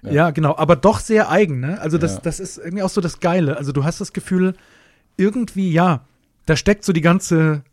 Ja. 0.09 0.31
genau, 0.31 0.55
aber 0.57 0.75
doch 0.75 0.99
sehr 0.99 1.29
eigen, 1.29 1.59
ne? 1.59 1.79
Also 1.81 1.97
das, 1.97 2.15
Ja. 2.15 2.19
das 2.23 2.39
ist 2.39 2.57
irgendwie 2.57 2.83
auch 2.83 2.89
so 2.89 3.01
das 3.01 3.19
Geile. 3.19 3.57
Also 3.57 3.71
du 3.73 3.83
hast 3.83 3.99
das 3.99 4.13
Gefühl, 4.13 4.53
irgendwie, 5.17 5.71
ja, 5.71 6.05
da 6.45 6.55
steckt 6.55 6.85
so 6.85 6.93
die 6.93 7.01
ganze 7.01 7.63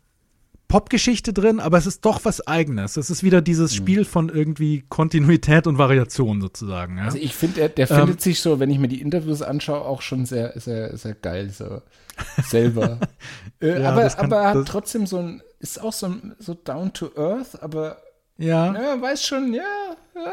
Popgeschichte 0.67 1.31
drin, 1.31 1.61
aber 1.61 1.77
es 1.77 1.85
ist 1.87 2.03
doch 2.03 2.25
was 2.25 2.45
Eigenes. 2.45 2.97
Es 2.97 3.09
ist 3.09 3.23
wieder 3.23 3.41
dieses 3.41 3.73
Spiel 3.73 4.03
von 4.03 4.27
irgendwie 4.27 4.83
Kontinuität 4.89 5.65
und 5.65 5.77
Variation 5.77 6.41
sozusagen. 6.41 6.97
Ja? 6.97 7.05
Also 7.05 7.17
ich 7.17 7.33
finde, 7.33 7.55
der, 7.55 7.69
der 7.69 7.87
findet 7.87 8.19
sich 8.19 8.41
so, 8.41 8.59
wenn 8.59 8.69
ich 8.69 8.77
mir 8.77 8.89
die 8.89 8.99
Interviews 8.99 9.41
anschaue, 9.41 9.79
auch 9.79 10.01
schon 10.01 10.25
sehr, 10.25 10.59
sehr, 10.59 10.97
sehr 10.97 11.13
geil 11.13 11.51
so 11.51 11.81
selber. 12.43 12.99
äh, 13.61 13.81
Ja, 13.81 13.91
aber, 13.91 14.01
das 14.03 14.17
kann- 14.17 14.25
aber 14.25 14.41
er 14.41 14.49
hat 14.55 14.67
trotzdem 14.67 15.07
so 15.07 15.19
ein, 15.19 15.41
ist 15.59 15.81
auch 15.81 15.93
so, 15.93 16.13
so 16.39 16.53
down 16.53 16.93
to 16.93 17.09
earth, 17.17 17.61
aber 17.61 17.97
ja. 18.37 18.73
ja, 18.73 19.01
weiß 19.01 19.23
schon, 19.23 19.53
ja, 19.53 19.63
ja. 20.15 20.31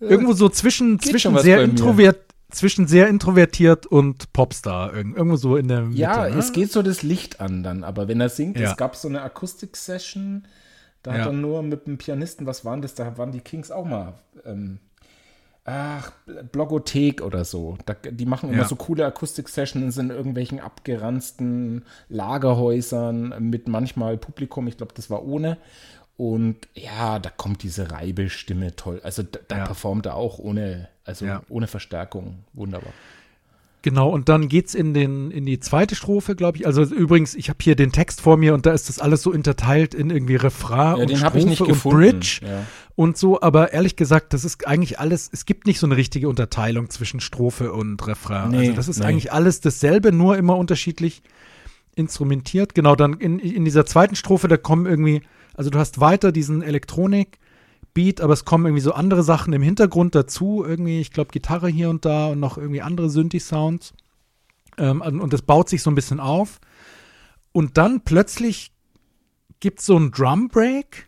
Irgendwo 0.00 0.32
so 0.32 0.48
zwischen, 0.48 0.98
Geht 0.98 1.10
zwischen 1.12 1.38
sehr 1.38 1.62
introvert, 1.62 2.20
zwischen 2.50 2.86
sehr 2.88 3.08
introvertiert 3.08 3.86
und 3.86 4.32
Popstar. 4.32 4.92
Irgend- 4.94 5.16
Irgendwo 5.16 5.36
so 5.36 5.56
in 5.56 5.68
der 5.68 5.82
Mitte. 5.82 6.00
Ja, 6.00 6.28
ne? 6.28 6.36
es 6.38 6.52
geht 6.52 6.72
so 6.72 6.82
das 6.82 7.02
Licht 7.02 7.40
an 7.40 7.62
dann, 7.62 7.84
aber 7.84 8.08
wenn 8.08 8.20
er 8.20 8.28
singt, 8.28 8.58
Ja. 8.58 8.70
es 8.70 8.76
gab 8.76 8.96
so 8.96 9.08
eine 9.08 9.22
Akustik-Session, 9.22 10.46
da 11.02 11.12
Ja. 11.12 11.18
hat 11.20 11.26
er 11.28 11.32
nur 11.32 11.62
mit 11.62 11.86
dem 11.86 11.98
Pianisten, 11.98 12.46
was 12.46 12.64
waren 12.64 12.82
das, 12.82 12.94
da 12.94 13.16
waren 13.16 13.32
die 13.32 13.40
Kings 13.40 13.70
auch 13.70 13.84
mal, 13.84 14.14
ähm, 14.44 14.78
ach, 15.64 16.12
Blogothek 16.50 17.22
oder 17.22 17.44
so. 17.44 17.76
Da, 17.86 17.94
die 17.94 18.26
machen 18.26 18.50
immer 18.50 18.62
Ja. 18.62 18.68
so 18.68 18.76
coole 18.76 19.06
Akustik-Sessions 19.06 19.96
in 19.98 20.10
irgendwelchen 20.10 20.58
abgeranzten 20.60 21.84
Lagerhäusern 22.08 23.34
mit 23.50 23.68
manchmal 23.68 24.16
Publikum, 24.18 24.66
ich 24.68 24.76
glaube, 24.76 24.92
das 24.94 25.10
war 25.10 25.24
ohne. 25.24 25.58
Und 26.16 26.68
ja, 26.74 27.18
da 27.18 27.30
kommt 27.30 27.62
diese 27.62 27.90
Reibestimme 27.90 28.76
toll. 28.76 29.00
Also 29.02 29.22
da, 29.22 29.38
da 29.48 29.58
Ja. 29.58 29.64
performt 29.66 30.06
er 30.06 30.14
auch 30.16 30.38
ohne, 30.38 30.88
also 31.04 31.24
Ja. 31.24 31.42
ohne 31.48 31.66
Verstärkung. 31.66 32.44
Wunderbar. 32.52 32.92
Genau, 33.82 34.08
und 34.08 34.28
dann 34.28 34.48
geht's 34.48 34.74
in, 34.74 34.94
den, 34.94 35.32
in 35.32 35.44
die 35.44 35.58
zweite 35.58 35.96
Strophe, 35.96 36.36
glaube 36.36 36.56
ich. 36.56 36.66
Also 36.66 36.82
übrigens, 36.82 37.34
ich 37.34 37.48
habe 37.48 37.58
hier 37.60 37.74
den 37.74 37.90
Text 37.90 38.20
vor 38.20 38.36
mir 38.36 38.54
und 38.54 38.64
da 38.64 38.72
ist 38.72 38.88
das 38.88 39.00
alles 39.00 39.22
so 39.22 39.32
unterteilt 39.32 39.92
in 39.92 40.10
irgendwie 40.10 40.36
Refrain 40.36 41.08
Ja, 41.08 41.18
und 41.20 41.54
Strophe 41.56 41.88
und. 41.88 41.94
Bridge 41.94 42.40
Ja. 42.42 42.64
und 42.94 43.18
so. 43.18 43.40
Aber 43.40 43.72
ehrlich 43.72 43.96
gesagt, 43.96 44.34
das 44.34 44.44
ist 44.44 44.68
eigentlich 44.68 45.00
alles, 45.00 45.28
es 45.32 45.46
gibt 45.46 45.66
nicht 45.66 45.80
so 45.80 45.86
eine 45.86 45.96
richtige 45.96 46.28
Unterteilung 46.28 46.90
zwischen 46.90 47.18
Strophe 47.18 47.72
und 47.72 48.06
Refrain. 48.06 48.52
Nee, 48.52 48.58
also 48.58 48.72
das 48.74 48.88
ist 48.88 49.00
nee. 49.00 49.06
eigentlich 49.06 49.32
alles 49.32 49.60
dasselbe, 49.60 50.12
nur 50.12 50.36
immer 50.36 50.56
unterschiedlich 50.56 51.22
instrumentiert. 51.96 52.76
Genau, 52.76 52.94
dann 52.94 53.14
in, 53.14 53.40
in 53.40 53.64
dieser 53.64 53.84
zweiten 53.84 54.14
Strophe, 54.14 54.46
da 54.46 54.56
kommen 54.56 54.86
irgendwie, 54.86 55.22
also 55.54 55.70
du 55.70 55.78
hast 55.80 56.00
weiter 56.00 56.30
diesen 56.30 56.62
Elektronik, 56.62 57.38
Beat, 57.94 58.20
aber 58.20 58.32
es 58.32 58.44
kommen 58.44 58.66
irgendwie 58.66 58.82
so 58.82 58.92
andere 58.92 59.22
Sachen 59.22 59.52
im 59.52 59.62
Hintergrund 59.62 60.14
dazu, 60.14 60.64
irgendwie, 60.66 61.00
ich 61.00 61.12
glaube, 61.12 61.30
Gitarre 61.30 61.68
hier 61.68 61.90
und 61.90 62.04
da 62.04 62.28
und 62.28 62.40
noch 62.40 62.58
irgendwie 62.58 62.82
andere 62.82 63.10
Synthi-Sounds. 63.10 63.94
Ähm, 64.78 65.00
und 65.00 65.32
das 65.32 65.42
baut 65.42 65.68
sich 65.68 65.82
so 65.82 65.90
ein 65.90 65.94
bisschen 65.94 66.20
auf. 66.20 66.60
Und 67.52 67.76
dann 67.76 68.00
plötzlich 68.02 68.72
gibt 69.60 69.80
es 69.80 69.86
so 69.86 69.96
einen 69.96 70.10
Drum 70.10 70.48
Break. 70.48 71.06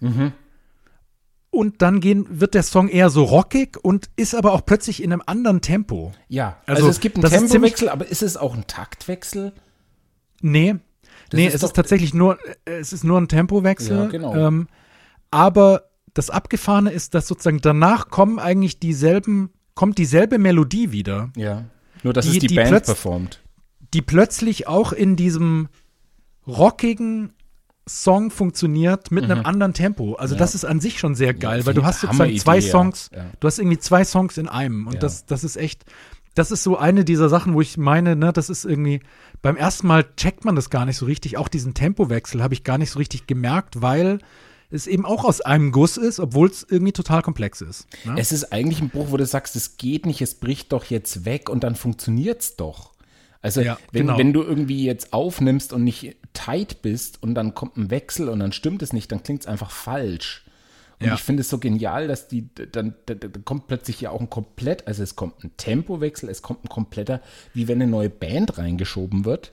Und 1.50 1.82
dann 1.82 2.00
gehen, 2.00 2.26
wird 2.28 2.54
der 2.54 2.64
Song 2.64 2.88
eher 2.88 3.10
so 3.10 3.24
rockig 3.24 3.78
und 3.82 4.10
ist 4.16 4.34
aber 4.34 4.52
auch 4.52 4.64
plötzlich 4.66 5.02
in 5.02 5.12
einem 5.12 5.22
anderen 5.24 5.60
Tempo. 5.60 6.12
Ja, 6.28 6.58
Also, 6.66 6.80
also, 6.80 6.88
es 6.90 7.00
gibt 7.00 7.16
einen 7.16 7.22
das 7.22 7.32
Tempowechsel, 7.32 7.88
aber 7.88 8.06
ist 8.06 8.22
es 8.22 8.36
auch 8.36 8.54
ein 8.54 8.66
Taktwechsel? 8.66 9.52
Nee. 10.40 10.74
nee, 11.32 11.46
ist 11.46 11.54
es 11.54 11.62
ist 11.62 11.76
tatsächlich 11.76 12.12
nur, 12.12 12.38
äh, 12.64 12.72
es 12.72 12.92
ist 12.92 13.04
nur 13.04 13.20
ein 13.20 13.28
Tempowechsel. 13.28 13.96
Ja, 13.96 14.06
genau. 14.06 14.34
Ähm, 14.34 14.68
aber 15.30 15.84
das 16.14 16.30
Abgefahrene 16.30 16.90
ist, 16.90 17.14
dass 17.14 17.26
sozusagen 17.26 17.60
danach 17.60 18.08
kommen 18.08 18.38
eigentlich 18.38 18.78
dieselben, 18.78 19.50
kommt 19.74 19.98
dieselbe 19.98 20.38
Melodie 20.38 20.92
wieder, 20.92 21.30
Ja. 21.36 21.64
Nur, 22.02 22.12
dass 22.12 22.26
Die- 22.26 22.32
es 22.32 22.38
die, 22.40 22.46
die 22.48 22.54
Band 22.56 22.84
performt. 22.84 23.40
die 23.94 24.02
plötzlich 24.02 24.66
auch 24.68 24.92
in 24.92 25.16
diesem 25.16 25.68
rockigen 26.46 27.32
Song 27.88 28.30
funktioniert 28.30 29.10
mit 29.10 29.24
einem 29.24 29.44
anderen 29.44 29.74
Tempo. 29.74 30.14
Also 30.14 30.34
Ja. 30.34 30.38
das 30.38 30.54
ist 30.54 30.64
an 30.64 30.80
sich 30.80 30.98
schon 30.98 31.14
sehr 31.14 31.34
geil, 31.34 31.60
Ja, 31.60 31.66
weil 31.66 31.74
du 31.74 31.84
hast 31.84 32.00
sozusagen 32.00 32.36
zwei. 32.38 32.60
Songs, 32.60 33.10
Ja. 33.14 33.26
du 33.40 33.46
hast 33.46 33.58
irgendwie 33.58 33.78
zwei 33.78 34.04
Songs 34.04 34.38
in 34.38 34.48
einem 34.48 34.86
und 34.86 35.02
das, 35.02 35.26
das 35.26 35.44
ist 35.44 35.56
echt, 35.56 35.84
das 36.34 36.50
ist 36.50 36.62
so 36.62 36.78
eine 36.78 37.04
dieser 37.04 37.28
Sachen, 37.28 37.52
wo 37.54 37.60
ich 37.60 37.76
meine, 37.76 38.16
ne, 38.16 38.32
das 38.32 38.48
ist 38.48 38.64
irgendwie, 38.64 39.00
beim 39.42 39.56
ersten 39.56 39.86
Mal 39.86 40.04
checkt 40.16 40.44
man 40.46 40.56
das 40.56 40.70
gar 40.70 40.86
nicht 40.86 40.96
so 40.96 41.04
richtig, 41.06 41.36
auch 41.36 41.48
diesen 41.48 41.74
Tempowechsel 41.74 42.42
habe 42.42 42.54
ich 42.54 42.64
gar 42.64 42.78
nicht 42.78 42.90
so 42.90 42.98
richtig 42.98 43.26
gemerkt, 43.26 43.82
weil 43.82 44.18
es 44.70 44.86
eben 44.86 45.04
auch 45.04 45.24
aus 45.24 45.40
einem 45.40 45.72
Guss 45.72 45.96
ist, 45.96 46.18
obwohl 46.20 46.48
es 46.48 46.66
irgendwie 46.68 46.92
total 46.92 47.22
komplex 47.22 47.60
ist. 47.60 47.86
Ne? 48.04 48.16
Es 48.18 48.32
ist 48.32 48.52
eigentlich 48.52 48.80
ein 48.80 48.90
Bruch, 48.90 49.10
wo 49.10 49.16
du 49.16 49.26
sagst, 49.26 49.56
es 49.56 49.76
geht 49.76 50.06
nicht, 50.06 50.20
es 50.20 50.34
bricht 50.34 50.72
doch 50.72 50.84
jetzt 50.84 51.24
weg 51.24 51.48
und 51.48 51.64
dann 51.64 51.76
funktioniert's 51.76 52.56
doch. 52.56 52.92
Also 53.40 53.60
Ja, 53.60 53.78
wenn, 53.92 54.06
genau. 54.06 54.18
wenn 54.18 54.32
du 54.32 54.42
irgendwie 54.42 54.84
jetzt 54.84 55.12
aufnimmst 55.12 55.72
und 55.72 55.84
nicht 55.84 56.16
tight 56.32 56.82
bist 56.82 57.22
und 57.22 57.34
dann 57.34 57.54
kommt 57.54 57.76
ein 57.76 57.90
Wechsel 57.90 58.28
und 58.28 58.38
dann 58.40 58.52
stimmt 58.52 58.82
es 58.82 58.92
nicht, 58.92 59.12
dann 59.12 59.22
klingt 59.22 59.42
es 59.42 59.46
einfach 59.46 59.70
falsch. 59.70 60.44
Und 61.00 61.08
Ja. 61.08 61.14
ich 61.14 61.20
finde 61.20 61.42
es 61.42 61.50
so 61.50 61.58
genial, 61.58 62.08
dass 62.08 62.28
die 62.28 62.48
dann, 62.54 62.94
dann, 63.06 63.20
dann 63.20 63.44
kommt 63.44 63.66
plötzlich 63.66 64.00
ja 64.00 64.10
auch 64.10 64.20
ein 64.20 64.30
komplett, 64.30 64.86
also 64.86 65.02
es 65.02 65.14
kommt 65.16 65.44
ein 65.44 65.50
Tempowechsel, 65.56 66.28
es 66.30 66.40
kommt 66.40 66.64
ein 66.64 66.68
kompletter, 66.68 67.20
wie 67.52 67.68
wenn 67.68 67.82
eine 67.82 67.90
neue 67.90 68.08
Band 68.10 68.56
reingeschoben 68.58 69.24
wird, 69.24 69.52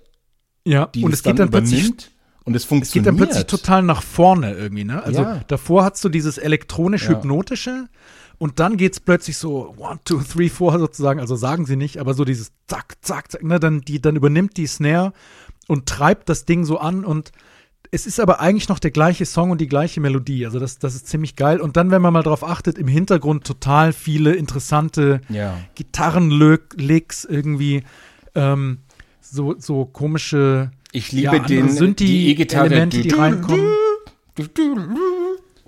ja, 0.66 0.86
die 0.86 1.03
und 1.03 1.14
es 1.14 1.24
geht 1.24 1.39
dann 1.39 1.49
plötzlich 1.49 1.80
übernimmt 1.82 2.12
und 2.44 2.56
es 2.56 2.64
Es 2.64 2.64
geht 2.64 2.70
funktioniert. 2.70 3.08
dann 3.08 3.16
plötzlich 3.18 3.46
total 3.46 3.84
nach 3.84 4.02
vorne 4.02 4.54
irgendwie, 4.54 4.84
ne? 4.84 5.04
Also 5.04 5.22
Ja. 5.22 5.42
davor 5.48 5.84
hast 5.86 6.04
du 6.04 6.10
dieses 6.10 6.38
elektronisch-hypnotische 6.38 7.88
und 8.38 8.60
dann 8.60 8.78
geht's 8.78 9.00
plötzlich 9.00 9.38
so 9.38 9.74
one, 9.78 10.00
two, 10.06 10.20
three, 10.22 10.50
four 10.50 10.78
sozusagen, 10.80 11.20
also 11.20 11.36
sagen 11.36 11.66
sie 11.66 11.76
nicht, 11.76 11.98
aber 11.98 12.14
so 12.14 12.26
dieses 12.26 12.52
zack, 12.68 12.96
zack, 13.02 13.32
zack, 13.32 13.44
ne? 13.44 13.60
Dann, 13.60 13.82
die, 13.82 14.02
dann 14.02 14.16
übernimmt 14.16 14.58
die 14.58 14.68
Snare 14.68 15.14
und 15.68 15.86
treibt 15.88 16.30
das 16.30 16.46
Ding 16.46 16.66
so 16.66 16.80
an 16.80 17.06
und 17.06 17.32
es 17.94 18.06
ist 18.08 18.20
aber 18.22 18.39
eigentlich 18.39 18.70
noch 18.70 18.80
der 18.80 18.92
gleiche 18.92 19.26
Song 19.26 19.52
und 19.52 19.60
die 19.60 19.68
gleiche 19.68 20.00
Melodie. 20.00 20.46
Also 20.46 20.60
das, 20.60 20.80
das 20.80 20.96
ist 20.96 21.08
ziemlich 21.08 21.36
geil. 21.36 21.60
Und 21.60 21.76
dann, 21.76 21.92
wenn 21.92 22.02
man 22.02 22.14
mal 22.14 22.24
drauf 22.24 22.42
achtet, 22.44 22.78
im 22.78 22.88
Hintergrund 22.88 23.44
total 23.46 23.92
viele 23.92 24.34
interessante 24.34 25.20
Ja. 25.28 25.58
Gitarrenlicks 25.76 27.26
irgendwie, 27.26 27.84
ähm, 28.36 28.80
so, 29.20 29.56
so 29.58 29.86
komische 29.86 30.72
Ich 30.92 31.12
liebe 31.12 31.38
ja, 31.38 31.39
den, 31.39 31.70
sind 31.70 32.00
die, 32.00 32.06
die 32.06 32.30
E-Gitarre. 32.32 32.68
Elemente, 32.68 33.02
die 33.02 33.10
reinkommen. 33.10 33.66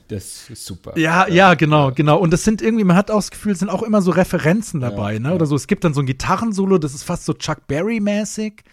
Das 0.09 0.49
ist 0.49 0.65
super. 0.65 0.97
Ja, 0.97 1.27
ja, 1.27 1.53
genau, 1.53 1.91
genau. 1.91 2.19
Und 2.19 2.31
das 2.31 2.43
sind 2.43 2.61
irgendwie, 2.61 2.83
man 2.83 2.95
hat 2.97 3.09
auch 3.09 3.17
das 3.17 3.31
Gefühl, 3.31 3.53
es 3.53 3.59
sind 3.59 3.69
auch 3.69 3.83
immer 3.83 4.01
so 4.01 4.11
Referenzen 4.11 4.81
dabei, 4.81 5.13
Ja, 5.13 5.19
ne? 5.19 5.29
ja. 5.29 5.35
Oder 5.35 5.45
so. 5.45 5.55
Es 5.55 5.67
gibt 5.67 5.83
dann 5.83 5.93
so 5.93 6.01
ein 6.01 6.05
Gitarrensolo, 6.05 6.77
das 6.77 6.93
ist 6.93 7.03
fast 7.03 7.25
so 7.25 7.33
Chuck 7.33 7.67
Berry-mäßig. 7.67 8.63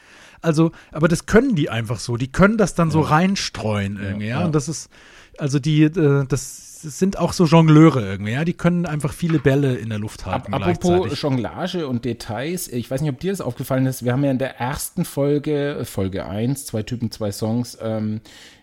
Also, 0.42 0.72
aber 0.90 1.06
das 1.08 1.26
können 1.26 1.54
die 1.54 1.70
einfach 1.70 1.98
so. 1.98 2.16
Die 2.16 2.32
können 2.32 2.56
das 2.56 2.74
dann 2.74 2.90
so 2.90 3.00
reinstreuen 3.00 3.98
irgendwie, 4.00 4.28
ja. 4.28 4.40
ja. 4.40 4.46
Und 4.46 4.54
das 4.54 4.68
ist, 4.68 4.90
also 5.38 5.58
die, 5.58 5.82
äh, 5.82 6.26
das 6.26 6.69
sind 6.82 7.18
auch 7.18 7.32
so 7.32 7.44
Jongleure 7.44 8.00
irgendwie, 8.00 8.32
ja. 8.32 8.44
Die 8.44 8.54
können 8.54 8.86
einfach 8.86 9.12
viele 9.12 9.38
Bälle 9.38 9.74
in 9.76 9.88
der 9.88 9.98
Luft 9.98 10.26
halten. 10.26 10.54
Ab, 10.54 10.66
apropos. 10.66 11.20
Jonglage 11.20 11.86
und 11.86 12.04
Details, 12.04 12.68
ich 12.68 12.90
weiß 12.90 13.00
nicht, 13.00 13.10
ob 13.10 13.20
dir 13.20 13.32
das 13.32 13.40
aufgefallen 13.40 13.86
ist, 13.86 14.04
wir 14.04 14.12
haben 14.12 14.24
ja 14.24 14.30
in 14.30 14.38
der 14.38 14.58
ersten 14.58 15.04
Folge, 15.04 15.82
Folge 15.84 16.26
1, 16.26 16.66
zwei 16.66 16.82
Typen, 16.82 17.10
zwei 17.10 17.32
Songs, 17.32 17.78
ähm, 17.80 18.20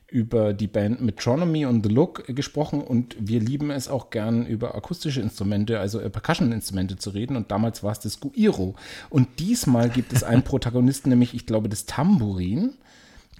über 0.10 0.54
die 0.54 0.68
Band 0.68 1.02
Metronomy 1.02 1.66
und 1.66 1.86
The 1.86 1.92
Look 1.92 2.26
gesprochen 2.28 2.82
und 2.82 3.18
wir 3.20 3.42
lieben 3.42 3.72
es 3.72 3.90
auch 3.90 4.10
gern 4.10 4.46
über 4.46 4.74
akustische 4.74 5.20
Instrumente, 5.20 5.80
also 5.80 6.00
äh, 6.00 6.10
Percussion-Instrumente 6.10 6.96
zu 6.96 7.10
reden 7.10 7.36
und 7.36 7.52
damals 7.52 7.84
war 7.84 7.92
es 7.92 8.00
das 8.00 8.22
Guiro. 8.22 8.76
Und 9.10 9.28
diesmal 9.40 9.90
gibt 9.90 10.14
es 10.14 10.24
einen 10.24 10.44
Protagonisten, 10.46 11.10
nämlich 11.10 11.34
ich 11.34 11.46
glaube 11.46 11.68
das 11.68 11.86
Tambourin 11.86 12.76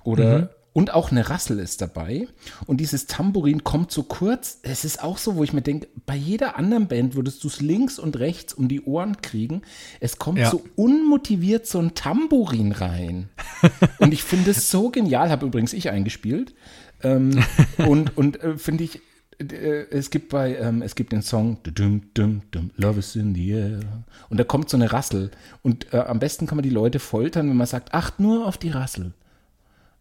oder 0.04 0.50
und 0.78 0.94
auch 0.94 1.10
eine 1.10 1.28
Rassel 1.28 1.58
ist 1.58 1.82
dabei. 1.82 2.28
Und 2.68 2.78
dieses 2.78 3.08
Tambourin 3.08 3.64
kommt 3.64 3.92
so 3.92 4.04
kurz. 4.04 4.60
Es 4.62 4.86
ist 4.86 5.02
auch 5.02 5.18
so, 5.18 5.36
wo 5.36 5.44
ich 5.44 5.52
mir 5.52 5.64
denke, 5.64 5.88
bei 6.06 6.16
jeder 6.16 6.56
anderen 6.56 6.88
Band 6.88 7.16
würdest 7.16 7.44
du 7.44 7.48
es 7.48 7.62
links 7.62 7.98
und 7.98 8.20
rechts 8.20 8.54
um 8.54 8.68
die 8.68 8.84
Ohren 8.84 9.20
kriegen. 9.24 9.64
Es 10.02 10.20
kommt 10.20 10.38
Ja. 10.38 10.52
so 10.52 10.64
unmotiviert 10.76 11.66
so 11.66 11.80
ein 11.80 11.96
Tambourin 11.96 12.74
rein. 12.74 13.30
und 13.98 14.14
ich 14.14 14.22
finde 14.22 14.52
es 14.52 14.70
so 14.70 14.92
genial. 14.92 15.32
Habe 15.32 15.48
übrigens 15.48 15.74
ich 15.74 15.90
eingespielt. 15.90 16.54
Ähm, 17.02 17.44
und 17.80 18.16
und 18.16 18.44
äh, 18.44 18.56
finde 18.60 18.84
ich, 18.84 19.02
äh, 19.40 19.88
es 19.90 20.12
gibt 20.12 20.30
bei, 20.30 20.58
ähm, 20.58 20.84
es 20.84 20.94
gibt 20.94 21.12
den 21.12 21.24
Song 21.24 21.58
dum, 21.64 22.04
dum, 22.14 22.44
dum, 22.52 22.70
Love 22.76 23.00
is 23.00 23.16
in 23.16 23.34
the 23.34 23.50
air. 23.50 23.80
Und 24.30 24.40
da 24.40 24.44
kommt 24.44 24.70
so 24.70 24.78
eine 24.78 24.94
Rassel. 24.94 25.32
Und 25.64 25.92
äh, 25.92 25.98
am 25.98 26.20
besten 26.20 26.46
kann 26.46 26.56
man 26.58 26.64
die 26.64 26.70
Leute 26.70 27.00
foltern, 27.00 27.50
wenn 27.50 27.58
man 27.58 27.66
sagt, 27.66 27.96
acht 27.96 28.20
nur 28.20 28.46
auf 28.46 28.60
die 28.60 28.70
Rassel. 28.70 29.14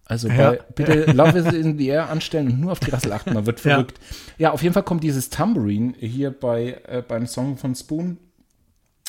Also 0.09 0.29
Ja. 0.29 0.53
bei, 0.53 0.61
bitte 0.75 1.11
Love 1.13 1.39
is 1.39 1.53
in 1.53 1.77
the 1.79 1.89
Air 1.89 2.09
anstellen 2.09 2.49
und 2.49 2.61
nur 2.61 2.73
auf 2.73 2.81
die 2.81 2.91
Rassel 2.91 3.13
achten, 3.13 3.35
man 3.35 3.45
wird 3.47 3.59
Ja. 3.65 3.73
verrückt. 3.75 3.99
Ja, 4.39 4.53
auf 4.53 4.63
jeden 4.63 4.73
Fall 4.73 4.85
kommt 4.85 5.03
dieses 5.03 5.31
Tambourine 5.31 5.95
hier 5.99 6.31
bei, 6.31 6.81
äh, 6.87 7.03
beim 7.07 7.27
Song 7.27 7.57
von 7.59 7.75
Spoon 7.75 8.17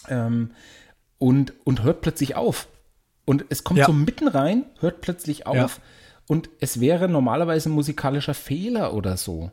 ähm, 0.09 0.51
und, 1.19 1.53
und 1.65 1.83
hört 1.83 2.01
plötzlich 2.01 2.35
auf. 2.35 2.67
Und 3.25 3.45
es 3.49 3.63
kommt 3.63 3.79
Ja. 3.79 3.85
so 3.85 3.93
mitten 3.93 4.27
rein, 4.27 4.65
hört 4.79 5.01
plötzlich 5.01 5.45
auf 5.45 5.55
Ja. 5.55 5.69
und 6.27 6.49
es 6.59 6.79
wäre 6.79 7.07
normalerweise 7.07 7.69
ein 7.69 7.73
musikalischer 7.73 8.33
Fehler 8.33 8.93
oder 8.93 9.17
so. 9.17 9.51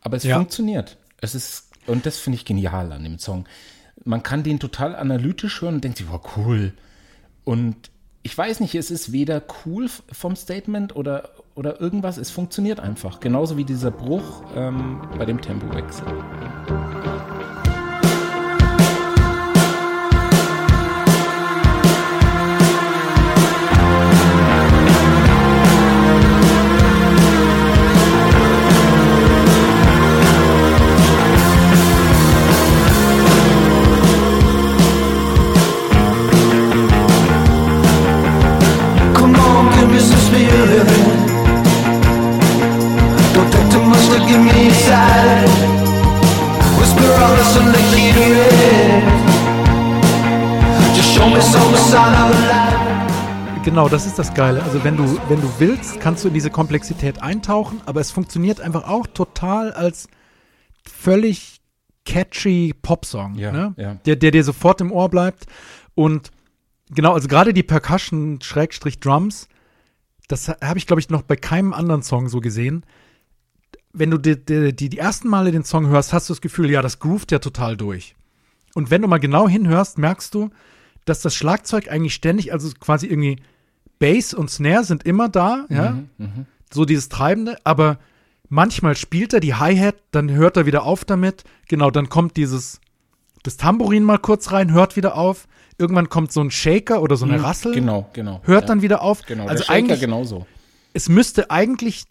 Aber 0.00 0.16
es 0.16 0.24
Ja. 0.24 0.36
funktioniert. 0.36 0.96
Es 1.20 1.34
ist, 1.34 1.70
und 1.86 2.04
das 2.06 2.18
finde 2.18 2.36
ich 2.36 2.44
genial 2.44 2.90
an 2.92 3.04
dem 3.04 3.18
Song. 3.18 3.46
Man 4.04 4.22
kann 4.22 4.42
den 4.42 4.58
total 4.58 4.96
analytisch 4.96 5.60
hören 5.60 5.76
und 5.76 5.84
denkt 5.84 5.98
sich, 5.98 6.10
wow, 6.10 6.20
cool. 6.36 6.72
Und 7.44 7.90
ich 8.28 8.36
weiß 8.36 8.60
nicht, 8.60 8.74
es 8.74 8.90
ist 8.90 9.10
weder 9.10 9.42
cool 9.64 9.88
vom 10.12 10.36
Statement 10.36 10.94
oder, 10.94 11.30
oder 11.54 11.80
irgendwas, 11.80 12.18
es 12.18 12.30
funktioniert 12.30 12.78
einfach. 12.78 13.20
Genauso 13.20 13.56
wie 13.56 13.64
dieser 13.64 13.90
Bruch 13.90 14.42
ähm, 14.54 15.00
bei 15.16 15.24
dem 15.24 15.40
Tempowechsel. 15.40 16.04
To 44.18 44.26
give 44.26 44.40
me 44.42 44.66
inside. 44.66 45.48
Whisper 46.78 47.08
all 47.22 47.36
this 47.36 47.56
and 47.56 47.74
they 47.74 47.82
hear 48.00 48.42
it. 48.42 49.04
Just 50.96 51.10
show 51.14 51.28
me 51.28 51.40
some 51.40 51.76
sign 51.76 52.14
of 52.14 52.30
life. 52.48 53.64
Genau, 53.64 53.88
das 53.88 54.06
ist 54.06 54.18
das 54.18 54.32
Geile. 54.34 54.62
Also 54.62 54.82
wenn 54.82 54.96
du, 54.96 55.04
wenn 55.28 55.40
du 55.40 55.48
willst, 55.58 56.00
kannst 56.00 56.24
du 56.24 56.28
in 56.28 56.34
diese 56.34 56.50
Komplexität 56.50 57.22
eintauchen, 57.22 57.80
aber 57.86 58.00
es 58.00 58.10
funktioniert 58.10 58.60
einfach 58.60 58.88
auch 58.88 59.06
total 59.06 59.72
als 59.72 60.08
völlig 60.84 61.60
catchy 62.06 62.74
Popsong, 62.80 63.34
Ja, 63.34 63.52
ne? 63.52 63.74
ja. 63.76 63.94
Der, 64.06 64.16
der 64.16 64.30
dir 64.30 64.42
sofort 64.42 64.80
im 64.80 64.90
Ohr 64.90 65.10
bleibt. 65.10 65.44
Und 65.94 66.30
genau, 66.90 67.12
also 67.12 67.28
gerade 67.28 67.52
die 67.52 67.62
Percussion 67.62 68.40
Schrägstrich 68.40 69.00
Drums, 69.00 69.48
das 70.28 70.48
habe 70.48 70.78
ich, 70.78 70.86
glaube 70.86 71.00
ich, 71.00 71.10
noch 71.10 71.22
bei 71.22 71.36
keinem 71.36 71.74
anderen 71.74 72.02
Song 72.02 72.28
so 72.28 72.40
gesehen. 72.40 72.84
Wenn 73.92 74.10
du 74.10 74.18
die, 74.18 74.36
die, 74.44 74.74
die, 74.74 74.88
die 74.88 74.98
ersten 74.98 75.28
Male 75.28 75.50
den 75.50 75.64
Song 75.64 75.86
hörst, 75.88 76.12
hast 76.12 76.28
du 76.28 76.34
das 76.34 76.40
Gefühl, 76.40 76.70
ja, 76.70 76.82
das 76.82 76.98
groovt 76.98 77.32
ja 77.32 77.38
total 77.38 77.76
durch. 77.76 78.14
Und 78.74 78.90
wenn 78.90 79.02
du 79.02 79.08
mal 79.08 79.18
genau 79.18 79.48
hinhörst, 79.48 79.98
merkst 79.98 80.34
du, 80.34 80.50
dass 81.04 81.22
das 81.22 81.34
Schlagzeug 81.34 81.90
eigentlich 81.90 82.14
ständig, 82.14 82.52
also 82.52 82.70
quasi 82.78 83.06
irgendwie 83.06 83.38
Bass 83.98 84.34
und 84.34 84.50
Snare 84.50 84.84
sind 84.84 85.04
immer 85.04 85.28
da, 85.28 85.64
ja, 85.70 85.98
so 86.72 86.84
dieses 86.84 87.08
Treibende, 87.08 87.56
aber 87.64 87.98
manchmal 88.48 88.94
spielt 88.94 89.32
er 89.32 89.40
die 89.40 89.54
Hi-Hat, 89.54 89.96
dann 90.10 90.30
hört 90.30 90.56
er 90.56 90.66
wieder 90.66 90.84
auf 90.84 91.04
damit, 91.04 91.44
genau, 91.66 91.90
dann 91.90 92.08
kommt 92.08 92.36
dieses, 92.36 92.80
das 93.42 93.56
Tambourin 93.56 94.04
mal 94.04 94.18
kurz 94.18 94.52
rein, 94.52 94.72
hört 94.72 94.96
wieder 94.96 95.16
auf, 95.16 95.48
irgendwann 95.78 96.08
kommt 96.10 96.30
so 96.30 96.40
ein 96.40 96.50
Shaker 96.50 97.02
oder 97.02 97.16
so 97.16 97.24
eine 97.24 97.42
Rassel, 97.42 97.72
Genau, 97.72 98.08
genau. 98.12 98.40
hört 98.44 98.64
ja. 98.64 98.66
dann 98.68 98.82
wieder 98.82 99.00
auf, 99.02 99.22
Genau, 99.22 99.44
also 99.44 99.56
der 99.56 99.64
Shaker 99.64 99.78
eigentlich, 99.78 100.00
genauso. 100.00 100.46
es 100.92 101.08
müsste 101.08 101.50
eigentlich 101.50 102.04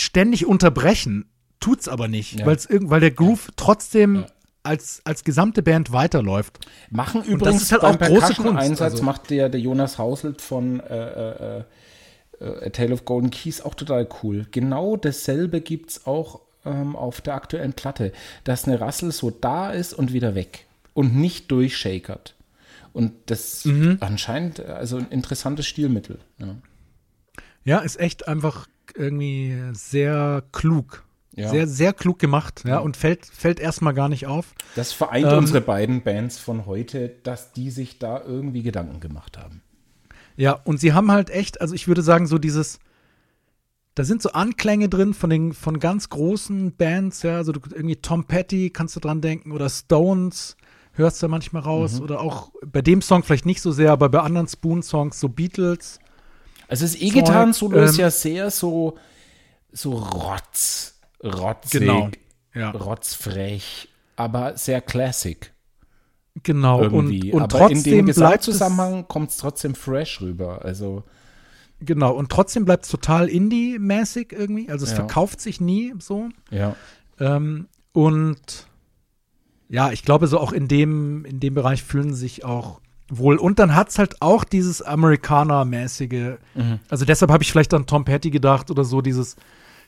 ständig 0.00 0.46
unterbrechen, 0.46 1.30
tut's 1.60 1.88
aber 1.88 2.08
nicht, 2.08 2.40
Ja. 2.40 2.46
weil 2.46 3.00
der 3.00 3.10
Groove 3.10 3.50
trotzdem 3.56 4.24
als, 4.62 5.00
als 5.04 5.24
gesamte 5.24 5.62
Band 5.62 5.92
weiterläuft. 5.92 6.66
Machen 6.90 7.20
das 7.22 7.28
übrigens 7.30 7.62
ist 7.62 7.72
halt 7.72 7.84
auch 7.84 7.98
große 7.98 8.34
Kunst, 8.34 8.82
also. 8.82 9.02
macht 9.02 9.30
der, 9.30 9.48
der 9.48 9.60
Jonas 9.60 9.98
Hauselt 9.98 10.42
von 10.42 10.80
äh, 10.80 11.58
äh, 11.58 11.64
äh, 12.40 12.66
A 12.66 12.70
Tale 12.70 12.92
of 12.92 13.04
Golden 13.04 13.30
Keys 13.30 13.60
auch 13.60 13.74
total 13.74 14.06
cool. 14.22 14.46
Genau 14.50 14.96
dasselbe 14.96 15.60
gibt 15.60 15.90
es 15.90 16.06
auch 16.06 16.40
ähm, 16.64 16.96
auf 16.96 17.20
der 17.20 17.34
aktuellen 17.34 17.72
Platte, 17.72 18.12
dass 18.44 18.66
eine 18.66 18.80
Rassel 18.80 19.10
so 19.12 19.30
da 19.30 19.70
ist 19.70 19.94
und 19.94 20.12
wieder 20.12 20.34
weg 20.34 20.66
und 20.92 21.16
nicht 21.16 21.50
durchshakert. 21.50 22.34
Und 22.92 23.12
das 23.26 23.64
Mhm. 23.64 23.98
anscheinend 24.00 24.60
also 24.60 24.98
ein 24.98 25.08
interessantes 25.10 25.66
Stilmittel. 25.66 26.18
Ja. 26.38 26.56
Ja, 27.64 27.78
ist 27.78 27.98
echt 28.00 28.28
einfach 28.28 28.66
irgendwie 28.96 29.56
sehr 29.72 30.42
klug. 30.52 31.04
Ja. 31.34 31.50
Sehr, 31.50 31.68
sehr 31.68 31.92
klug 31.92 32.18
gemacht, 32.18 32.64
ja, 32.66 32.78
und 32.78 32.96
fällt, 32.96 33.24
fällt 33.24 33.60
erstmal 33.60 33.94
gar 33.94 34.08
nicht 34.08 34.26
auf. 34.26 34.54
Das 34.74 34.92
vereint 34.92 35.26
Ähm, 35.26 35.38
unsere 35.38 35.60
beiden 35.60 36.02
Bands 36.02 36.36
von 36.36 36.66
heute, 36.66 37.10
dass 37.22 37.52
die 37.52 37.70
sich 37.70 38.00
da 38.00 38.20
irgendwie 38.20 38.64
Gedanken 38.64 38.98
gemacht 38.98 39.38
haben. 39.38 39.62
Ja, 40.36 40.52
und 40.52 40.80
sie 40.80 40.94
haben 40.94 41.12
halt 41.12 41.30
echt, 41.30 41.60
also 41.60 41.76
ich 41.76 41.86
würde 41.86 42.02
sagen, 42.02 42.26
so 42.26 42.38
dieses, 42.38 42.80
da 43.94 44.02
sind 44.02 44.20
so 44.20 44.32
Anklänge 44.32 44.88
drin 44.88 45.14
von 45.14 45.30
den, 45.30 45.52
von 45.52 45.78
ganz 45.78 46.08
großen 46.08 46.74
Bands, 46.74 47.22
ja, 47.22 47.36
also 47.36 47.52
irgendwie 47.52 47.96
Tom 47.96 48.24
Petty 48.24 48.70
kannst 48.70 48.96
du 48.96 49.00
dran 49.00 49.20
denken 49.20 49.52
oder 49.52 49.68
Stones 49.68 50.56
hörst 50.92 51.22
du 51.22 51.28
manchmal 51.28 51.62
raus 51.62 52.00
oder 52.00 52.20
auch 52.20 52.50
bei 52.66 52.82
dem 52.82 53.00
Song 53.00 53.22
vielleicht 53.22 53.46
nicht 53.46 53.62
so 53.62 53.70
sehr, 53.70 53.92
aber 53.92 54.08
bei 54.08 54.20
anderen 54.20 54.48
Spoon-Songs, 54.48 55.20
so 55.20 55.28
Beatles. 55.28 56.00
Also 56.68 56.84
das 56.84 56.94
E-Gitarren-Solo 56.94 57.78
ist 57.80 57.94
ähm, 57.94 58.00
ja 58.00 58.10
sehr 58.10 58.50
so, 58.50 58.96
so 59.72 59.92
rotz, 59.94 61.00
rotzig, 61.24 61.80
Genau, 61.80 62.10
ja. 62.54 62.70
rotzfrech, 62.70 63.88
aber 64.16 64.56
sehr 64.56 64.80
classic 64.80 65.52
Genau, 66.42 66.82
irgendwie. 66.82 67.32
und, 67.32 67.42
und 67.42 67.54
aber 67.54 67.70
in 67.70 67.82
dem 67.82 67.82
trotzdem 67.82 68.04
bleibt 68.04 68.42
es, 68.42 68.46
Gesamtzusammenhang 68.46 69.08
kommt 69.08 69.30
es 69.30 69.38
trotzdem 69.38 69.74
fresh 69.74 70.20
rüber. 70.20 70.64
Also 70.64 71.02
genau, 71.80 72.12
und 72.14 72.30
trotzdem 72.30 72.64
bleibt 72.64 72.84
es 72.84 72.90
total 72.90 73.28
Indie-mäßig 73.28 74.32
irgendwie, 74.32 74.70
also 74.70 74.84
es 74.84 74.90
Ja. 74.90 74.96
verkauft 74.96 75.40
sich 75.40 75.60
nie 75.60 75.94
so. 75.98 76.28
ja, 76.50 76.76
Ähm, 77.18 77.66
und 77.92 78.68
ja, 79.68 79.90
ich 79.90 80.04
glaube, 80.04 80.28
so 80.28 80.38
auch 80.38 80.52
in 80.52 80.68
dem, 80.68 81.24
in 81.24 81.40
dem 81.40 81.54
Bereich 81.54 81.82
fühlen 81.82 82.14
sich 82.14 82.44
auch 82.44 82.80
wohl. 83.08 83.36
Und 83.36 83.58
dann 83.58 83.74
hat 83.74 83.88
es 83.90 83.98
halt 83.98 84.20
auch 84.20 84.44
dieses 84.44 84.82
Amerikaner-mäßige. 84.82 86.38
Mhm. 86.54 86.78
Also 86.88 87.04
deshalb 87.04 87.30
habe 87.30 87.42
ich 87.42 87.50
vielleicht 87.52 87.72
an 87.74 87.86
Tom 87.86 88.04
Petty 88.04 88.30
gedacht 88.30 88.70
oder 88.70 88.84
so, 88.84 89.00
dieses, 89.00 89.36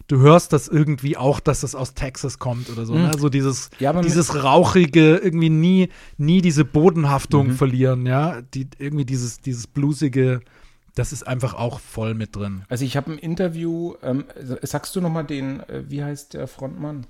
du 0.08 0.18
hörst 0.20 0.52
das 0.52 0.68
irgendwie 0.68 1.16
auch, 1.16 1.40
dass 1.40 1.60
das 1.60 1.74
aus 1.74 1.94
Texas 1.94 2.38
kommt 2.38 2.70
oder 2.70 2.84
so. 2.86 2.94
Ne? 2.94 3.10
Dieses, 3.32 3.70
Mhm. 3.70 3.76
Ja, 3.80 3.90
aber 3.90 3.98
mit- 4.00 4.08
dieses 4.08 4.42
rauchige, 4.42 5.16
irgendwie 5.16 5.50
nie, 5.50 5.88
nie 6.18 6.40
diese 6.40 6.64
Bodenhaftung 6.64 7.48
Mhm. 7.48 7.52
verlieren, 7.52 8.06
ja. 8.06 8.40
Die, 8.54 8.68
irgendwie 8.78 9.04
dieses, 9.04 9.40
dieses 9.40 9.66
bluesige, 9.66 10.40
das 10.94 11.12
ist 11.12 11.26
einfach 11.26 11.54
auch 11.54 11.78
voll 11.80 12.14
mit 12.14 12.34
drin. 12.36 12.62
also 12.68 12.84
ich 12.84 12.96
habe 12.96 13.12
ein 13.12 13.18
Interview, 13.18 13.94
ähm, 14.02 14.24
sagst 14.62 14.96
du 14.96 15.00
nochmal 15.00 15.24
den, 15.24 15.60
äh, 15.60 15.84
wie 15.88 16.02
heißt 16.02 16.34
der 16.34 16.48
Frontmann? 16.48 17.06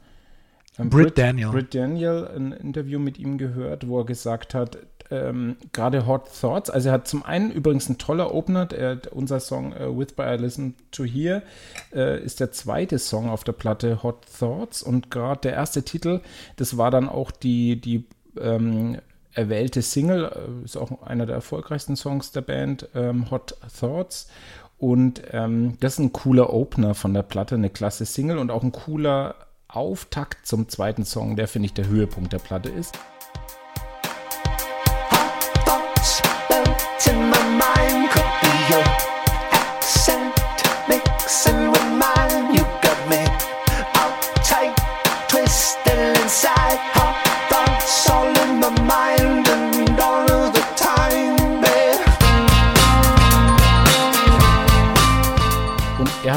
Ähm, 0.78 0.90
Britt 0.90 1.16
Daniel. 1.18 1.48
Britt 1.50 1.74
Daniel, 1.74 2.28
ein 2.36 2.52
Interview 2.52 2.98
mit 2.98 3.18
ihm 3.18 3.38
gehört, 3.38 3.88
wo 3.88 4.00
er 4.00 4.04
gesagt 4.06 4.54
hat, 4.54 4.78
ähm, 5.10 5.56
gerade 5.72 6.06
Hot 6.06 6.28
Thoughts, 6.40 6.70
also 6.70 6.88
er 6.88 6.94
hat 6.94 7.08
zum 7.08 7.24
einen 7.24 7.50
übrigens 7.50 7.88
ein 7.88 7.98
toller 7.98 8.34
Opener, 8.34 8.66
der, 8.66 9.00
unser 9.12 9.40
Song 9.40 9.72
äh, 9.72 9.86
With 9.96 10.12
By 10.12 10.34
I 10.34 10.36
Listen 10.36 10.74
to 10.92 11.04
Hear 11.04 11.42
äh, 11.92 12.22
ist 12.22 12.40
der 12.40 12.52
zweite 12.52 12.98
Song 12.98 13.28
auf 13.28 13.44
der 13.44 13.52
Platte 13.52 14.02
Hot 14.02 14.26
Thoughts 14.38 14.82
und 14.82 15.10
gerade 15.10 15.40
der 15.42 15.52
erste 15.54 15.82
Titel, 15.82 16.20
das 16.56 16.76
war 16.76 16.90
dann 16.90 17.08
auch 17.08 17.30
die, 17.30 17.80
die 17.80 18.04
ähm, 18.40 18.98
erwählte 19.34 19.82
Single, 19.82 20.24
äh, 20.24 20.64
ist 20.64 20.76
auch 20.76 21.02
einer 21.02 21.26
der 21.26 21.36
erfolgreichsten 21.36 21.96
Songs 21.96 22.32
der 22.32 22.42
Band, 22.42 22.88
ähm, 22.94 23.30
Hot 23.30 23.56
Thoughts. 23.78 24.28
Und 24.78 25.22
ähm, 25.32 25.76
das 25.80 25.94
ist 25.94 25.98
ein 25.98 26.12
cooler 26.12 26.52
Opener 26.54 26.94
von 26.94 27.12
der 27.12 27.22
Platte, 27.22 27.54
eine 27.54 27.68
klasse 27.68 28.06
Single 28.06 28.38
und 28.38 28.50
auch 28.50 28.62
ein 28.62 28.72
cooler 28.72 29.34
Auftakt 29.68 30.46
zum 30.46 30.68
zweiten 30.68 31.04
Song, 31.04 31.36
der 31.36 31.48
finde 31.48 31.66
ich 31.66 31.74
der 31.74 31.86
Höhepunkt 31.86 32.32
der 32.32 32.38
Platte 32.38 32.70
ist. 32.70 32.98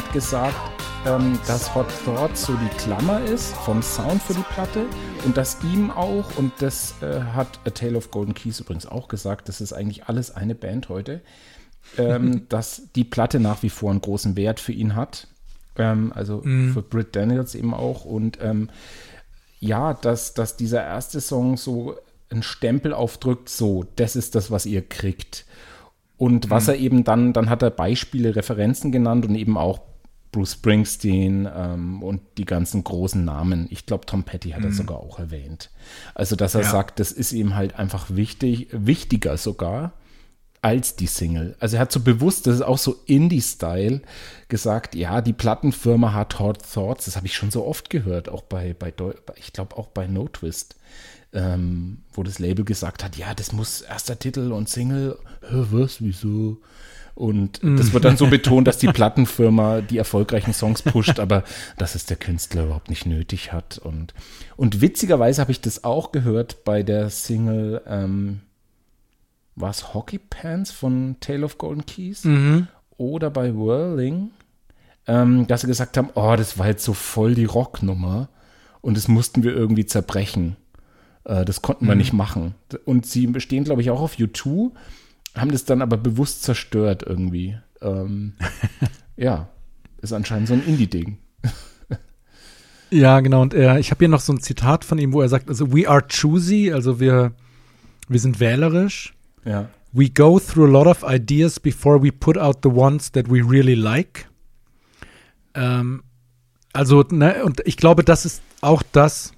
Hat 0.04 0.14
gesagt, 0.14 0.56
ähm, 1.06 1.40
dass 1.48 1.74
Hot 1.76 1.88
Thoughts 2.06 2.46
so 2.46 2.54
die 2.54 2.78
Klammer 2.78 3.24
ist 3.24 3.54
vom 3.58 3.82
Sound 3.82 4.22
für 4.22 4.34
die 4.34 4.44
Platte 4.54 4.86
und 5.26 5.38
dass 5.38 5.58
ihm 5.64 5.92
auch, 5.92 6.38
und 6.38 6.52
das 6.60 6.96
äh, 7.02 7.22
hat 7.22 7.60
A 7.66 7.70
Tale 7.70 7.98
of 7.98 8.12
Golden 8.12 8.34
Keys 8.34 8.60
übrigens 8.60 8.86
auch 8.86 9.08
gesagt, 9.08 9.50
das 9.50 9.62
ist 9.62 9.74
eigentlich 9.74 10.06
alles 10.06 10.32
eine 10.32 10.56
Band 10.56 10.90
heute, 10.90 11.22
ähm, 11.98 12.46
dass 12.50 12.90
die 12.96 13.04
Platte 13.04 13.40
nach 13.40 13.64
wie 13.64 13.70
vor 13.70 13.92
einen 13.92 14.02
großen 14.02 14.36
Wert 14.36 14.60
für 14.60 14.72
ihn 14.72 14.96
hat. 14.96 15.28
Ähm, 15.78 16.12
also 16.16 16.42
für 16.42 16.82
Britt 16.82 17.16
Daniels 17.16 17.56
eben 17.56 17.74
auch. 17.74 18.06
Und 18.06 18.40
ähm, 18.42 18.70
ja, 19.60 19.94
dass, 19.94 20.34
dass 20.34 20.58
dieser 20.58 20.84
erste 20.84 21.22
Song 21.22 21.58
so 21.58 21.98
einen 22.30 22.44
Stempel 22.44 22.94
aufdrückt, 22.94 23.50
so, 23.50 23.86
das 23.96 24.16
ist 24.16 24.36
das, 24.36 24.52
was 24.52 24.66
ihr 24.66 24.82
kriegt. 24.82 25.46
Und 26.18 26.50
was 26.50 26.68
er 26.68 26.78
eben 26.78 27.04
dann, 27.04 27.34
dann 27.34 27.50
hat 27.50 27.64
er 27.64 27.70
Beispiele, 27.70 28.36
Referenzen 28.36 28.92
genannt 28.92 29.26
und 29.26 29.36
eben 29.36 29.58
auch 29.58 29.82
Bruce 30.34 30.54
Springsteen 30.54 31.48
ähm, 31.56 32.04
und 32.04 32.20
die 32.38 32.44
ganzen 32.46 32.84
großen 32.84 33.24
Namen. 33.24 33.68
Ich 33.70 33.86
glaube, 33.86 34.06
Tom 34.06 34.24
Petty 34.26 34.50
hat 34.50 34.64
er 34.66 34.74
sogar 34.74 34.98
auch 35.00 35.20
erwähnt. 35.20 35.70
Also, 36.16 36.36
dass 36.36 36.56
er 36.56 36.64
Ja. 36.64 36.70
sagt, 36.72 37.00
das 37.00 37.14
ist 37.14 37.32
ihm 37.32 37.56
halt 37.56 37.76
einfach 37.80 38.08
wichtig, 38.10 38.68
wichtiger 38.72 39.38
sogar 39.38 39.94
als 40.62 40.96
die 40.96 41.08
Single. 41.08 41.56
Also 41.60 41.76
er 41.76 41.82
hat 41.82 41.92
so 41.92 42.00
bewusst, 42.00 42.48
das 42.48 42.56
ist 42.56 42.62
auch 42.62 42.78
so 42.78 42.96
Indie-Style, 43.06 44.02
gesagt, 44.48 44.96
ja, 44.96 45.20
die 45.22 45.34
Plattenfirma 45.34 46.14
hat 46.14 46.40
Hot 46.40 46.60
Thoughts, 46.74 47.06
das 47.06 47.16
habe 47.18 47.26
ich 47.28 47.36
schon 47.36 47.52
so 47.52 47.66
oft 47.66 47.90
gehört, 47.90 48.30
auch 48.30 48.44
bei, 48.44 48.74
bei 48.74 48.90
Deu 48.90 49.14
ich 49.36 49.52
glaube 49.52 49.76
auch 49.78 49.88
bei 49.88 50.08
No 50.08 50.30
Twist, 50.30 50.78
ähm, 51.34 52.04
wo 52.14 52.24
das 52.24 52.40
Label 52.40 52.64
gesagt 52.64 53.04
hat, 53.04 53.18
ja, 53.18 53.34
das 53.34 53.52
muss 53.52 53.82
erster 53.82 54.18
Titel 54.18 54.54
und 54.54 54.70
Single, 54.70 55.20
Hä, 55.42 55.66
was, 55.72 56.02
wieso? 56.02 56.60
Und 57.16 57.60
das 57.62 57.94
wird 57.94 58.06
dann 58.06 58.18
so 58.18 58.28
betont, 58.30 58.68
dass 58.68 58.80
die 58.80 58.88
Plattenfirma 58.88 59.82
die 59.82 59.98
erfolgreichen 59.98 60.54
Songs 60.54 60.82
pusht, 60.82 61.20
aber 61.20 61.44
dass 61.78 61.96
es 61.96 62.06
der 62.06 62.18
Künstler 62.18 62.66
überhaupt 62.66 62.90
nicht 62.90 63.06
nötig 63.06 63.54
hat. 63.54 63.78
Und, 63.78 64.14
und 64.56 64.82
witzigerweise 64.82 65.42
habe 65.42 65.52
ich 65.52 65.62
das 65.62 65.84
auch 65.84 66.12
gehört 66.12 66.64
bei 66.64 66.82
der 66.82 67.10
Single, 67.10 67.82
ähm, 67.88 68.42
war 69.56 69.70
es 69.70 69.94
Hockey 69.94 70.18
Pants 70.18 70.72
von 70.72 71.18
Tale 71.20 71.46
of 71.46 71.60
Golden 71.60 71.86
Keys 71.86 72.26
oder 72.98 73.30
bei 73.30 73.54
Whirling, 73.54 74.32
ähm, 75.06 75.46
dass 75.48 75.62
sie 75.62 75.68
gesagt 75.68 75.98
haben, 75.98 76.10
oh, 76.16 76.36
das 76.36 76.58
war 76.58 76.68
jetzt 76.68 76.84
so 76.84 76.94
voll 76.94 77.36
die 77.36 77.46
Rocknummer 77.46 78.30
und 78.82 78.98
das 78.98 79.08
mussten 79.08 79.44
wir 79.44 79.54
irgendwie 79.54 79.86
zerbrechen. 79.86 80.56
Äh, 81.26 81.46
das 81.46 81.62
konnten 81.62 81.88
wir 81.88 81.96
nicht 81.96 82.14
machen. 82.14 82.56
Und 82.86 83.06
sie 83.06 83.28
bestehen, 83.28 83.64
glaube 83.64 83.82
ich, 83.82 83.90
auch 83.92 84.02
auf 84.02 84.16
U2, 84.16 84.72
haben 85.36 85.52
das 85.52 85.66
dann 85.66 85.82
aber 85.82 85.98
bewusst 85.98 86.44
zerstört 86.44 87.04
irgendwie. 87.06 87.58
Ähm, 87.82 88.34
ja, 89.18 89.50
ist 90.02 90.14
anscheinend 90.14 90.48
so 90.48 90.54
ein 90.54 90.66
Indie-Ding. 90.66 91.18
Ja, 92.94 93.22
genau. 93.22 93.42
Und 93.42 93.56
er, 93.56 93.80
ich 93.80 93.90
habe 93.90 94.00
hier 94.00 94.08
noch 94.08 94.20
so 94.20 94.32
ein 94.34 94.40
Zitat 94.40 94.86
von 94.86 95.00
ihm, 95.00 95.14
wo 95.14 95.22
er 95.22 95.30
sagt, 95.30 95.50
also 95.50 95.74
we 95.74 95.90
are 95.90 96.06
choosy, 96.08 96.72
also 96.72 97.00
wir, 97.00 97.34
wir 98.08 98.20
sind 98.20 98.40
wählerisch. 98.40 99.16
Ja. 99.46 99.70
We 99.92 100.10
go 100.10 100.40
through 100.40 100.68
a 100.68 100.72
lot 100.72 100.88
of 100.88 101.04
ideas 101.04 101.60
before 101.60 102.02
we 102.02 102.12
put 102.12 102.38
out 102.38 102.60
the 102.62 102.70
ones 102.70 103.12
that 103.12 103.32
we 103.32 103.42
really 103.42 103.74
like. 103.74 104.28
Ähm, 105.56 106.04
also, 106.72 107.04
ne, 107.10 107.44
und 107.44 107.62
ich 107.66 107.78
glaube, 107.78 108.04
das 108.04 108.26
ist 108.26 108.44
auch 108.62 108.84
das. 108.92 109.33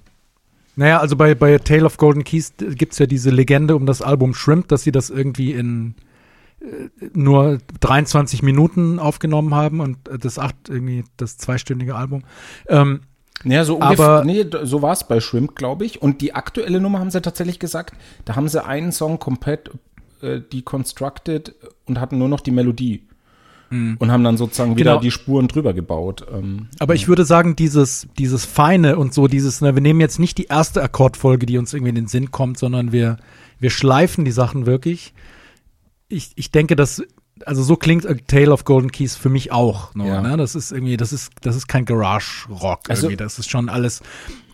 Naja, 0.76 1.00
also 1.00 1.16
bei, 1.16 1.34
bei 1.34 1.58
Tale 1.58 1.84
of 1.84 1.96
Golden 1.96 2.22
Keys 2.22 2.52
gibt 2.58 2.92
es 2.92 2.98
ja 2.98 3.06
diese 3.06 3.30
Legende 3.30 3.74
um 3.76 3.86
das 3.86 4.02
Album 4.02 4.34
Shrimp, 4.34 4.68
dass 4.68 4.82
sie 4.82 4.92
das 4.92 5.08
irgendwie 5.10 5.52
in 5.52 5.94
äh, 6.60 7.08
nur 7.14 7.58
23 7.80 8.42
Minuten 8.42 8.98
aufgenommen 8.98 9.54
haben 9.54 9.80
und 9.80 10.06
äh, 10.08 10.18
das 10.18 10.38
acht, 10.38 10.54
irgendwie 10.68 11.04
das 11.16 11.38
zweistündige 11.38 11.94
Album. 11.94 12.24
Ähm, 12.68 13.00
Ja, 13.44 13.64
so 13.64 13.76
ungefähr, 13.76 14.06
Aber- 14.06 14.24
nee, 14.24 14.44
so 14.64 14.82
war 14.82 14.92
es 14.92 15.04
bei 15.04 15.20
Shrimp, 15.20 15.56
glaube 15.56 15.84
ich. 15.86 16.02
Und 16.02 16.20
die 16.20 16.34
aktuelle 16.34 16.80
Nummer 16.80 16.98
haben 17.00 17.10
sie 17.10 17.20
tatsächlich 17.22 17.58
gesagt, 17.58 17.94
da 18.26 18.36
haben 18.36 18.48
sie 18.48 18.62
einen 18.64 18.92
Song 18.92 19.18
komplett 19.18 19.70
äh, 20.20 20.40
deconstructed 20.40 21.54
und 21.86 22.00
hatten 22.00 22.18
nur 22.18 22.28
noch 22.28 22.40
die 22.40 22.50
Melodie. 22.50 23.05
Und 23.70 24.12
haben 24.12 24.22
dann 24.22 24.36
sozusagen 24.36 24.76
wieder 24.76 24.92
Genau. 24.92 25.00
die 25.02 25.10
Spuren 25.10 25.48
drüber 25.48 25.72
gebaut. 25.74 26.24
Ähm, 26.32 26.68
Aber 26.78 26.94
ich 26.94 27.08
würde 27.08 27.24
sagen, 27.24 27.56
dieses, 27.56 28.06
dieses 28.18 28.44
Feine 28.44 28.96
und 28.96 29.12
so, 29.12 29.26
dieses, 29.26 29.60
ne, 29.60 29.74
wir 29.74 29.82
nehmen 29.82 30.00
jetzt 30.00 30.18
nicht 30.20 30.38
die 30.38 30.44
erste 30.44 30.82
Akkordfolge, 30.82 31.46
die 31.46 31.58
uns 31.58 31.72
irgendwie 31.74 31.88
in 31.90 31.94
den 31.96 32.06
Sinn 32.06 32.30
kommt, 32.30 32.58
sondern 32.58 32.92
wir, 32.92 33.16
wir 33.58 33.70
schleifen 33.70 34.24
die 34.24 34.30
Sachen 34.30 34.66
wirklich. 34.66 35.14
Ich, 36.08 36.30
ich 36.36 36.52
denke, 36.52 36.76
dass, 36.76 37.02
also 37.44 37.62
so 37.64 37.76
klingt 37.76 38.06
A 38.06 38.14
Tale 38.14 38.52
of 38.52 38.64
Golden 38.64 38.92
Keys 38.92 39.16
für 39.16 39.28
mich 39.28 39.50
auch. 39.50 39.94
Nur, 39.94 40.06
Ja. 40.06 40.22
ne? 40.22 40.36
Das 40.36 40.54
ist 40.54 40.70
irgendwie, 40.70 40.96
das 40.96 41.12
ist, 41.12 41.32
das 41.40 41.56
ist 41.56 41.66
kein 41.66 41.84
Garage-Rock 41.84 42.88
Also- 42.88 43.06
irgendwie. 43.06 43.16
Das 43.16 43.38
ist 43.40 43.50
schon 43.50 43.68
alles, 43.68 44.00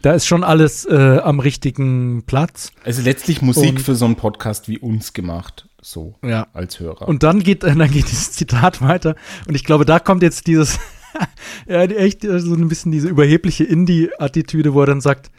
da 0.01 0.13
ist 0.15 0.27
schon 0.27 0.43
alles 0.43 0.85
äh, 0.87 1.21
am 1.23 1.39
richtigen 1.39 2.23
Platz. 2.27 2.73
also 2.85 3.03
letztlich 3.03 3.43
Musik 3.43 3.71
Und- 3.71 3.81
für 3.81 3.95
so 3.95 4.07
einen 4.07 4.17
Podcast 4.17 4.69
wie 4.69 4.79
uns 4.79 5.13
gemacht. 5.13 5.69
So, 5.85 6.15
Ja. 6.25 6.47
als 6.53 6.79
Hörer. 6.79 7.09
Und 7.09 7.23
dann 7.25 7.41
geht, 7.43 7.63
dann 7.65 7.79
geht 7.91 8.09
dieses 8.09 8.33
Zitat 8.33 8.81
weiter. 8.81 9.17
Und 9.49 9.55
ich 9.57 9.65
glaube, 9.65 9.85
da 9.85 9.99
kommt 9.99 10.23
jetzt 10.23 10.47
dieses, 10.47 10.79
ja, 11.67 11.83
echt 11.83 12.25
äh, 12.25 12.39
so 12.39 12.55
ein 12.55 12.69
bisschen 12.69 12.93
diese 12.93 13.09
überhebliche 13.09 13.65
Indie-Attitüde, 13.65 14.75
wo 14.75 14.81
er 14.81 14.87
dann 14.87 15.01
sagt, 15.01 15.31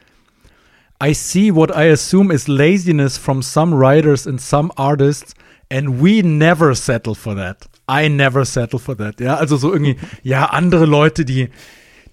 I 1.02 1.14
see 1.14 1.54
what 1.54 1.72
I 1.72 1.90
assume 1.92 2.34
is 2.34 2.48
laziness 2.48 3.18
from 3.18 3.42
some 3.42 3.76
writers 3.76 4.28
and 4.28 4.40
some 4.40 4.70
artists, 4.76 5.34
and 5.72 6.02
we 6.04 6.22
never 6.22 6.76
settle 6.76 7.16
for 7.16 7.36
that. 7.36 7.68
I 7.90 8.08
never 8.10 8.46
settle 8.46 8.80
for 8.80 8.96
that. 8.98 9.20
Ja, 9.20 9.36
also 9.36 9.58
so 9.58 9.72
irgendwie, 9.74 9.98
ja, 10.24 10.46
andere 10.48 10.86
Leute, 10.86 11.26
die, 11.26 11.50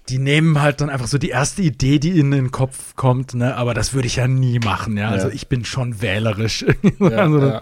die 0.09 0.17
nehmen 0.17 0.61
halt 0.61 0.81
dann 0.81 0.89
einfach 0.89 1.07
so 1.07 1.17
die 1.17 1.29
erste 1.29 1.61
Idee, 1.61 1.99
die 1.99 2.09
ihnen 2.11 2.33
in 2.33 2.45
den 2.45 2.51
Kopf 2.51 2.95
kommt, 2.95 3.33
ne, 3.33 3.55
aber 3.55 3.73
das 3.73 3.93
würde 3.93 4.07
ich 4.07 4.17
ja 4.17 4.27
nie 4.27 4.59
machen, 4.59 4.97
ja. 4.97 5.09
Also 5.09 5.27
Ja. 5.27 5.33
ich 5.33 5.47
bin 5.47 5.63
schon 5.63 6.01
wählerisch. 6.01 6.65
ja, 6.99 7.07
also, 7.09 7.39
ja, 7.39 7.61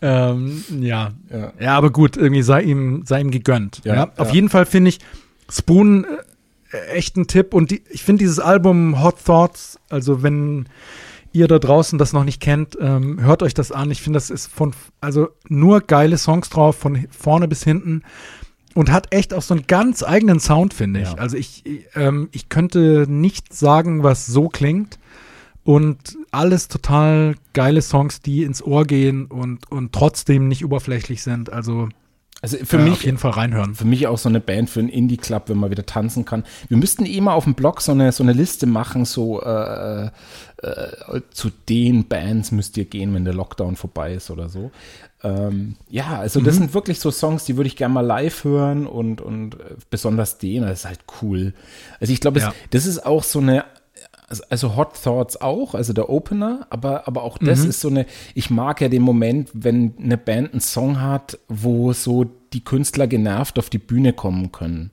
ähm, 0.02 0.64
ja. 0.80 1.10
ja. 1.30 1.52
Ja, 1.60 1.76
aber 1.76 1.90
gut, 1.90 2.16
irgendwie 2.16 2.42
sei 2.42 2.62
ihm, 2.62 3.02
sei 3.04 3.20
ihm 3.20 3.30
gegönnt. 3.30 3.82
Ja, 3.84 4.12
Auf 4.16 4.32
jeden 4.32 4.48
Fall 4.48 4.66
finde 4.66 4.90
ich 4.90 4.98
Spoon 5.50 6.06
äh, 6.70 6.76
echt 6.92 7.16
ein 7.16 7.26
Tipp. 7.26 7.54
Und 7.54 7.70
die, 7.70 7.82
ich 7.90 8.02
finde 8.02 8.20
dieses 8.20 8.38
Album 8.38 9.02
Hot 9.02 9.24
Thoughts, 9.24 9.78
also 9.88 10.22
wenn 10.22 10.66
ihr 11.32 11.48
da 11.48 11.58
draußen 11.58 11.98
das 11.98 12.12
noch 12.12 12.24
nicht 12.24 12.40
kennt, 12.40 12.78
ähm, 12.80 13.20
hört 13.20 13.42
euch 13.42 13.54
das 13.54 13.72
an. 13.72 13.90
Ich 13.90 14.00
finde, 14.02 14.16
das 14.16 14.30
ist 14.30 14.46
von, 14.46 14.72
also 15.00 15.28
nur 15.48 15.80
geile 15.82 16.18
Songs 16.18 16.48
drauf, 16.50 16.76
von 16.76 17.06
vorne 17.10 17.48
bis 17.48 17.64
hinten. 17.64 18.02
Und 18.78 18.92
hat 18.92 19.12
echt 19.12 19.34
auch 19.34 19.42
so 19.42 19.54
einen 19.54 19.66
ganz 19.66 20.04
eigenen 20.04 20.38
Sound, 20.38 20.72
finde 20.72 21.00
ich. 21.00 21.08
Ja. 21.08 21.14
Also 21.14 21.36
ich, 21.36 21.66
ich, 21.66 21.86
ähm, 21.96 22.28
ich 22.30 22.48
könnte 22.48 23.06
nicht 23.08 23.52
sagen, 23.52 24.04
was 24.04 24.26
so 24.26 24.48
klingt. 24.48 25.00
Und 25.64 26.16
alles 26.30 26.68
total 26.68 27.34
geile 27.54 27.82
Songs, 27.82 28.20
die 28.20 28.44
ins 28.44 28.62
Ohr 28.62 28.84
gehen 28.84 29.26
und, 29.26 29.68
und 29.68 29.92
trotzdem 29.92 30.46
nicht 30.46 30.64
oberflächlich 30.64 31.24
sind. 31.24 31.52
Also 31.52 31.88
Also 32.40 32.56
für 32.64 32.78
äh, 32.78 32.82
mich 32.82 32.92
auf 32.92 33.04
jeden 33.04 33.18
Fall 33.18 33.32
reinhören. 33.32 33.74
für 33.74 33.84
mich 33.84 34.06
auch 34.06 34.18
so 34.18 34.28
eine 34.28 34.40
Band 34.40 34.70
für 34.70 34.78
einen 34.80 34.88
Indie-Club, 34.90 35.44
wenn 35.48 35.56
man 35.58 35.70
wieder 35.70 35.84
tanzen 35.86 36.24
kann. 36.24 36.44
Wir 36.68 36.76
müssten 36.76 37.04
eh 37.04 37.20
mal 37.20 37.34
auf 37.34 37.44
dem 37.44 37.54
Blog 37.54 37.80
so 37.80 37.92
eine, 37.92 38.12
so 38.12 38.22
eine 38.22 38.32
Liste 38.32 38.66
machen, 38.66 39.04
so 39.04 39.42
äh, 39.42 40.06
äh, 40.06 40.10
zu 41.30 41.50
den 41.68 42.06
Bands 42.06 42.52
müsst 42.52 42.76
ihr 42.76 42.84
gehen, 42.84 43.12
wenn 43.14 43.24
der 43.24 43.34
Lockdown 43.34 43.74
vorbei 43.76 44.14
ist 44.14 44.30
oder 44.30 44.48
so. 44.48 44.70
Ähm, 45.24 45.74
ja, 45.88 46.20
also 46.20 46.40
das 46.40 46.54
sind 46.56 46.74
wirklich 46.74 47.00
so 47.00 47.10
Songs, 47.10 47.44
die 47.44 47.56
würde 47.56 47.66
ich 47.66 47.74
gerne 47.76 47.92
mal 47.94 48.06
live 48.06 48.44
hören 48.44 48.86
und, 48.86 49.20
und 49.20 49.54
äh, 49.54 49.74
besonders 49.90 50.38
den, 50.38 50.62
das 50.62 50.80
ist 50.80 50.84
halt 50.86 51.00
cool. 51.22 51.54
Also 51.98 52.12
ich 52.12 52.20
glaube, 52.20 52.38
Ja. 52.38 52.54
das 52.70 52.86
ist 52.86 53.04
auch 53.04 53.24
so 53.24 53.40
eine 53.40 53.64
also- 54.28 54.44
also 54.50 54.76
Hot 54.76 55.02
Thoughts 55.02 55.40
auch, 55.40 55.74
also 55.74 55.92
der 55.92 56.08
Opener, 56.10 56.66
aber, 56.70 57.06
aber 57.08 57.22
auch 57.22 57.38
das 57.38 57.64
ist 57.64 57.80
so 57.80 57.88
eine, 57.88 58.06
ich 58.34 58.50
mag 58.50 58.80
ja 58.80 58.88
den 58.88 59.02
Moment, 59.02 59.50
wenn 59.54 59.94
eine 60.02 60.16
Band 60.18 60.52
einen 60.52 60.60
Song 60.60 61.00
hat, 61.00 61.38
wo 61.48 61.92
so 61.92 62.26
die 62.52 62.64
Künstler 62.64 63.06
genervt 63.06 63.58
auf 63.58 63.70
die 63.70 63.78
Bühne 63.78 64.12
kommen 64.12 64.52
können. 64.52 64.90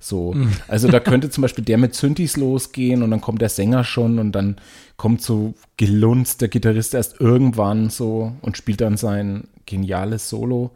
So, 0.00 0.34
also 0.68 0.86
da 0.88 1.00
könnte 1.00 1.28
zum 1.28 1.42
Beispiel 1.42 1.64
der 1.64 1.76
mit 1.76 1.94
Synthes 1.94 2.36
losgehen 2.36 3.02
und 3.02 3.10
dann 3.10 3.20
kommt 3.20 3.42
der 3.42 3.48
Sänger 3.48 3.82
schon 3.82 4.18
und 4.20 4.30
dann 4.32 4.56
kommt 4.96 5.22
so 5.22 5.54
gelunzt 5.76 6.40
der 6.40 6.48
Gitarrist 6.48 6.94
erst 6.94 7.20
irgendwann 7.20 7.90
so 7.90 8.32
und 8.42 8.56
spielt 8.56 8.80
dann 8.80 8.96
sein 8.96 9.48
geniales 9.66 10.28
Solo. 10.28 10.70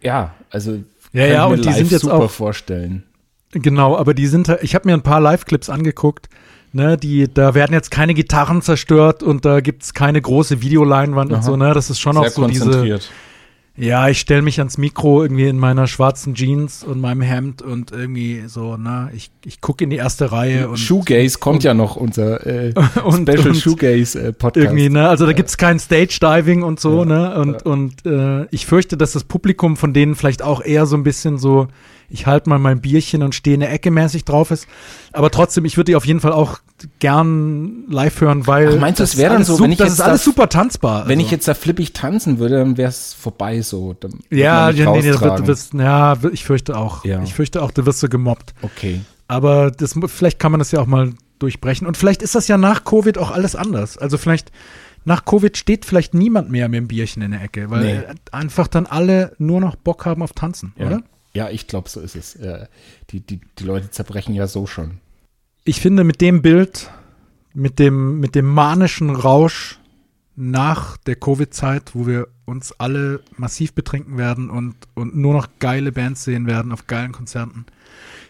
Ja, 0.00 0.34
also 0.50 0.78
Ja, 1.12 1.26
ja, 1.26 1.44
ich 1.44 1.50
mir 1.50 1.56
und 1.56 1.64
die 1.64 1.72
sind 1.72 1.90
jetzt 1.90 2.02
super 2.02 2.14
auch- 2.14 2.30
vorstellen. 2.30 3.02
Genau, 3.52 3.96
aber 3.96 4.12
die 4.14 4.26
sind, 4.26 4.48
ich 4.62 4.74
habe 4.74 4.86
mir 4.88 4.94
ein 4.94 5.02
paar 5.02 5.20
Live-Clips 5.20 5.70
angeguckt. 5.70 6.28
Ne, 6.72 6.98
die, 6.98 7.32
da 7.32 7.54
werden 7.54 7.72
jetzt 7.72 7.90
keine 7.90 8.12
Gitarren 8.12 8.60
zerstört 8.60 9.22
und 9.22 9.44
da 9.44 9.60
gibt's 9.60 9.94
keine 9.94 10.20
große 10.20 10.60
Videoleinwand 10.60 11.30
und 11.30 11.38
Aha. 11.38 11.42
so, 11.42 11.56
ne? 11.56 11.72
Das 11.72 11.88
ist 11.88 12.00
schon 12.00 12.16
auch 12.18 12.24
Sehr 12.24 12.32
so 12.32 12.46
diese. 12.46 13.00
Ja, 13.78 14.08
ich 14.08 14.20
stelle 14.20 14.40
mich 14.40 14.58
ans 14.58 14.78
Mikro 14.78 15.22
irgendwie 15.22 15.48
in 15.48 15.58
meiner 15.58 15.86
schwarzen 15.86 16.34
Jeans 16.34 16.82
und 16.82 16.98
meinem 16.98 17.20
Hemd 17.20 17.60
und 17.60 17.92
irgendwie 17.92 18.44
so, 18.46 18.78
ne, 18.78 19.10
ich, 19.14 19.30
ich 19.44 19.60
gucke 19.60 19.84
in 19.84 19.90
die 19.90 19.96
erste 19.96 20.32
Reihe 20.32 20.70
und 20.70 20.78
Shoegaze 20.78 21.38
kommt 21.38 21.62
ja 21.62 21.74
noch, 21.74 21.96
unser 21.96 22.46
äh, 22.46 22.72
und- 23.04 23.28
Special 23.28 23.48
und 23.48 23.56
Shoegaze 23.56 24.28
äh, 24.28 24.32
Podcast. 24.32 24.64
irgendwie, 24.64 24.88
ne? 24.88 25.06
Also 25.08 25.26
da 25.26 25.32
gibt's 25.34 25.58
kein 25.58 25.78
Stage-Diving 25.78 26.62
und 26.62 26.80
so, 26.80 27.04
ne? 27.04 27.38
Und, 27.38 27.66
und 27.66 28.06
äh, 28.06 28.46
ich 28.50 28.64
fürchte, 28.64 28.96
dass 28.96 29.12
das 29.12 29.24
Publikum 29.24 29.76
von 29.76 29.92
denen 29.92 30.14
vielleicht 30.14 30.40
auch 30.40 30.62
eher 30.64 30.86
so 30.86 30.96
ein 30.96 31.02
bisschen 31.02 31.36
so, 31.36 31.68
ich 32.08 32.26
halte 32.26 32.48
mal 32.48 32.58
mein 32.58 32.80
Bierchen 32.80 33.22
und 33.22 33.34
stehe 33.34 33.54
in 33.54 33.60
der 33.60 33.72
Ecke 33.72 33.90
mäßig 33.90 34.24
drauf 34.24 34.50
ist. 34.50 34.66
Aber 35.12 35.30
trotzdem, 35.30 35.64
ich 35.64 35.76
würde 35.76 35.90
die 35.92 35.96
auf 35.96 36.06
jeden 36.06 36.20
Fall 36.20 36.32
auch 36.32 36.58
gern 36.98 37.84
live 37.88 38.20
hören, 38.20 38.46
weil 38.46 38.74
Ach, 38.76 38.80
meinst 38.80 39.00
du, 39.00 39.04
es 39.04 39.16
wär 39.16 39.24
ist 39.26 39.28
dann 39.30 39.36
alles 39.36 39.46
so, 39.48 39.60
wenn 39.60 39.72
ich 39.72 39.78
das 39.78 39.92
ist 39.94 40.00
alles 40.00 40.20
das- 40.20 40.24
super 40.24 40.48
tanzbar. 40.48 41.08
Wenn 41.08 41.18
also. 41.18 41.26
ich 41.26 41.30
jetzt 41.30 41.48
da 41.48 41.54
flippig 41.54 41.92
tanzen 41.92 42.38
würde, 42.38 42.56
dann 42.58 42.76
wäre 42.76 42.88
es 42.88 43.14
vorbei 43.14 43.60
so. 43.62 43.94
Dann 43.98 44.20
ja, 44.30 44.70
ja, 44.70 44.90
nee, 44.92 45.02
nee, 45.02 45.10
du 45.12 45.46
wirst, 45.46 45.74
ja, 45.74 46.16
ich 46.32 46.44
fürchte 46.44 46.76
auch. 46.76 47.04
Ja. 47.04 47.22
Ich 47.22 47.34
fürchte 47.34 47.62
auch, 47.62 47.70
du 47.70 47.86
wirst 47.86 48.00
so 48.00 48.08
gemobbt. 48.08 48.54
Okay. 48.62 49.00
Aber 49.28 49.70
das, 49.70 49.94
vielleicht 50.06 50.38
kann 50.38 50.52
man 50.52 50.58
das 50.58 50.70
ja 50.72 50.80
auch 50.80 50.86
mal 50.86 51.12
durchbrechen. 51.38 51.86
Und 51.86 51.96
vielleicht 51.96 52.22
ist 52.22 52.34
das 52.34 52.48
ja 52.48 52.56
nach 52.58 52.84
Covid 52.84 53.18
auch 53.18 53.30
alles 53.30 53.56
anders. 53.56 53.98
Also 53.98 54.18
vielleicht 54.18 54.52
nach 55.04 55.24
Covid 55.24 55.56
steht 55.56 55.84
vielleicht 55.84 56.14
niemand 56.14 56.50
mehr 56.50 56.68
mit 56.68 56.78
dem 56.78 56.88
Bierchen 56.88 57.22
in 57.22 57.30
der 57.32 57.42
Ecke, 57.42 57.70
weil 57.70 57.84
Nee. 57.84 58.02
einfach 58.32 58.66
dann 58.68 58.86
alle 58.86 59.32
nur 59.38 59.60
noch 59.60 59.76
Bock 59.76 60.04
haben 60.06 60.22
auf 60.22 60.32
Tanzen, 60.32 60.72
Ja. 60.78 60.86
oder? 60.86 61.02
Ja, 61.36 61.50
ich 61.50 61.66
glaube, 61.66 61.90
so 61.90 62.00
ist 62.00 62.16
es. 62.16 62.34
Äh, 62.36 62.66
die, 63.10 63.20
die, 63.20 63.40
die 63.58 63.64
Leute 63.64 63.90
zerbrechen 63.90 64.34
ja 64.34 64.46
so 64.46 64.66
schon. 64.66 65.02
Ich 65.64 65.80
finde 65.82 66.02
mit 66.02 66.22
dem 66.22 66.40
Bild, 66.40 66.90
mit 67.52 67.78
dem, 67.78 68.20
mit 68.20 68.34
dem 68.34 68.46
manischen 68.46 69.10
Rausch 69.10 69.78
nach 70.34 70.96
der 70.96 71.16
Covid-Zeit, 71.16 71.94
wo 71.94 72.06
wir 72.06 72.28
uns 72.46 72.72
alle 72.72 73.20
massiv 73.36 73.74
betrinken 73.74 74.16
werden 74.16 74.48
und, 74.48 74.76
und 74.94 75.14
nur 75.14 75.34
noch 75.34 75.48
geile 75.58 75.92
Bands 75.92 76.24
sehen 76.24 76.46
werden 76.46 76.72
auf 76.72 76.86
geilen 76.86 77.12
Konzerten. 77.12 77.66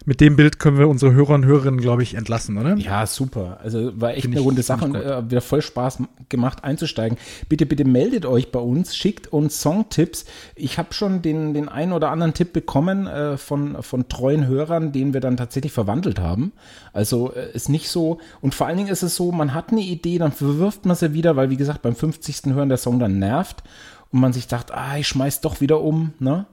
Mit 0.08 0.20
dem 0.20 0.36
Bild 0.36 0.60
können 0.60 0.78
wir 0.78 0.88
unsere 0.88 1.12
Hörer 1.12 1.34
und 1.34 1.44
Hörerinnen, 1.44 1.80
glaube 1.80 2.04
ich, 2.04 2.14
entlassen, 2.14 2.56
oder? 2.58 2.76
Ja, 2.76 3.06
super. 3.06 3.58
Also 3.60 4.00
war 4.00 4.12
echt 4.12 4.22
Find 4.22 4.36
eine 4.36 4.44
runde 4.44 4.62
Sache 4.62 4.84
und 4.84 4.94
äh, 4.94 5.28
wieder 5.28 5.40
voll 5.40 5.62
Spaß 5.62 5.98
gemacht 6.28 6.62
einzusteigen. 6.62 7.18
Bitte, 7.48 7.66
bitte 7.66 7.84
meldet 7.84 8.24
euch 8.24 8.52
bei 8.52 8.60
uns, 8.60 8.94
schickt 8.94 9.32
uns 9.32 9.60
Songtipps. 9.60 10.24
Ich 10.54 10.78
habe 10.78 10.94
schon 10.94 11.22
den, 11.22 11.54
den 11.54 11.68
einen 11.68 11.92
oder 11.92 12.12
anderen 12.12 12.34
Tipp 12.34 12.52
bekommen 12.52 13.08
äh, 13.08 13.36
von, 13.36 13.82
von 13.82 14.08
treuen 14.08 14.46
Hörern, 14.46 14.92
den 14.92 15.12
wir 15.12 15.20
dann 15.20 15.36
tatsächlich 15.36 15.72
verwandelt 15.72 16.20
haben. 16.20 16.52
Also 16.92 17.32
äh, 17.34 17.50
ist 17.52 17.68
nicht 17.68 17.88
so. 17.88 18.20
Und 18.40 18.54
vor 18.54 18.68
allen 18.68 18.76
Dingen 18.76 18.90
ist 18.90 19.02
es 19.02 19.16
so, 19.16 19.32
man 19.32 19.54
hat 19.54 19.72
eine 19.72 19.80
Idee, 19.80 20.18
dann 20.18 20.30
verwirft 20.30 20.86
man 20.86 20.94
sie 20.94 21.14
wieder, 21.14 21.34
weil 21.34 21.50
wie 21.50 21.56
gesagt, 21.56 21.82
beim 21.82 21.96
50. 21.96 22.54
Hören 22.54 22.68
der 22.68 22.78
Song 22.78 23.00
dann 23.00 23.18
nervt 23.18 23.64
und 24.12 24.20
man 24.20 24.32
sich 24.32 24.46
sagt, 24.46 24.72
ah, 24.72 24.98
ich 24.98 25.08
schmeiß 25.08 25.40
doch 25.40 25.60
wieder 25.60 25.80
um, 25.80 26.12
ne? 26.20 26.46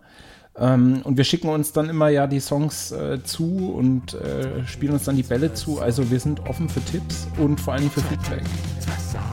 Ähm, 0.60 1.01
und 1.04 1.18
wir 1.18 1.24
schicken 1.24 1.49
uns 1.49 1.72
dann 1.72 1.89
immer 1.89 2.10
ja 2.10 2.28
die 2.28 2.39
Songs 2.39 2.91
äh, 2.91 3.24
zu 3.24 3.74
und 3.76 4.14
äh, 4.14 4.66
spielen 4.68 4.93
uns 4.93 5.06
dann 5.06 5.16
die 5.16 5.24
Bälle 5.24 5.54
zu. 5.54 5.80
Also 5.80 6.12
wir 6.12 6.20
sind 6.20 6.47
offen 6.47 6.70
für 6.70 6.82
Tipps 6.82 7.28
und 7.38 7.60
vor 7.60 7.74
allem 7.74 7.89
für 7.89 8.01
Feedback. 8.01 8.43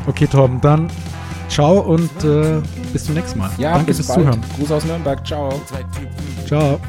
Okay, 0.06 0.26
Torben, 0.26 0.60
dann 0.60 0.90
ciao 1.48 1.80
und 1.80 2.24
äh, 2.24 2.62
bis 2.92 3.04
zum 3.04 3.14
nächsten 3.14 3.38
Mal. 3.38 3.50
Ja, 3.58 3.72
Danke 3.72 3.86
bis 3.86 3.96
fürs 3.96 4.08
bald. 4.08 4.20
Zuhören. 4.20 4.40
Gruß 4.56 4.72
aus 4.72 4.84
Nürnberg. 4.84 5.26
Ciao. 5.26 5.60
Ciao. 6.46 6.80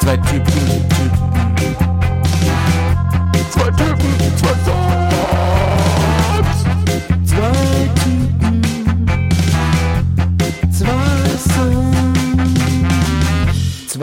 Zwei 0.00 0.16
Typen, 0.18 0.93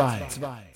Zwei. 0.01 0.25
Zwei. 0.29 0.70